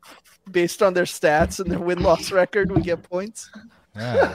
[0.50, 3.50] based on their stats and their win loss record, we get points.
[3.96, 4.34] Yeah.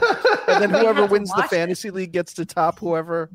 [0.48, 1.56] And then whoever wins the watch it.
[1.56, 3.30] fantasy league gets to top whoever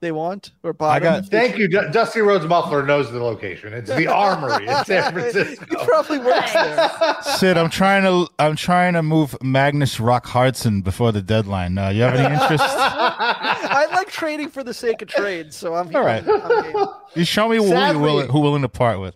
[0.00, 1.02] they want or bottom.
[1.02, 3.72] got- Thank you, Du- Dusty Rhodes Muffler knows the location.
[3.72, 5.84] It's the Armory in San he Francisco.
[5.84, 6.90] probably works there.
[7.22, 11.78] Sid, I'm trying to I'm trying to move Magnus Rock Hardson before the deadline.
[11.78, 12.64] Uh, you have any interest?
[12.66, 16.24] I like trading for the sake of trade, so I'm All right.
[16.28, 16.86] I'm.
[17.14, 19.14] You show me who Sadly- you're willing, who willing to part with.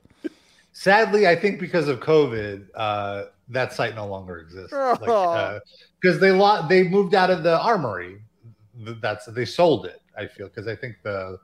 [0.72, 4.72] Sadly, I think because of COVID, uh, that site no longer exists.
[4.72, 5.58] Oh.
[6.00, 8.22] Because they lo- they moved out of the Armory.
[8.78, 9.99] That's they sold it.
[10.16, 11.38] I feel because I think the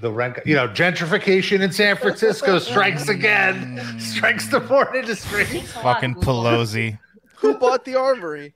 [0.00, 4.00] the rent, you know, gentrification in San Francisco strikes again, mm.
[4.00, 5.44] strikes the porn industry.
[5.44, 6.98] Fucking Pelosi.
[7.36, 8.54] Who bought the armory?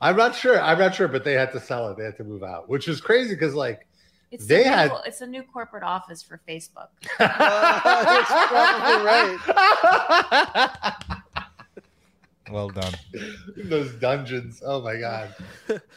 [0.00, 0.60] I'm not sure.
[0.60, 1.98] I'm not sure, but they had to sell it.
[1.98, 3.86] They had to move out, which is crazy because like
[4.30, 6.88] It's They a new, had- it's a new corporate office for Facebook.
[7.18, 9.38] That's probably right.
[12.50, 12.94] Well done.
[13.56, 14.62] those dungeons.
[14.64, 15.34] Oh my god.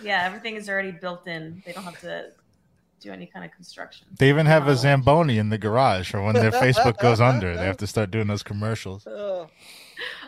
[0.03, 1.63] Yeah, everything is already built in.
[1.65, 2.31] They don't have to
[3.01, 4.07] do any kind of construction.
[4.17, 7.55] They even have a Zamboni in the garage for when their Facebook goes under.
[7.55, 9.05] They have to start doing those commercials.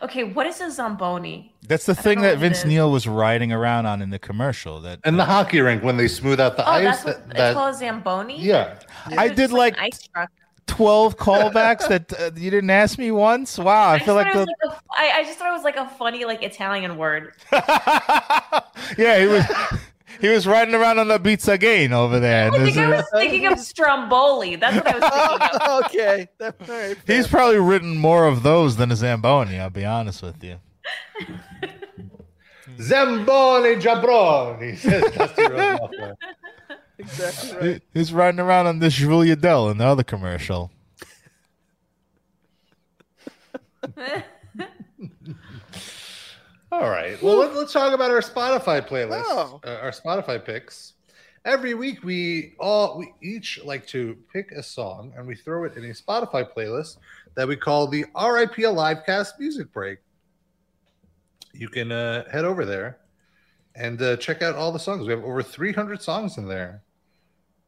[0.03, 1.51] Okay, what is a Zamboni?
[1.67, 2.65] That's the I thing that Vince is.
[2.65, 4.79] Neil was riding around on in the commercial.
[4.81, 6.83] That And the hockey rink when they smooth out the Oh, ice.
[6.83, 8.39] that's what that, it's called a Zamboni?
[8.39, 8.79] yeah.
[9.17, 10.29] I did like An ice truck.
[10.67, 13.57] twelve callbacks that uh, you didn't ask me once.
[13.57, 15.53] Wow, I I, feel like thought the was like a, I, I just thought it
[15.53, 17.33] was like a funny like Italian word.
[18.97, 19.45] yeah he was
[20.21, 22.47] he was riding around on the pizza again over there.
[22.47, 24.55] and I think there's I a- was thinking of Stromboli.
[24.55, 25.85] That's what I was thinking of.
[25.85, 26.27] okay.
[26.39, 29.59] That, all right, He's probably written more of those than a Zamboni.
[29.59, 30.57] I'll be honest with you.
[32.81, 35.93] Zamboni Jabroni, says Dusty Rhodes
[36.97, 37.81] exactly right.
[37.93, 40.71] He's riding around on this Julia Dell in the other commercial.
[46.73, 47.21] All right.
[47.21, 49.61] Well, let, us talk about our Spotify playlist, Oh.
[49.63, 50.93] uh, our Spotify picks.
[51.45, 55.77] Every week, we all we each like to pick a song and we throw it
[55.77, 56.97] in a Spotify playlist
[57.35, 58.73] that we call the RIP A.
[58.73, 59.99] Livecast Music Break.
[61.53, 62.97] You can uh, head over there
[63.75, 65.05] and uh, check out all the songs.
[65.05, 66.81] We have over 300 songs in there.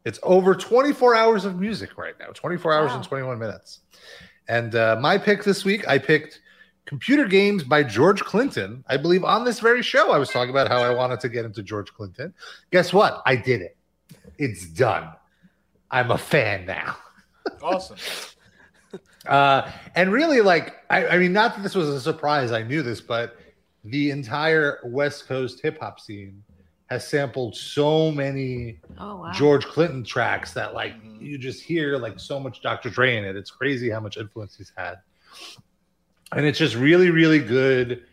[0.04, 3.82] It's over 24 hours of music right now, 24 hours and 21 minutes.
[4.48, 6.42] And uh, my pick this week, I picked
[6.86, 8.84] Computer Games by George Clinton.
[8.88, 11.46] I believe on this very show, I was talking about how I wanted to get
[11.46, 12.34] into George Clinton.
[12.72, 13.22] Guess what?
[13.26, 13.78] I did it.
[14.38, 15.10] It's done.
[15.92, 16.98] I'm a fan now.
[17.62, 17.98] Awesome.
[19.26, 22.84] Uh, and really, like, I, I mean, not that this was a surprise, I knew
[22.84, 23.38] this, but
[23.84, 26.44] the entire West Coast hip hop scene
[26.92, 29.32] has sampled so many Oh wow.
[29.32, 32.92] George Clinton tracks that, like, you just hear like so much Dr.
[32.92, 33.36] Dre in it.
[33.36, 34.98] It's crazy how much influence he's had.
[36.32, 38.04] And it's just really, really good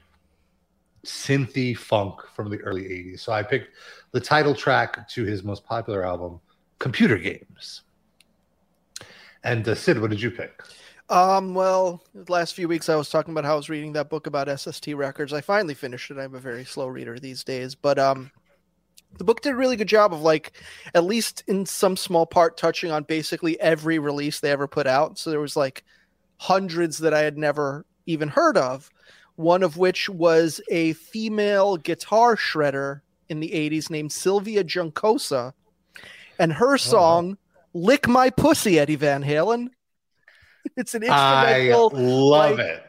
[1.04, 3.20] synthy funk from the early 80s.
[3.20, 3.68] So I picked
[4.12, 6.40] the title track to his most popular album,
[6.78, 7.82] Computer Games.
[9.44, 10.62] And uh, Sid, what did you pick?
[11.08, 14.08] Um, well, the last few weeks I was talking about how I was reading that
[14.08, 15.32] book about SST records.
[15.32, 16.18] I finally finished it.
[16.18, 18.30] I'm a very slow reader these days, but um
[19.18, 20.52] the book did a really good job of like
[20.94, 25.18] at least in some small part touching on basically every release they ever put out.
[25.18, 25.84] So there was like
[26.38, 28.90] hundreds that I had never even heard of.
[29.36, 35.54] One of which was a female guitar shredder in the 80s named Sylvia Juncosa.
[36.38, 36.76] And her oh.
[36.76, 37.38] song
[37.74, 39.68] Lick My Pussy, Eddie Van Halen.
[40.76, 41.16] It's an instrumental.
[41.18, 42.84] I instrumental love like, it.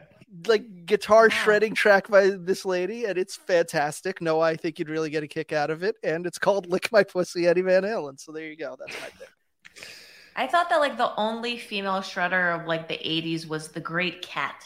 [0.46, 4.22] like guitar shredding track by this lady, and it's fantastic.
[4.22, 6.92] No, I think you'd really get a kick out of it, and it's called "Lick
[6.92, 8.20] My Pussy," Eddie Van Halen.
[8.20, 8.76] So there you go.
[8.78, 9.88] That's my pick.
[10.36, 14.22] I thought that like the only female shredder of like the 80s was the Great
[14.22, 14.64] Kat.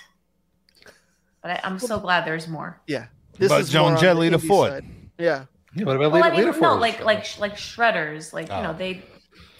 [1.42, 2.80] But I, I'm so glad there's more.
[2.86, 3.06] Yeah.
[3.38, 4.70] This but is Joan more on Jett, the Lita indie Ford.
[4.72, 4.84] side.
[5.18, 5.44] Yeah.
[5.74, 6.80] Yeah, what about Well, I Lita, mean, Lita no, Ford?
[6.80, 8.62] like like like shredders, like you Oh.
[8.62, 9.02] know they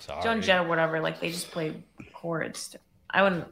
[0.00, 0.22] Sorry.
[0.22, 1.82] Joan Jett or whatever, like they just play
[2.12, 2.74] chords.
[3.10, 3.44] I wouldn't.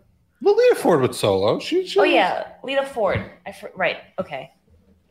[0.43, 1.59] Well, Lita Ford would solo.
[1.61, 3.25] She, she Oh yeah, Lita Ford.
[3.47, 3.99] I fr- right.
[4.19, 4.51] Okay,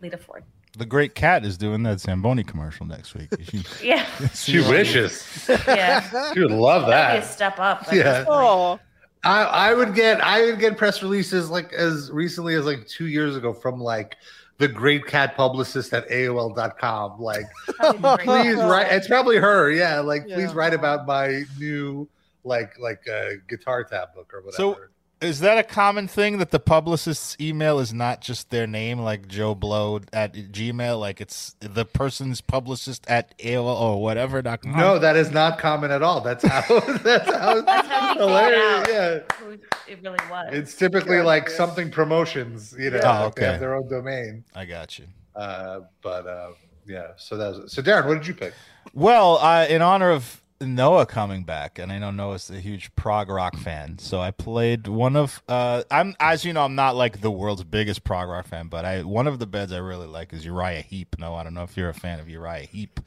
[0.02, 0.44] Lita Ford.
[0.78, 3.30] The Great Kat is doing that Zamboni commercial next week.
[3.44, 4.06] She, Yeah.
[4.34, 5.46] She wishes.
[5.68, 6.32] Yeah.
[6.34, 7.34] She would love That'd be a that.
[7.34, 7.86] step up.
[7.94, 8.26] Yeah.
[8.28, 8.80] Oh.
[9.26, 13.08] I, I would get I would get press releases like as recently as like two
[13.08, 14.18] years ago from like
[14.58, 17.20] the great kat publicist at AOL.com.
[17.20, 17.46] Like,
[18.24, 18.92] please write.
[18.92, 19.72] It's probably her.
[19.72, 22.08] Yeah, like please write about my new
[22.44, 24.58] like like uh, guitar tab book or whatever.
[24.58, 24.78] So
[25.26, 29.28] is that a common thing that the publicist's email is not just their name, like
[29.28, 34.42] Joe Blow at Gmail, like it's the person's publicist at AOL or whatever.
[34.42, 34.78] dot com?
[34.78, 36.22] no, that is not common at all.
[36.22, 36.62] That's how
[37.04, 38.88] that's how, That's how you hilarious.
[38.88, 39.16] figured Yeah.
[39.16, 39.52] out who
[39.92, 40.48] it really was.
[40.54, 44.44] It's typically like something promotions, you know, Oh, like they have their own domain.
[44.56, 45.06] I got you.
[45.36, 46.52] Uh, but uh,
[46.86, 47.82] yeah, so that was so.
[47.82, 48.54] Darren, what did you pick?
[48.94, 53.30] Well, uh, in honor of Noah coming back, and I know Noah's a huge prog
[53.30, 55.44] rock fan, so I played one of.
[55.50, 58.86] Uh, I'm as you know, I'm not like the world's biggest prog rock fan, but
[58.86, 61.18] I one of the bands I really like is Uriah Heep.
[61.20, 63.00] No, I don't know if you're a fan of Uriah Heep,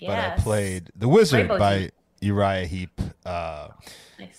[0.00, 1.90] but I played The Wizard Rainbow by.
[2.22, 3.00] Uriah Heep.
[3.24, 3.68] Uh,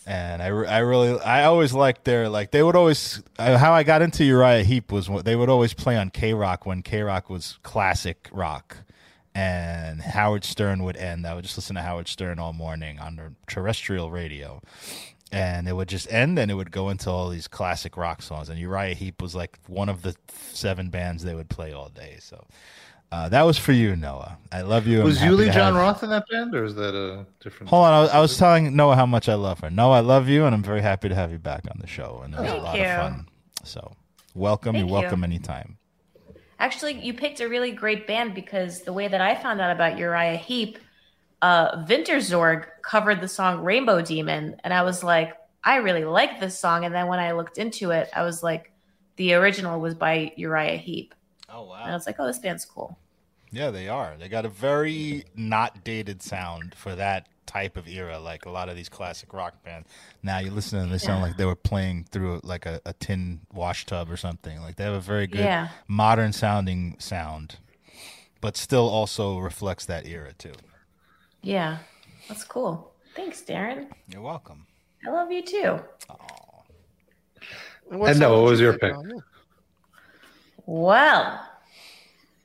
[0.05, 3.81] And I, I really, I always liked their like they would always uh, how I
[3.81, 7.01] got into Uriah Heep was what they would always play on K Rock when K
[7.01, 8.77] Rock was classic rock,
[9.33, 11.25] and Howard Stern would end.
[11.25, 14.61] I would just listen to Howard Stern all morning on the terrestrial radio,
[15.31, 18.49] and it would just end, and it would go into all these classic rock songs.
[18.49, 20.15] And Uriah Heep was like one of the
[20.51, 22.17] seven bands they would play all day.
[22.19, 22.45] So
[23.11, 24.37] uh, that was for you, Noah.
[24.51, 25.01] I love you.
[25.01, 27.69] Was happy Uli to Jon have- Roth in that band, or is that a different?
[27.69, 29.69] Hold on, I was, I was telling Noah how much I love her.
[29.69, 32.21] Noah, I love you, and I'm very happy to have you back on the show.
[32.23, 32.83] And it was a lot you.
[32.83, 33.27] of fun.
[33.63, 33.95] So,
[34.33, 34.73] welcome.
[34.73, 35.01] Thank You're you.
[35.01, 35.77] welcome anytime.
[36.61, 39.97] Actually, you picked a really great band because the way that I found out about
[39.97, 40.77] Uriah Heep,
[41.41, 46.59] uh, Vintersorg covered the song Rainbow Demon, and I was like, I really like this
[46.59, 46.85] song.
[46.85, 48.71] And then when I looked into it, I was like,
[49.15, 51.15] the original was by Uriah Heep.
[51.49, 51.81] Oh wow!
[51.81, 52.95] And I was like, oh, this band's cool.
[53.51, 54.15] Yeah, they are.
[54.19, 58.19] They got a very not dated sound for that type of era.
[58.19, 59.87] Like a lot of these classic rock bands.
[60.23, 61.27] Now you listen to them, they sound Yeah.
[61.27, 64.61] like they were playing through like a, a tin wash tub or something.
[64.61, 65.69] Like they have a very good Yeah.
[65.87, 67.57] modern sounding sound,
[68.39, 70.53] but still also reflects that era too.
[71.41, 71.79] Yeah,
[72.27, 72.93] that's cool.
[73.15, 73.87] Thanks, Darren.
[74.07, 74.67] You're welcome.
[75.05, 75.79] I love you too.
[77.89, 78.93] And uh, Noah, what was your pick?
[80.65, 81.43] Well,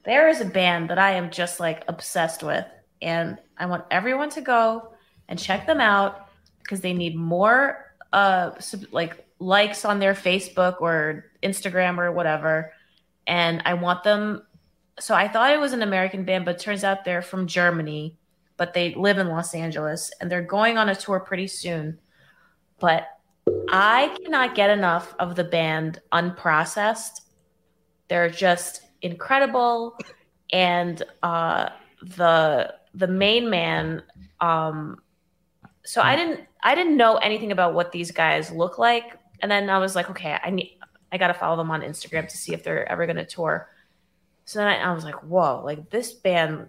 [0.04, 2.64] there is a band that I am just like obsessed with,
[3.02, 4.92] and I want everyone to go
[5.28, 6.28] and check them out
[6.62, 8.52] because they need more uh
[8.90, 12.72] like likes on their Facebook or Instagram or whatever.
[13.26, 14.42] And I want them
[14.98, 18.16] so I thought it was an American band, but turns out they're from Germany,
[18.56, 21.98] but they live in Los Angeles and they're going on a tour pretty soon.
[22.78, 23.06] But
[23.68, 27.22] I cannot get enough of the band Unprocessed.
[28.08, 29.96] They're just incredible,
[30.52, 31.70] and uh,
[32.02, 34.02] the the main man.
[34.40, 34.98] Um,
[35.84, 39.70] so I didn't I didn't know anything about what these guys look like, and then
[39.70, 40.78] I was like, okay, I need
[41.12, 43.70] I got to follow them on Instagram to see if they're ever going to tour.
[44.44, 46.66] So then I, I was like, whoa, like this band,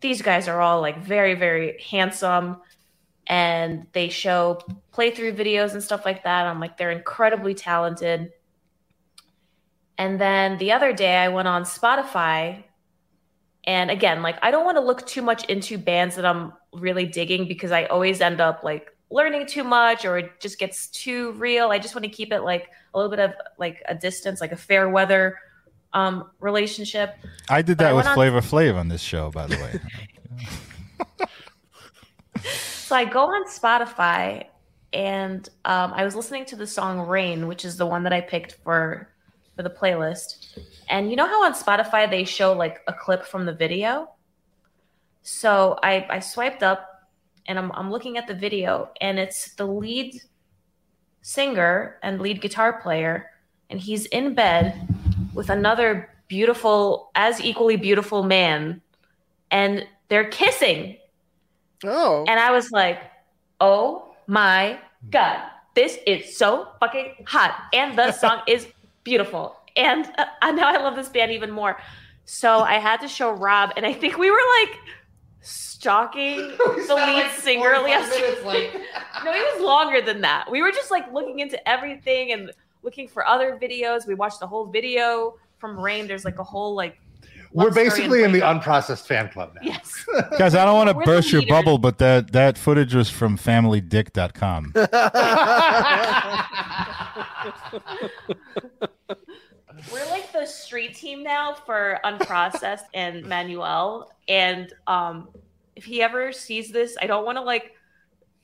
[0.00, 2.58] these guys are all like very very handsome
[3.26, 4.60] and they show
[4.94, 6.46] playthrough videos and stuff like that.
[6.46, 8.32] I'm like, they're incredibly talented.
[9.98, 12.64] And then the other day I went on Spotify.
[13.66, 17.06] And again, like, I don't want to look too much into bands that I'm really
[17.06, 21.32] digging because I always end up like learning too much or it just gets too
[21.32, 21.70] real.
[21.70, 24.52] I just want to keep it like a little bit of like a distance, like
[24.52, 25.38] a fair weather
[25.92, 27.16] um, relationship.
[27.48, 29.80] I did I that with Flavor Flav on this show, by the way.
[32.86, 34.44] So I go on Spotify
[34.92, 38.20] and um, I was listening to the song Rain, which is the one that I
[38.20, 39.08] picked for
[39.56, 40.56] for the playlist.
[40.88, 44.10] And you know how on Spotify they show like a clip from the video?
[45.22, 47.08] So I, I swiped up
[47.46, 50.20] and I'm, I'm looking at the video and it's the lead
[51.22, 53.30] singer and lead guitar player
[53.70, 54.88] and he's in bed
[55.34, 58.80] with another beautiful as equally beautiful man
[59.50, 60.96] and they're kissing
[61.84, 62.24] Oh.
[62.26, 63.00] and I was like,
[63.60, 64.78] oh my
[65.10, 65.42] God,
[65.74, 67.54] this is so fucking hot.
[67.72, 68.66] And the song is
[69.04, 69.56] beautiful.
[69.76, 71.78] And uh, now I love this band even more.
[72.24, 74.78] So I had to show Rob, and I think we were like
[75.40, 78.70] stalking the lead singer yesterday.
[79.24, 80.50] no, it was longer than that.
[80.50, 82.50] We were just like looking into everything and
[82.82, 84.06] looking for other videos.
[84.06, 86.08] We watched the whole video from Rain.
[86.08, 86.98] There's like a whole like
[87.52, 89.60] We're basically in the unprocessed fan club now.
[89.62, 90.04] Yes.
[90.38, 93.38] Guys, I don't want to We're burst your bubble, but that that footage was from
[93.38, 94.72] FamilyDick.com.
[99.92, 104.12] We're like the street team now for unprocessed and Manuel.
[104.28, 105.28] And um
[105.74, 107.72] if he ever sees this, I don't want to like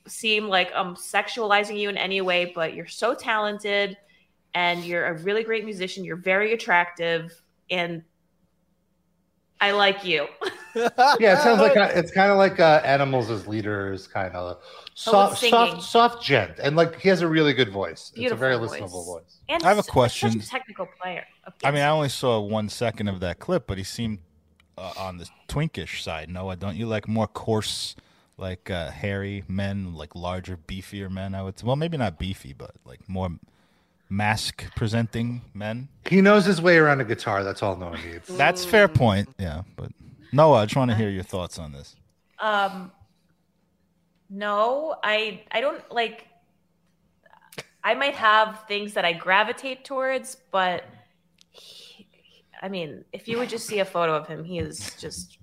[0.07, 3.97] seem like I'm sexualizing you in any way, but you're so talented
[4.53, 6.03] and you're a really great musician.
[6.03, 7.33] You're very attractive
[7.69, 8.03] and
[9.59, 10.27] I like you.
[10.75, 14.61] yeah, it sounds like a, it's kind of like uh, animals as leaders, kind of
[14.95, 18.09] soft, soft, soft gent, and like he has a really good voice.
[18.09, 18.71] it's a Beautiful very voice.
[18.71, 19.37] listenable voice.
[19.49, 20.31] And I have a question.
[20.41, 21.25] Such a technical player.
[21.63, 24.19] I mean, I only saw one second of that clip, but he seemed
[24.77, 26.29] uh, on the twinkish side.
[26.29, 27.95] Noah, don't you like more coarse,
[28.37, 31.35] like uh, hairy men, like larger, beefier men?
[31.35, 31.59] I would.
[31.59, 33.29] Say well, maybe not beefy, but like more
[34.09, 35.89] masc presenting men.
[36.07, 37.43] He knows his way around a guitar.
[37.43, 38.27] That's all Noah needs.
[38.27, 39.29] That's fair point.
[39.39, 39.91] Yeah, but
[40.31, 41.95] Noah, I just want to hear your thoughts on this.
[42.39, 42.91] Um,
[44.33, 46.27] no, I I don't like.
[47.83, 50.85] I might have things that I gravitate towards, but
[51.51, 52.07] he,
[52.61, 55.37] I mean, if you would just see a photo of him, he is just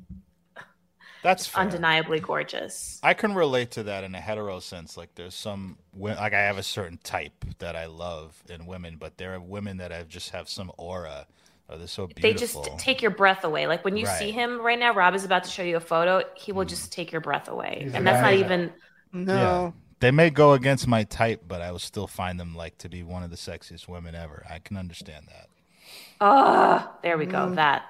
[1.23, 1.65] That's fair.
[1.65, 2.99] undeniably gorgeous.
[3.03, 4.97] I can relate to that in a hetero sense.
[4.97, 9.19] Like, there's some like I have a certain type that I love in women, but
[9.19, 11.27] there are women that I just have some aura.
[11.71, 13.67] Or they're so They just take your breath away.
[13.69, 16.23] Like when you see him right now, Rob is about to show you a photo.
[16.37, 18.73] He will just take your breath away, He's and that's not amazing.
[19.15, 19.29] even.
[19.29, 19.71] Yeah.
[20.01, 23.03] They may go against my type, but I will still find them like to be
[23.03, 24.45] one of the sexiest women ever.
[24.51, 25.49] I can understand that.
[26.21, 27.55] Ah, there we go.
[27.55, 27.83] That.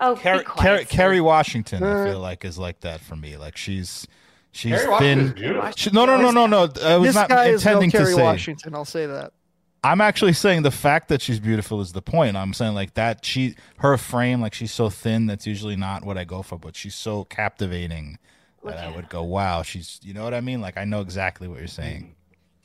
[0.00, 0.88] Oh, be Carrie, quiet, Carrie, Sid.
[0.88, 2.04] Kerry Washington, I Uh.
[2.06, 3.36] feel like is like that for me.
[3.36, 4.06] Like she's
[4.52, 5.72] she's Carrie thin.
[5.76, 6.68] She- no, no, no, no, no.
[6.84, 8.22] I was this not guy is no intending to Kerry say.
[8.22, 8.74] Washington.
[8.74, 9.32] I'll say that.
[9.82, 12.36] I'm actually saying the fact that she's beautiful is the point.
[12.36, 16.18] I'm saying like that she her frame like she's so thin that's usually not what
[16.18, 18.18] I go for, but she's so captivating
[18.62, 20.60] that I would go, wow, she's you know what I mean?
[20.60, 22.14] Like I know exactly what you're saying.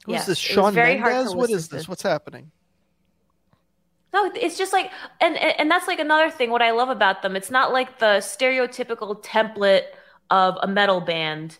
[0.06, 0.38] Who's Yes, this?
[0.38, 1.36] it was Shawn very hard Mendes?
[1.36, 1.88] What this?
[1.88, 2.52] What's happening?
[4.14, 6.50] No, it's just like, and and and that's like another thing.
[6.50, 9.84] What I love about them, it's not like the stereotypical template
[10.30, 11.58] of a metal band,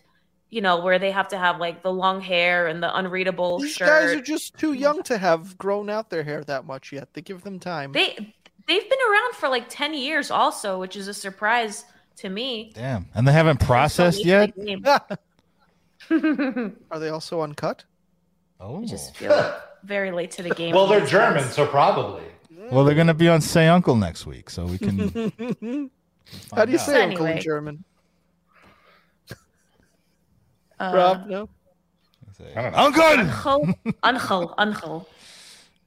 [0.50, 3.72] you know, where they have to have like the long hair and the unreadable These
[3.72, 3.88] shirt.
[3.88, 7.12] guys are just too young to have grown out their hair that much yet.
[7.14, 7.92] They give them time.
[7.92, 8.14] they
[8.68, 11.84] they've been around for like ten years, also, which is a surprise
[12.16, 12.72] to me.
[12.74, 13.06] Damn.
[13.14, 14.52] And they haven't processed yet?
[16.10, 17.84] Are they also uncut?
[18.60, 18.82] Oh.
[18.82, 19.54] I just feel
[19.84, 20.74] very late to the game.
[20.74, 21.54] Well, they're German, guys.
[21.54, 22.24] so probably.
[22.70, 24.98] Well, they're gonna be on Say Uncle next week, so we can
[26.54, 26.86] How do you out.
[26.86, 27.84] say uncle in German?
[30.78, 31.48] Uh, Rob, no.
[32.74, 33.02] Uncle!
[33.02, 33.74] Angel,
[34.04, 35.08] Angel, Angel.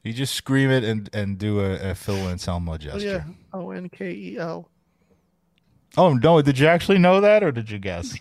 [0.03, 3.25] You just scream it and, and do a, a Phil Anselmo Oh, gesture.
[3.27, 3.33] yeah.
[3.53, 4.69] O N K E L.
[5.97, 6.41] Oh no!
[6.41, 8.15] Did you actually know that, or did you guess?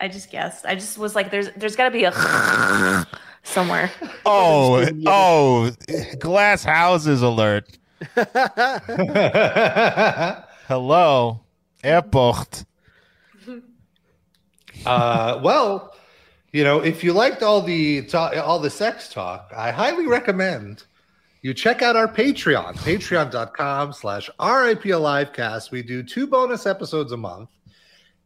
[0.00, 0.66] I just guessed.
[0.66, 2.12] I just was like, there's there's got to be a
[3.42, 3.90] somewhere.
[4.26, 5.70] Oh, oh!
[6.18, 7.78] Glass houses alert!
[10.68, 11.40] Hello,
[11.82, 12.64] airport.
[14.86, 15.94] uh, well,
[16.54, 20.84] you know, if you liked all the ta- all the sex talk, I highly recommend
[21.42, 25.70] you check out our Patreon, patreon.com slash RIP Alivecast.
[25.72, 27.50] We do two bonus episodes a month.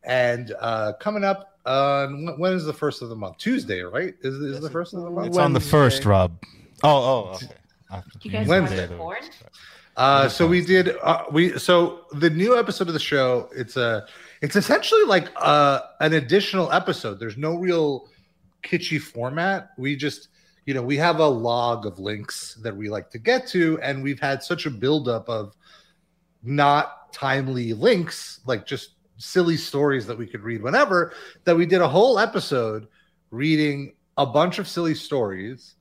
[0.04, 3.38] And uh, coming up on when- when is the first of the month?
[3.38, 4.14] Tuesday, right?
[4.22, 5.28] Is, is the first of the month?
[5.28, 6.32] It's on the first, Rob.
[6.84, 7.48] Oh, oh, okay.
[7.90, 8.86] I- You guys Wednesday.
[8.88, 9.22] watch porn?
[9.96, 14.06] Uh, so we did uh, we so the new episode of the show it's a
[14.42, 18.06] it's essentially like uh, an additional episode there's no real
[18.62, 19.70] kitschy format.
[19.78, 20.28] We just
[20.66, 24.02] you know we have a log of links that we like to get to and
[24.02, 25.56] we've had such a buildup of
[26.42, 31.14] not timely links like just silly stories that we could read whenever
[31.44, 32.86] that we did a whole episode
[33.30, 35.76] reading a bunch of silly stories.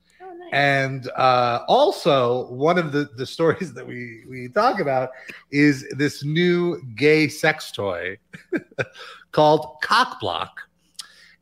[0.50, 5.10] And uh, also, one of the, the stories that we, we talk about
[5.50, 8.16] is this new gay sex toy
[9.32, 10.48] called Cockblock.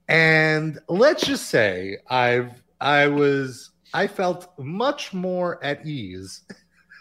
[0.09, 6.43] And let's just say I've I was I felt much more at ease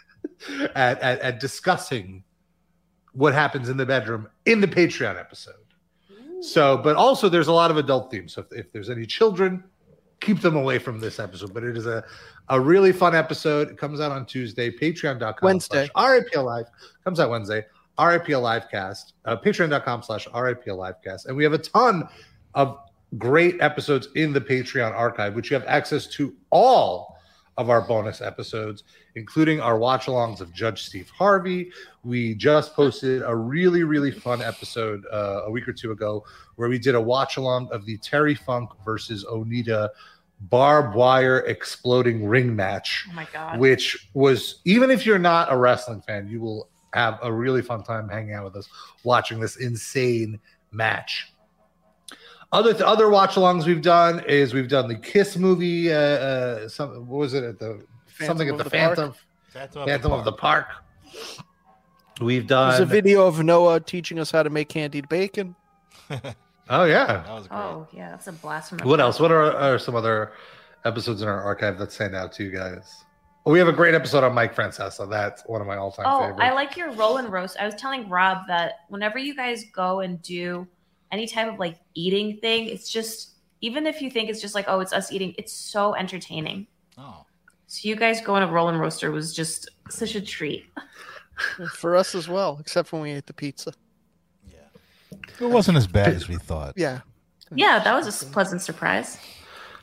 [0.74, 2.24] at, at, at discussing
[3.12, 5.54] what happens in the bedroom in the Patreon episode.
[6.40, 8.34] So, but also there's a lot of adult themes.
[8.34, 9.64] So if, if there's any children,
[10.20, 11.54] keep them away from this episode.
[11.54, 12.04] But it is a,
[12.48, 13.70] a really fun episode.
[13.70, 15.38] It comes out on Tuesday, patreon.com.
[15.42, 15.88] Wednesday.
[15.98, 16.66] RIP Live
[17.04, 17.64] comes out Wednesday.
[17.98, 21.26] RIP Livecast, uh, patreon.com slash RIP Livecast.
[21.26, 22.06] And we have a ton
[22.54, 22.78] of
[23.18, 27.16] great episodes in the Patreon archive, which you have access to all
[27.58, 28.84] of our bonus episodes,
[29.14, 31.70] including our watch alongs of Judge Steve Harvey.
[32.04, 36.22] We just posted a really, really fun episode uh, a week or two ago
[36.56, 39.88] where we did a watch along of the Terry Funk versus Onita
[40.50, 43.58] barbed wire exploding ring match Oh my god.
[43.58, 47.82] which was even if you're not a wrestling fan, you will have a really fun
[47.82, 48.68] time hanging out with us
[49.02, 50.38] watching this insane
[50.72, 51.32] match.
[52.52, 55.92] Other other watch-alongs we've done is we've done the Kiss movie.
[55.92, 57.84] Uh, uh, some what was it at the
[58.20, 58.96] something at the, the Park?
[58.96, 59.14] Phantom
[59.48, 60.66] Phantom of Phantom the of the Park.
[62.20, 62.70] We've done.
[62.70, 62.88] There's done.
[62.88, 65.54] a video of Noah teaching us how to make candied bacon.
[66.70, 67.06] oh yeah.
[67.06, 67.58] That was great.
[67.58, 69.18] Oh yeah, that's a blast from What else?
[69.18, 70.32] What are, are some other
[70.84, 73.04] episodes in our archive that stand out to you guys?
[73.44, 75.08] We have a great episode on Mike Francesa.
[75.08, 76.40] That's one of my all-time Oh, favorites.
[76.42, 77.56] I like your roll and roast.
[77.60, 80.66] I was telling Rob that whenever you guys go and do
[81.12, 84.66] any type of like eating thing, it's just even if you think it's just like
[84.68, 86.66] oh, it's us eating, it's so entertaining.
[86.98, 87.24] Oh.
[87.68, 90.66] So you guys going to roll and roaster was just such a treat.
[91.74, 93.72] For us as well, except when we ate the pizza.
[94.48, 94.58] Yeah.
[95.40, 96.74] It wasn't as bad as we thought.
[96.76, 97.00] Yeah.
[97.54, 99.18] Yeah, that was a pleasant surprise.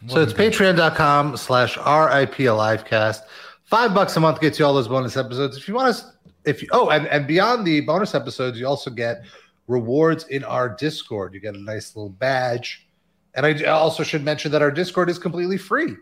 [0.08, 3.22] So it's patreon.com slash RIP Alivecast.
[3.64, 5.56] Five bucks a month gets you all those bonus episodes.
[5.56, 6.12] If you want us,
[6.46, 9.24] if you, oh, and, and beyond the bonus episodes, you also get
[9.68, 11.34] rewards in our Discord.
[11.34, 12.88] You get a nice little badge.
[13.36, 15.96] And I also should mention that our Discord is completely free.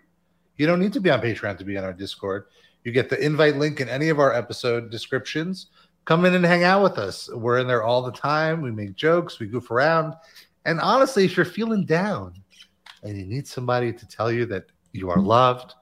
[0.58, 2.46] You don't need to be on Patreon to be on our Discord.
[2.84, 5.68] You get the invite link in any of our episode descriptions.
[6.06, 7.30] Come in and hang out with us.
[7.32, 8.62] We're in there all the time.
[8.62, 10.16] We make jokes, we goof around.
[10.66, 12.34] And honestly, if you're feeling down,
[13.04, 15.74] and you need somebody to tell you that you are loved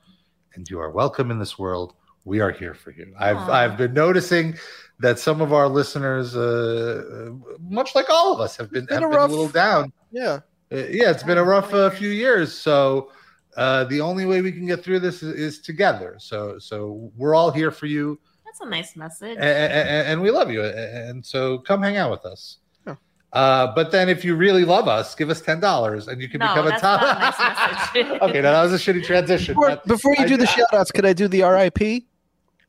[0.56, 1.94] and you are welcome in this world,
[2.26, 3.14] we are here for you.
[3.18, 3.38] I've.
[3.38, 4.56] I've been noticing
[5.00, 7.32] that some of our listeners, uh,
[7.70, 9.94] much like all of us, have been, Been have a been rough- a little down.
[10.12, 10.40] Yeah.
[10.72, 12.54] Uh, yeah, it's been a rough uh, few years.
[12.54, 13.12] So
[13.58, 16.16] uh, the only way we can get through this is, is together.
[16.20, 19.38] So so we're all here for you, That's a nice message.
[19.40, 20.64] and, and we love you.
[20.64, 22.58] And so come hang out with us.
[22.86, 22.96] Yeah.
[23.34, 26.40] Uh, but then, if you really love us, give us ten dollars, and you can
[26.40, 27.02] No, become a top.
[27.02, 29.56] nice okay, now that was a shitty transition.
[29.56, 32.04] Before, before you I- do the I- shout outs, could I do the RIP?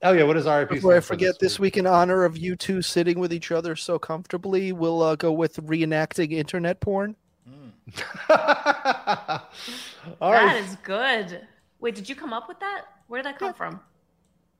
[0.02, 0.70] Oh yeah, what is RIP?
[0.70, 3.98] Before I forget, this week in honor of you two sitting with each other so
[3.98, 7.16] comfortably, we'll uh, go with reenacting internet porn.
[8.30, 8.36] All
[10.30, 11.46] That right, is good.
[11.80, 12.84] Wait, did you come up with that?
[13.08, 13.80] Where did that come from?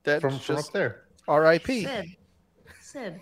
[0.03, 1.03] That's from, from up there.
[1.27, 1.65] RIP.
[1.65, 2.05] Sid.
[2.81, 3.21] Sid.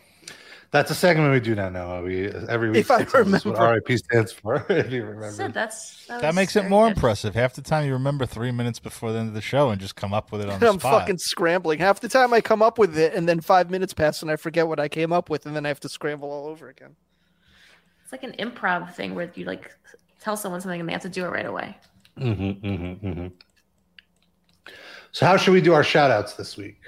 [0.71, 1.69] That's a segment we do now.
[1.69, 2.03] Noah.
[2.03, 2.81] We every week.
[2.81, 3.81] If I Sid tells what remember.
[3.87, 4.65] RIP stands for.
[4.69, 5.31] if you remember.
[5.31, 6.95] Sid, that's that, That makes it more good.
[6.97, 7.33] impressive.
[7.33, 9.95] Half the time you remember three minutes before the end of the show and just
[9.95, 11.01] come up with it on the I'm spot.
[11.01, 11.79] fucking scrambling.
[11.79, 14.35] Half the time I come up with it, and then five minutes pass, and I
[14.35, 16.95] forget what I came up with, and then I have to scramble all over again.
[18.03, 19.75] It's like an improv thing where you like
[20.21, 21.75] tell someone something and they have to do it right away.
[22.19, 23.31] Mhm, mhm, mhm.
[25.13, 26.79] So how should we do our shout outs this week?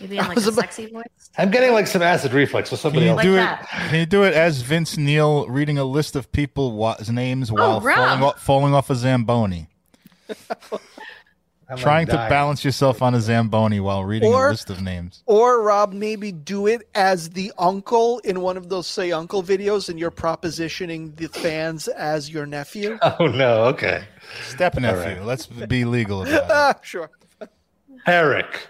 [0.00, 1.04] Maybe in I like was a about- sexy voice.
[1.38, 2.70] I'm getting like some acid reflex.
[2.70, 3.22] So Can somebody you else.
[3.22, 3.36] do it?
[3.38, 3.66] that.
[3.90, 7.80] Can you do it as Vince Neil reading a list of people wa- names while
[7.80, 7.96] Rob.
[7.96, 9.68] falling off, falling off a zamboni,
[11.68, 15.22] I'm, trying to balance yourself on a zamboni while reading Or- a list of names?
[15.26, 19.88] Or Rob, maybe do it as the uncle in one of those say uncle videos,
[19.88, 22.98] and you're propositioning the fans as your nephew.
[23.18, 23.64] Oh no.
[23.64, 24.04] Okay.
[24.44, 25.16] Step nephew.
[25.18, 25.24] right.
[25.24, 26.50] Let's be legal about it.
[26.50, 27.10] ah, sure.
[28.06, 28.68] Eric,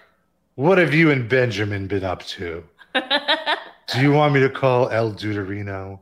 [0.56, 2.64] what have you and Benjamin been up to?
[2.94, 6.00] Do you want me to call El Deuterino?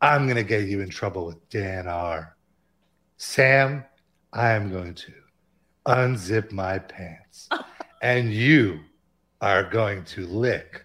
[0.00, 2.36] I'm going to get you in trouble with Dan R.
[3.16, 3.84] Sam,
[4.32, 5.12] I am going to
[5.86, 7.48] unzip my pants.
[8.02, 8.78] and you
[9.40, 10.84] are going to lick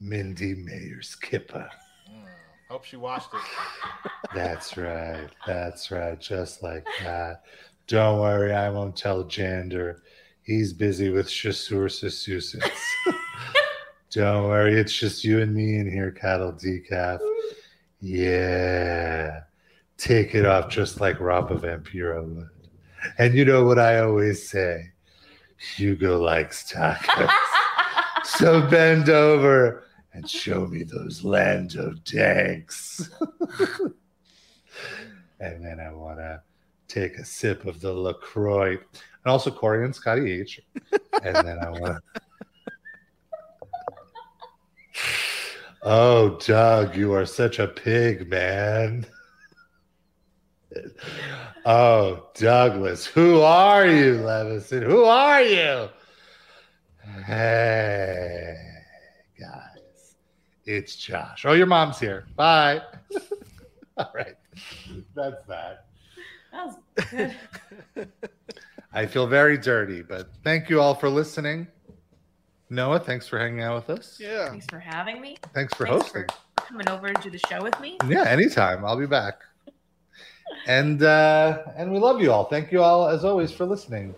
[0.00, 1.68] Mindy Mayer's kippa.
[2.08, 2.24] Hmm,
[2.70, 4.10] hope she watched it.
[4.34, 5.28] That's right.
[5.46, 6.18] That's right.
[6.18, 7.42] Just like that.
[7.86, 9.98] Don't worry, I won't tell Jander.
[10.44, 12.70] He's busy with Chasseur Sassusits.
[14.10, 17.18] Don't worry, it's just you and me in here, cattle decaf.
[18.00, 19.40] Yeah.
[19.96, 22.50] Take it off just like Rafa Vampiro would.
[23.18, 24.92] And you know what I always say?
[25.76, 27.30] Hugo likes tacos.
[28.24, 33.10] so bend over and show me those Lando tanks.
[35.40, 36.42] and then I want to
[36.88, 38.72] take a sip of the LaCroix.
[38.72, 38.78] And
[39.26, 40.60] also Corey and Scotty H.
[41.22, 42.20] And then I want to.
[45.82, 49.06] Oh, Doug, you are such a pig, man.
[51.66, 54.82] Oh, Douglas, who are you, Levison?
[54.82, 55.88] Who are you?
[57.26, 58.56] Hey.
[59.38, 60.16] Guys,
[60.64, 61.44] it's Josh.
[61.44, 62.26] Oh, your mom's here.
[62.34, 62.82] Bye.
[63.98, 64.36] All right.
[65.14, 65.86] That's that.
[66.54, 66.76] That was
[67.96, 68.08] good.
[68.92, 71.66] I feel very dirty, but thank you all for listening.
[72.70, 74.18] Noah, thanks for hanging out with us.
[74.20, 74.48] Yeah.
[74.50, 75.36] Thanks for having me.
[75.52, 76.26] Thanks for Thanks hosting.
[76.56, 77.98] for coming over to do the show with me.
[78.08, 78.84] Yeah, anytime.
[78.84, 79.40] I'll be back.
[80.68, 82.44] And uh and we love you all.
[82.44, 84.14] Thank you all as always for listening.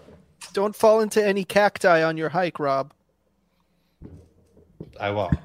[0.52, 2.92] Don't fall into any cacti on your hike, Rob.
[5.00, 5.36] I won't.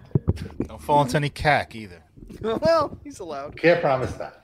[0.67, 2.03] Don't fall into any cack either.
[2.41, 3.55] well, he's allowed.
[3.57, 4.43] Can't promise that.